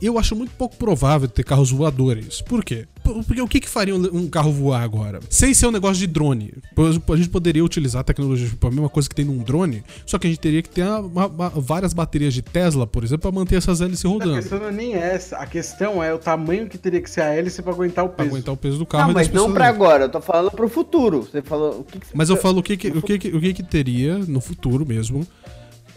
[0.00, 2.42] Eu acho muito pouco provável ter carros voadores.
[2.42, 2.86] Por quê?
[3.02, 5.20] Por- Porque o que, que faria um um carro voar agora?
[5.30, 6.52] Sem ser um negócio de drone.
[6.76, 10.18] A gente poderia utilizar a tecnologia, tipo, a mesma coisa que tem num drone, só
[10.18, 13.32] que a gente teria que ter uma- uma- várias baterias de Tesla, por exemplo, para
[13.32, 14.34] manter essas hélices A rodando.
[14.34, 15.36] questão não é nem essa.
[15.36, 18.18] A questão é o tamanho que teria que ser a hélice pra aguentar o Pra
[18.24, 18.30] peso.
[18.36, 19.74] aguentar o peso do carro Não, mas não pra ali.
[19.76, 20.04] agora.
[20.04, 21.22] Eu tô falando pro futuro.
[21.22, 21.80] Você falou.
[21.80, 23.54] O que que você Mas eu falo o que que, o que, que- o que
[23.54, 25.26] que teria no futuro mesmo.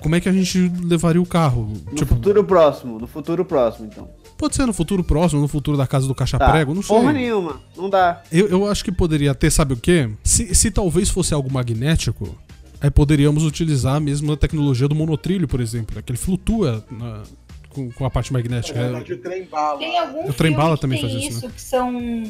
[0.02, 1.74] Como é que a gente levaria o carro?
[1.88, 2.98] No tipo, futuro próximo.
[3.00, 4.10] No futuro próximo, então.
[4.38, 6.50] pode ser no futuro próximo, no futuro da casa do caixa Tá.
[6.52, 6.96] prego, não sei.
[6.96, 7.60] Porra nenhuma.
[7.76, 8.22] Não dá.
[8.32, 10.10] Eu, eu acho que poderia ter, sabe o quê?
[10.24, 12.34] Se, se talvez fosse algo magnético,
[12.80, 16.02] aí poderíamos utilizar a mesma tecnologia do monotrilho, por exemplo, né?
[16.02, 17.24] que ele flutua na-
[17.70, 18.80] com, com a parte magnética.
[18.80, 19.78] Na verdade, o trem bala.
[19.78, 22.24] Tem algum O trem bala também tem faz isso, isso, que são,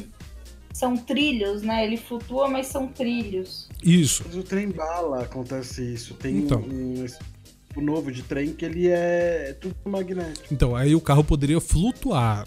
[0.72, 1.84] são trilhos, né?
[1.86, 3.68] Ele flutua, mas são trilhos.
[3.82, 4.22] Isso.
[4.26, 6.14] Mas o trem bala acontece isso.
[6.14, 6.58] Tem Então.
[6.60, 7.06] um,
[7.70, 10.46] um tipo novo de trem que ele é tudo magnético.
[10.52, 12.44] Então, aí o carro poderia flutuar.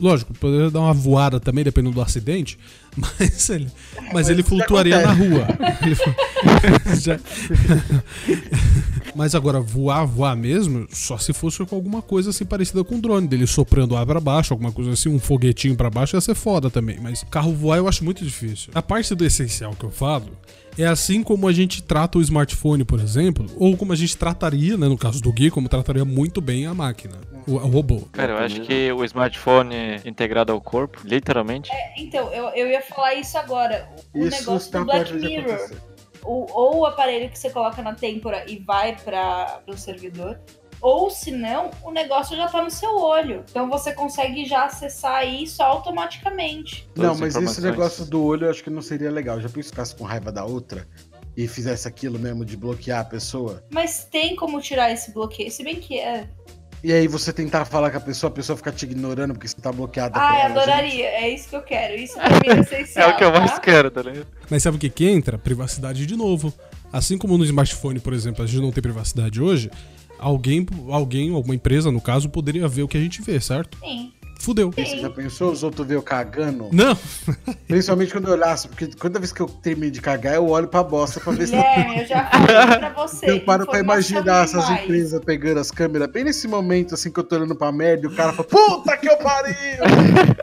[0.00, 2.58] Lógico, poderia dar uma voada também, dependendo do acidente,
[2.96, 3.68] mas ele,
[4.10, 5.46] mas ele isso já flutuaria na rua.
[5.82, 5.94] Ele
[6.98, 7.20] Já-
[9.14, 13.00] mas agora, voar, voar mesmo, só se fosse com alguma coisa assim parecida com um
[13.00, 16.34] drone, dele soprando ar pra baixo, alguma coisa assim, um foguetinho pra baixo, ia ser
[16.34, 16.98] foda também.
[16.98, 18.70] Mas carro voar eu acho muito difícil.
[18.74, 20.30] A parte do essencial que eu falo
[20.78, 24.76] é assim como a gente trata o smartphone, por exemplo, ou como a gente trataria,
[24.76, 27.16] né, no caso do Gui, como trataria muito bem a máquina,
[27.46, 28.02] o, o robô.
[28.12, 33.14] Cara, eu acho que o smartphone integrado ao corpo, literalmente, Então, eu, eu ia falar
[33.14, 33.88] isso agora.
[34.14, 35.70] O Isso negócio está do Black Mirror.
[36.24, 40.38] O, ou o aparelho que você coloca na têmpora e vai para o servidor.
[40.82, 43.44] Ou se não, o negócio já tá no seu olho.
[43.48, 46.88] Então você consegue já acessar isso automaticamente.
[46.96, 49.40] Não, mas esse negócio do olho eu acho que não seria legal.
[49.40, 50.88] Já pensou se ficasse com raiva da outra
[51.36, 53.62] e fizesse aquilo mesmo de bloquear a pessoa?
[53.70, 55.52] Mas tem como tirar esse bloqueio.
[55.52, 56.28] Se bem que é.
[56.82, 59.54] E aí você tentar falar com a pessoa, a pessoa ficar te ignorando porque você
[59.54, 61.06] tá bloqueada por ela, adoraria.
[61.06, 61.94] É isso que eu quero.
[61.94, 63.10] Isso pra mim é é essencial.
[63.10, 63.60] o que eu mais tá?
[63.60, 64.26] quero, tá ligado?
[64.50, 65.38] Mas sabe o que que entra?
[65.38, 66.52] Privacidade de novo.
[66.92, 69.70] Assim como no smartphone, por exemplo, a gente não tem privacidade hoje,
[70.22, 73.76] alguém, alguém, alguma empresa, no caso, poderia ver o que a gente vê, certo?
[73.78, 74.12] Sim.
[74.42, 74.70] Fudeu.
[74.70, 76.68] Você já pensou os outros ver eu cagando?
[76.72, 76.96] Não,
[77.68, 80.82] Principalmente quando eu olhasse, porque toda vez que eu termino de cagar, eu olho pra
[80.82, 83.30] bosta pra ver se Guilherme, eu já falei pra você.
[83.30, 84.84] Eu paro pra imaginar essas demais.
[84.84, 88.10] empresas pegando as câmeras bem nesse momento, assim, que eu tô olhando pra merda e
[88.10, 89.54] o cara fala, puta que eu pariu!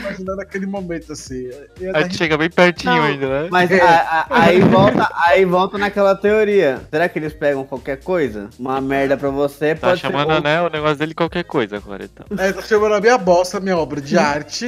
[0.00, 1.48] Imaginando aquele momento, assim.
[1.80, 3.48] Dar Aí chega bem pertinho Não, ainda, né?
[3.50, 6.80] Mas a- a- aí, volta, aí volta naquela teoria.
[6.90, 8.48] Será que eles pegam qualquer coisa?
[8.58, 10.42] Uma merda pra você, Tá pode chamando ser...
[10.42, 12.26] né, o negócio dele qualquer coisa agora, então.
[12.38, 14.66] É, tá chamando a minha bosta, minha obra de arte,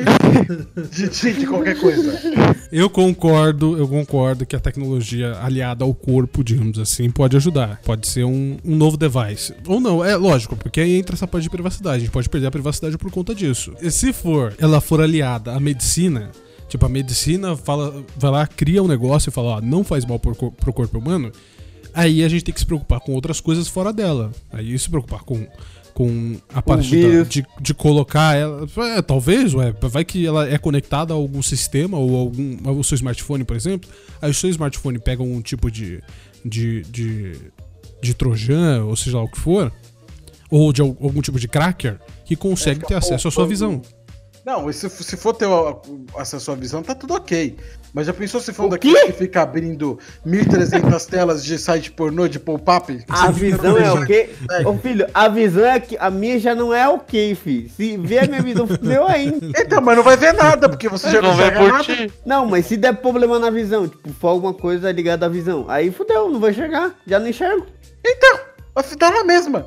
[0.91, 2.19] de, de, de qualquer coisa.
[2.73, 7.81] eu concordo, eu concordo que a tecnologia aliada ao corpo, digamos assim, pode ajudar.
[7.85, 9.55] Pode ser um, um novo device.
[9.67, 11.97] Ou não, é lógico, porque aí entra essa parte de privacidade.
[11.97, 13.75] A gente pode perder a privacidade por conta disso.
[13.81, 16.31] E se for, ela for aliada à medicina,
[16.69, 20.19] tipo, a medicina fala, vai lá, cria um negócio e fala, ó, não faz mal
[20.19, 21.33] pro, pro corpo humano,
[21.95, 24.31] aí a gente tem que se preocupar com outras coisas fora dela.
[24.53, 25.47] Aí se preocupar com,
[25.99, 26.91] com a parte
[27.25, 28.65] de, de colocar ela.
[28.97, 32.57] É, talvez, ué, vai que ela é conectada a algum sistema ou algum.
[32.65, 33.91] ao seu smartphone, por exemplo.
[34.23, 36.01] Aí o seu smartphone pega um tipo de.
[36.45, 36.83] de.
[36.83, 37.33] de,
[38.01, 39.73] de trojan, ou seja lá o que for.
[40.49, 43.83] Ou de al- algum tipo de cracker que consegue ter acesso à sua visão.
[44.49, 45.47] Não, se, se for ter
[46.17, 47.55] essa sua visão, tá tudo ok.
[47.93, 49.07] Mas já pensou se for um O daquele quê?
[49.09, 53.05] que fica abrindo 1.300 telas de site pornô de pop-up?
[53.11, 54.31] A visão é o quê?
[54.51, 54.67] É.
[54.67, 57.69] Ô filho, a visão é que a minha já não é ok, filho.
[57.69, 59.53] Se ver a minha visão, fudeu ainda.
[59.55, 61.85] Então, mas não vai ver nada, porque você já Não não vai enxerga nada.
[61.85, 62.13] curtir.
[62.25, 65.91] Não, mas se der problema na visão, tipo, for alguma coisa ligada à visão, aí
[65.91, 66.95] fudeu, não vou enxergar.
[67.07, 67.67] Já não enxergo.
[68.03, 68.39] Então,
[68.75, 69.67] vai dar na mesma.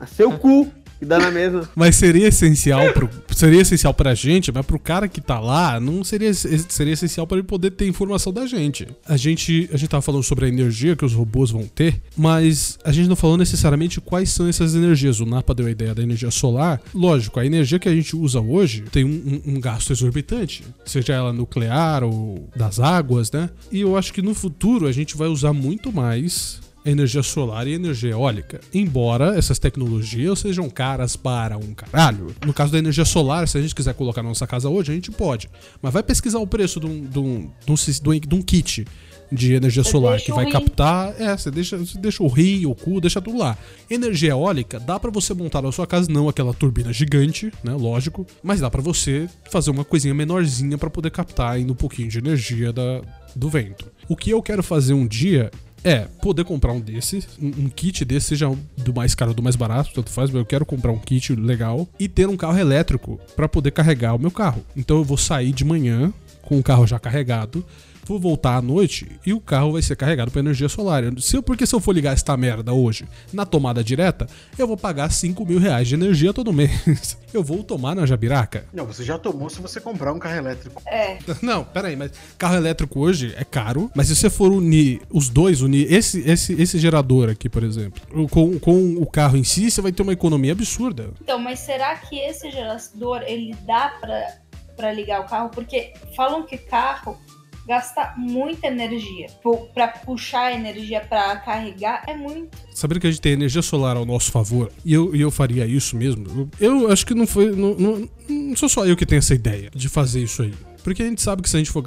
[0.00, 1.68] A seu cu, que dá na mesma.
[1.76, 6.02] Mas seria essencial pro, seria essencial pra gente, mas pro cara que tá lá, não
[6.02, 8.86] seria, seria essencial pra ele poder ter informação da gente.
[9.06, 12.78] A gente, a gente tava falando sobre a energia que os robôs vão ter, mas
[12.84, 15.20] a gente não falou necessariamente quais são essas energias.
[15.20, 16.80] O Napa deu a ideia da energia solar.
[16.94, 21.12] Lógico, a energia que a gente usa hoje tem um, um- um gasto exorbitante, seja
[21.12, 23.50] ela nuclear ou das águas, né?
[23.70, 27.74] E eu acho que no futuro a gente vai usar muito mais energia solar e
[27.74, 28.60] energia eólica.
[28.72, 32.34] Embora essas tecnologias sejam caras para um caralho.
[32.44, 34.94] No caso da energia solar, se a gente quiser colocar na nossa casa hoje, a
[34.94, 35.50] gente pode.
[35.82, 38.86] Mas vai pesquisar o preço de um, de um, de um, de um- kit
[39.32, 41.20] de energia Você solar que vai captar.
[41.20, 43.58] É, você deixa, você deixa o rim, o cu, deixa tudo lá.
[43.90, 47.72] Energia eólica, dá pra você montar na sua casa, não aquela turbina gigante, né?
[47.72, 48.24] Lógico.
[48.42, 52.18] Mas dá pra você fazer uma coisinha menorzinha pra poder captar ainda um pouquinho de
[52.18, 53.02] energia da,
[53.34, 53.90] do vento.
[54.08, 55.50] O que eu quero fazer um dia
[55.86, 59.42] é poder comprar um desses, um, um kit desse, seja do mais caro ou do
[59.42, 62.58] mais barato, tanto faz, mas eu quero comprar um kit legal e ter um carro
[62.58, 64.64] elétrico pra poder carregar o meu carro.
[64.76, 67.64] Então eu vou sair de manhã com o carro já carregado,
[68.06, 71.02] vou voltar à noite e o carro vai ser carregado por energia solar.
[71.18, 74.26] Se eu, porque se eu for ligar esta merda hoje na tomada direta,
[74.56, 77.18] eu vou pagar 5 mil reais de energia todo mês.
[77.34, 78.64] Eu vou tomar na Jabiraca?
[78.72, 80.80] Não, você já tomou se você comprar um carro elétrico.
[80.86, 85.28] É, Não, peraí, mas carro elétrico hoje é caro, mas se você for unir os
[85.28, 89.70] dois, unir esse, esse, esse gerador aqui, por exemplo, com, com o carro em si,
[89.70, 91.10] você vai ter uma economia absurda.
[91.20, 94.36] então, mas será que esse gerador, ele dá pra,
[94.74, 95.50] pra ligar o carro?
[95.50, 97.18] Porque falam que carro
[97.66, 99.26] gasta muita energia.
[99.74, 102.56] Pra puxar energia pra carregar é muito.
[102.74, 105.96] Saber que a gente tem energia solar ao nosso favor, e eu, eu faria isso
[105.96, 107.50] mesmo, eu, acho que não foi.
[107.50, 110.52] Não, não, não sou só eu que tenho essa ideia de fazer isso aí.
[110.86, 111.82] Porque a gente sabe que se a gente for,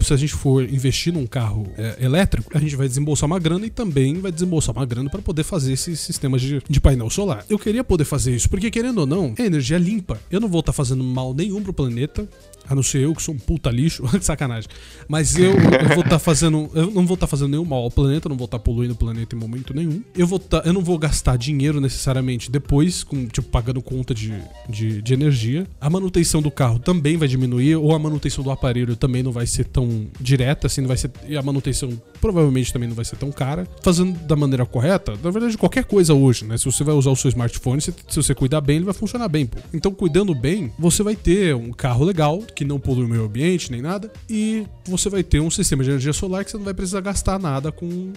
[0.00, 3.66] se a gente for investir num carro é, elétrico, a gente vai desembolsar uma grana
[3.66, 7.44] e também vai desembolsar uma grana para poder fazer esses sistemas de, de painel solar.
[7.50, 10.18] Eu queria poder fazer isso, porque querendo ou não, é energia limpa.
[10.30, 12.26] Eu não vou estar fazendo mal nenhum pro planeta.
[12.68, 14.68] A não ser eu que sou um puta lixo, sacanagem.
[15.08, 16.70] Mas eu, eu vou estar fazendo.
[16.74, 19.34] Eu não vou estar fazendo nenhum mal ao planeta, não vou estar poluindo o planeta
[19.34, 20.02] em momento nenhum.
[20.16, 24.34] Eu vou tá, eu não vou gastar dinheiro necessariamente depois, com, tipo, pagando conta de,
[24.68, 25.66] de, de energia.
[25.80, 29.46] A manutenção do carro também vai diminuir, ou a manutenção do aparelho também não vai
[29.46, 31.10] ser tão direta, assim, não vai ser.
[31.26, 31.90] E a manutenção
[32.20, 33.66] provavelmente também não vai ser tão cara.
[33.82, 36.56] Fazendo da maneira correta, na verdade, qualquer coisa hoje, né?
[36.56, 39.28] Se você vai usar o seu smartphone, se, se você cuidar bem, ele vai funcionar
[39.28, 39.58] bem, pô.
[39.72, 43.70] Então, cuidando bem, você vai ter um carro legal, que não polui o meio ambiente
[43.70, 46.74] nem nada, e você vai ter um sistema de energia solar que você não vai
[46.74, 48.12] precisar gastar nada com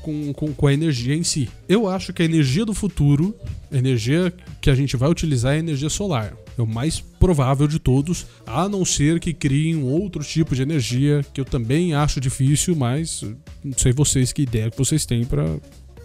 [0.00, 1.48] com, com, com a energia em si.
[1.68, 3.34] Eu acho que a energia do futuro,
[3.70, 6.34] a energia que a gente vai utilizar é a energia solar.
[6.60, 10.60] É o mais provável de todos, a não ser que criem um outro tipo de
[10.60, 13.34] energia, que eu também acho difícil, mas eh,
[13.64, 15.56] não sei vocês que ideia que vocês têm pra,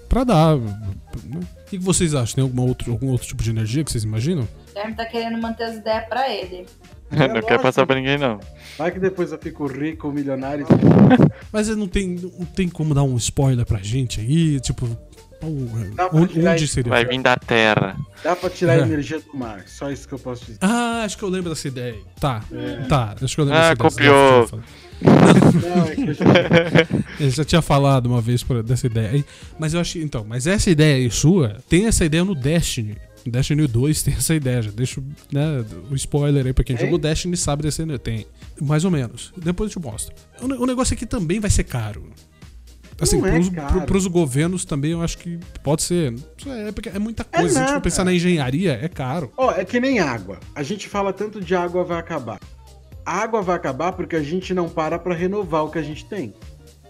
[0.07, 0.55] pra dar.
[0.55, 1.41] né?
[1.61, 2.35] O que vocês acham?
[2.35, 4.43] Tem alguma outro, algum outro tipo de energia que vocês imaginam?
[4.43, 6.65] O Guilherme tá querendo manter as ideias pra ele.
[7.11, 8.39] não quer passar pra ninguém, não.
[8.77, 10.65] Vai que depois eu fico rico, milionário.
[11.51, 14.87] Mas não tem, não tem como dar um spoiler pra gente aí, tipo,
[15.95, 16.89] Dá pra Onde, seria?
[16.89, 17.95] Vai vir da terra.
[18.23, 18.83] Dá pra tirar É.
[18.83, 19.63] a energia do mar.
[19.67, 20.57] Só isso que eu posso dizer.
[20.61, 21.97] Ah, acho que eu lembro dessa ideia.
[22.19, 22.83] Tá, É.
[22.87, 23.15] tá.
[23.21, 24.11] Acho que eu lembro Ah, dessa ideia.
[24.11, 24.47] copiou.
[24.47, 24.63] Falado.
[25.01, 26.23] Não, é que eu já...
[27.19, 29.23] Ele já tinha falado uma vez por- dessa ideia.
[29.59, 29.97] Mas eu acho.
[29.99, 32.97] Então, mas essa ideia aí sua, tem essa ideia no Destiny.
[33.25, 36.85] No Destiny 2 tem essa ideia, já deixo né, o spoiler aí pra quem Tem?
[36.85, 37.97] jogou Destiny sabe dessa ideia.
[37.99, 38.25] Tem.
[38.61, 39.33] Mais ou menos.
[39.35, 40.13] Depois eu te mostro.
[40.41, 42.03] O, ne- o negócio aqui também vai ser caro.
[42.99, 46.13] Assim, Não é pros, pro- pros governos também eu acho que pode ser.
[46.47, 47.49] É, porque é muita coisa.
[47.49, 49.31] Se a gente for pensar na engenharia, é caro.
[49.35, 50.39] Ó, é que nem água.
[50.55, 52.39] A gente fala tanto de água vai acabar.
[53.05, 56.05] A água vai acabar porque a gente não para pra renovar o que a gente
[56.05, 56.33] tem.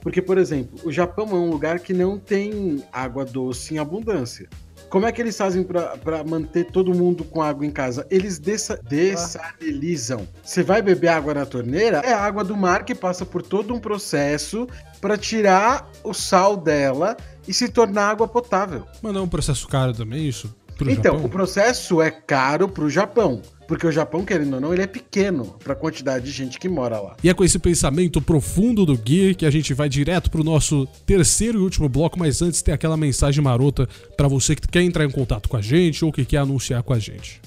[0.02, 4.48] Porque, por exemplo, o Japão é um lugar que não tem água doce em abundância.
[4.96, 8.08] Como é que eles fazem pra manter todo mundo com água em casa?
[8.10, 10.26] Eles dessa- dessalinizam.
[10.42, 13.78] Você vai beber água na torneira, é água do mar que passa por todo um
[13.80, 14.66] processo
[15.02, 18.86] pra tirar o sal dela e se tornar água potável.
[19.02, 20.56] Mas não é um processo caro também, isso?
[20.82, 21.26] Então, Japão?
[21.26, 23.42] o processo é caro pro Japão.
[23.68, 27.00] Porque o Japão, querendo ou não, ele é pequeno pra quantidade de gente que mora
[27.00, 27.18] lá.
[27.24, 30.88] E é com esse pensamento profundo do Gui que a gente vai direto pro nosso
[31.06, 35.06] terceiro e último bloco, mas antes tem aquela mensagem marota pra você que quer entrar
[35.06, 37.42] em contato com a gente ou que quer anunciar com a gente.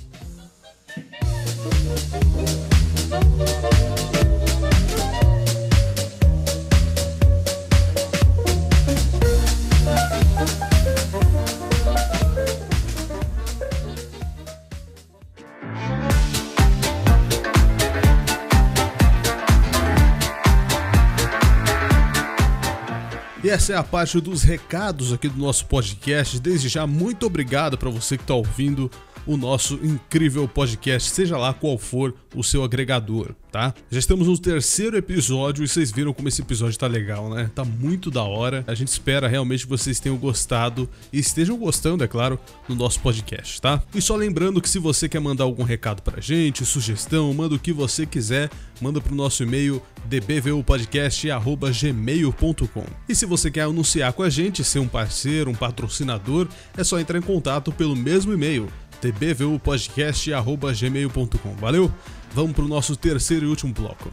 [23.48, 26.38] Essa é a parte dos recados aqui do nosso podcast.
[26.38, 28.90] Desde já, muito obrigado para você que está ouvindo
[29.28, 33.74] o nosso incrível podcast, seja lá qual for o seu agregador, tá?
[33.90, 37.50] Já estamos no terceiro episódio e vocês viram como esse episódio tá legal, né?
[37.54, 38.64] Tá muito da hora.
[38.66, 43.00] A gente espera realmente que vocês tenham gostado e estejam gostando, é claro, no nosso
[43.00, 43.82] podcast, tá?
[43.94, 47.58] E só lembrando que se você quer mandar algum recado pra gente, sugestão, manda o
[47.58, 48.48] que você quiser,
[48.80, 52.84] manda pro nosso e-mail dbvupodcast@gmail.com.
[53.06, 56.98] E se você quer anunciar com a gente, ser um parceiro, um patrocinador, é só
[56.98, 61.54] entrar em contato pelo mesmo e-mail tbvupodcast@gmail.com.
[61.56, 61.90] Valeu?
[62.34, 64.12] Vamos pro nosso terceiro e último bloco.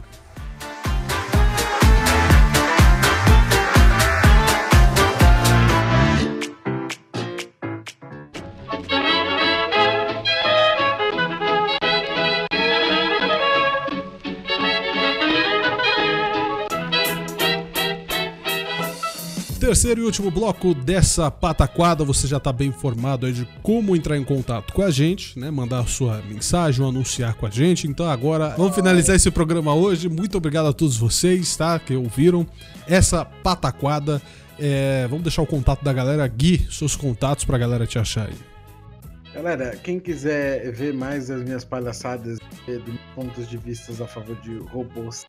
[19.66, 24.16] Terceiro e último bloco dessa pataquada, você já tá bem informado aí de como entrar
[24.16, 25.50] em contato com a gente, né?
[25.50, 27.88] Mandar a sua mensagem ou anunciar com a gente.
[27.88, 30.08] Então agora vamos finalizar esse programa hoje.
[30.08, 31.80] Muito obrigado a todos vocês, tá?
[31.80, 32.46] Que ouviram
[32.86, 34.22] essa pataquada.
[34.56, 36.24] É, vamos deixar o contato da galera.
[36.28, 38.36] Gui, seus contatos pra galera te achar aí.
[39.34, 42.38] Galera, quem quiser ver mais das minhas palhaçadas
[42.68, 45.26] e dos pontos de vista a favor de robôs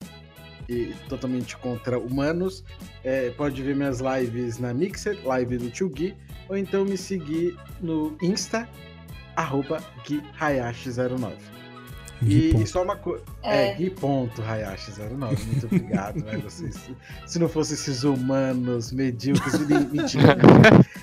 [0.69, 2.63] e totalmente contra humanos,
[3.03, 6.15] é, pode ver minhas lives na Mixer, live do Tio Gui,
[6.49, 8.67] ou então me seguir no Insta,
[9.35, 11.33] arroba GuiHayashi09.
[12.23, 12.63] Gui, E, ponto.
[12.63, 13.23] e só uma coisa.
[13.43, 13.71] É.
[13.71, 15.45] É, Gui.hayashi09.
[15.45, 16.37] Muito obrigado, né?
[16.37, 16.89] Vocês,
[17.27, 19.53] se não fossem esses humanos medíocres,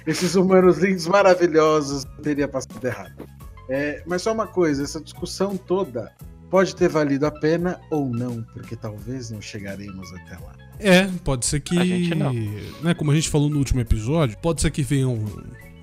[0.07, 3.27] esses humanos lindos, maravilhosos, teria passado errado.
[3.71, 6.13] É, mas só uma coisa: essa discussão toda
[6.55, 10.55] pode ter valido a pena ou não, porque talvez não chegaremos até lá.
[10.79, 11.77] É, pode ser que.
[11.77, 12.33] A gente não.
[12.81, 15.25] Né, como a gente falou no último episódio, pode ser que venha um-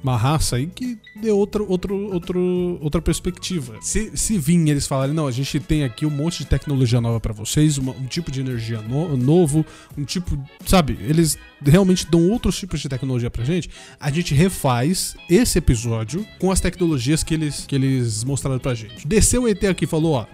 [0.01, 3.75] uma raça aí que dê outro, outro, outro, outra perspectiva.
[3.81, 7.01] Se, se vir e eles falarem, não, a gente tem aqui um monte de tecnologia
[7.01, 9.65] nova pra vocês, uma- um tipo de energia no- novo,
[9.97, 10.41] um tipo.
[10.65, 13.69] Sabe, eles realmente dão outros tipos de tecnologia pra gente,
[13.99, 19.05] a gente refaz esse episódio com as tecnologias que eles, que eles mostraram pra gente.
[19.05, 20.25] Desceu o ET aqui e falou, ó.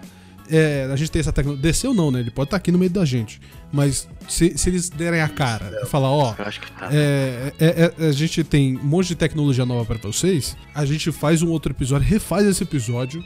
[0.50, 1.62] É, a gente tem essa tecnologia.
[1.62, 2.20] Desceu não, né?
[2.20, 3.40] Ele pode estar aqui no meio da gente.
[3.72, 6.88] Mas se, se eles derem a cara e falar, ó, Eu acho que tá.
[6.92, 11.12] é, é- é- a gente tem um monte de tecnologia nova pra vocês, a gente
[11.12, 13.22] faz um outro episódio, refaz esse episódio,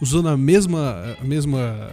[0.00, 1.90] usando a mesma, a mesma,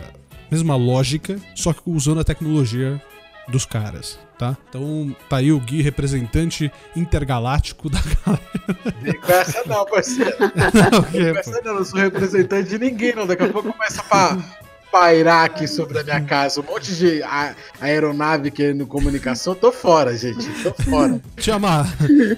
[0.49, 3.01] mesma lógica, só que usando a tecnologia
[3.49, 4.55] dos caras, tá?
[4.69, 7.99] Então tá aí o Gui, representante intergaláctico da
[9.01, 10.31] Vem com essa não, parceiro.
[10.39, 11.33] galera.
[11.33, 13.27] Com essa não, eu não sou representante de ninguém, não.
[13.27, 14.37] Daqui a pouco começa pra.
[14.91, 20.15] Pairar aqui sobre a minha casa um monte de a- aeronave querendo comunicação, tô fora,
[20.17, 20.47] gente.
[20.61, 21.19] Tô fora.
[21.37, 21.87] Tiamar,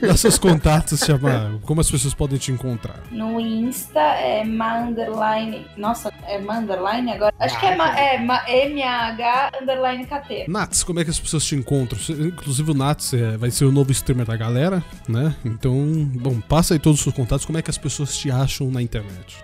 [0.01, 1.53] dá seus contatos, Tiamar.
[1.63, 2.99] Como as pessoas podem te encontrar?
[3.11, 5.65] No Insta é ma underline.
[5.77, 7.33] Nossa, é ma underline agora?
[7.39, 10.45] Acho que é, ma, é ma, MAH underline KT.
[10.47, 11.99] Nats, como é que as pessoas te encontram?
[12.09, 15.35] Inclusive o Nats é, vai ser o novo streamer da galera, né?
[15.43, 15.73] Então,
[16.15, 17.45] bom, passa aí todos os seus contatos.
[17.45, 19.37] Como é que as pessoas te acham na internet?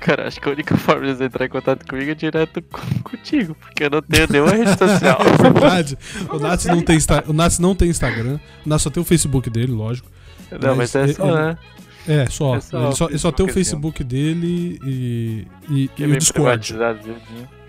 [0.00, 3.02] Cara, acho que a única forma de você entrar em contato comigo é direto com-
[3.02, 5.18] contigo, porque eu não tenho nenhuma rede social.
[5.26, 5.98] É verdade.
[6.30, 8.38] O Nats não tem, Insta- o Nats não tem Instagram.
[8.64, 10.08] O Nats só tem o Facebook dele, lógico.
[10.60, 11.58] Não, mas é só, ele- né?
[12.08, 12.56] É, só.
[12.56, 16.16] É só ele, só ele só tem o Facebook, dele e, e, e é o
[16.16, 16.74] Discord.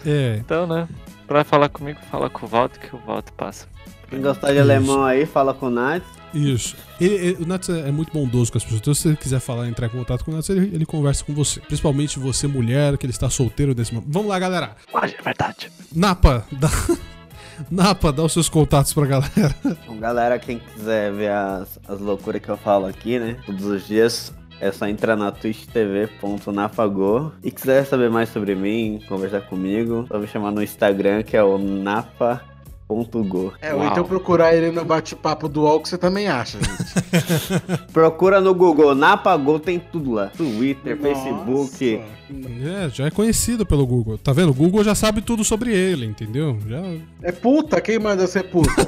[0.06, 0.88] É, Então, né?
[1.26, 3.68] Pra falar comigo, fala com o Walter, que o Walter passa.
[4.10, 6.04] Quem gostar de alemão aí, fala com o Nath.
[6.34, 6.76] Isso.
[7.00, 8.82] Ele- ele- o Nats é muito bondoso com as pessoas.
[8.82, 11.34] Então, se você quiser falar, entrar em contato com o Nats, ele, ele conversa com
[11.34, 11.60] você.
[11.62, 14.12] Principalmente você, mulher, que ele está solteiro nesse momento.
[14.12, 14.76] Vamos lá, galera.
[14.92, 15.72] Pode, é verdade.
[15.96, 16.70] Napa, dá...
[17.72, 19.56] Napa, dá os seus contatos pra galera.
[19.88, 23.38] Bom, galera, quem quiser ver as, as loucuras que eu falo aqui, né?
[23.46, 24.32] Todos os dias.
[24.60, 30.26] É só entrar na twitchtv.nafagô E quiser saber mais sobre mim, conversar comigo, só me
[30.28, 31.58] chamar no Instagram, que é o
[32.90, 33.54] napa.go.
[33.62, 33.92] É, ou Uau.
[33.92, 37.88] então procurar ele no bate-papo do UOL que você também acha, gente.
[37.92, 40.28] Procura no Google, Napagô tem tudo lá.
[40.28, 42.02] Twitter, Facebook.
[42.30, 44.18] É, já é conhecido pelo Google.
[44.18, 44.50] Tá vendo?
[44.50, 46.60] O Google já sabe tudo sobre ele, entendeu?
[46.68, 46.82] Já.
[47.24, 47.80] É puta?
[47.80, 48.70] Quem manda ser puta?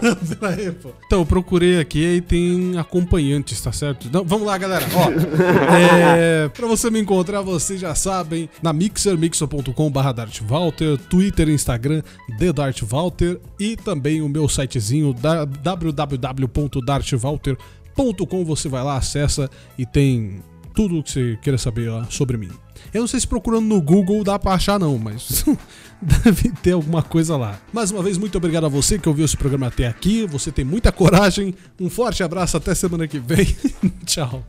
[0.81, 0.89] Pô.
[1.05, 4.09] Então, eu procurei aqui e tem acompanhantes, tá certo?
[4.11, 4.85] Não, vamos lá, galera.
[4.93, 5.09] Ó,
[5.73, 12.01] é, pra você me encontrar, vocês já sabem, na Mixer, mixer.com.br dartwalter, Twitter Instagram,
[12.37, 18.45] TheDartWalter e também o meu sitezinho da- www.dartwalter.com.
[18.45, 20.41] Você vai lá, acessa e tem
[20.79, 22.49] tudo o que você queira saber lá sobre mim.
[22.93, 25.43] Eu não sei se procurando no Google dá pra achar não, mas
[26.01, 27.59] deve ter alguma coisa lá.
[27.73, 30.25] Mais uma vez, muito obrigado a você que ouviu esse programa até aqui.
[30.27, 31.53] Você tem muita coragem.
[31.77, 33.45] Um forte abraço, até semana que vem.
[34.07, 34.41] Tchau.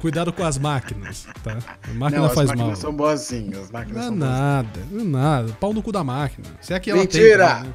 [0.00, 1.58] Cuidado com as máquinas, tá?
[1.90, 2.76] A máquina Não, as faz máquinas mal.
[2.76, 3.58] são boazinhas.
[3.64, 5.52] As máquinas Não é nada, não é nada.
[5.54, 6.46] Pau no cu da máquina.
[6.60, 7.54] Se é que ela Mentira!
[7.56, 7.64] tem.
[7.64, 7.74] né?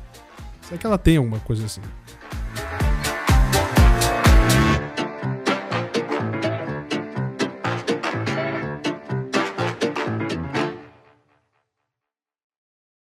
[0.62, 1.82] Se é que ela tem alguma coisa assim.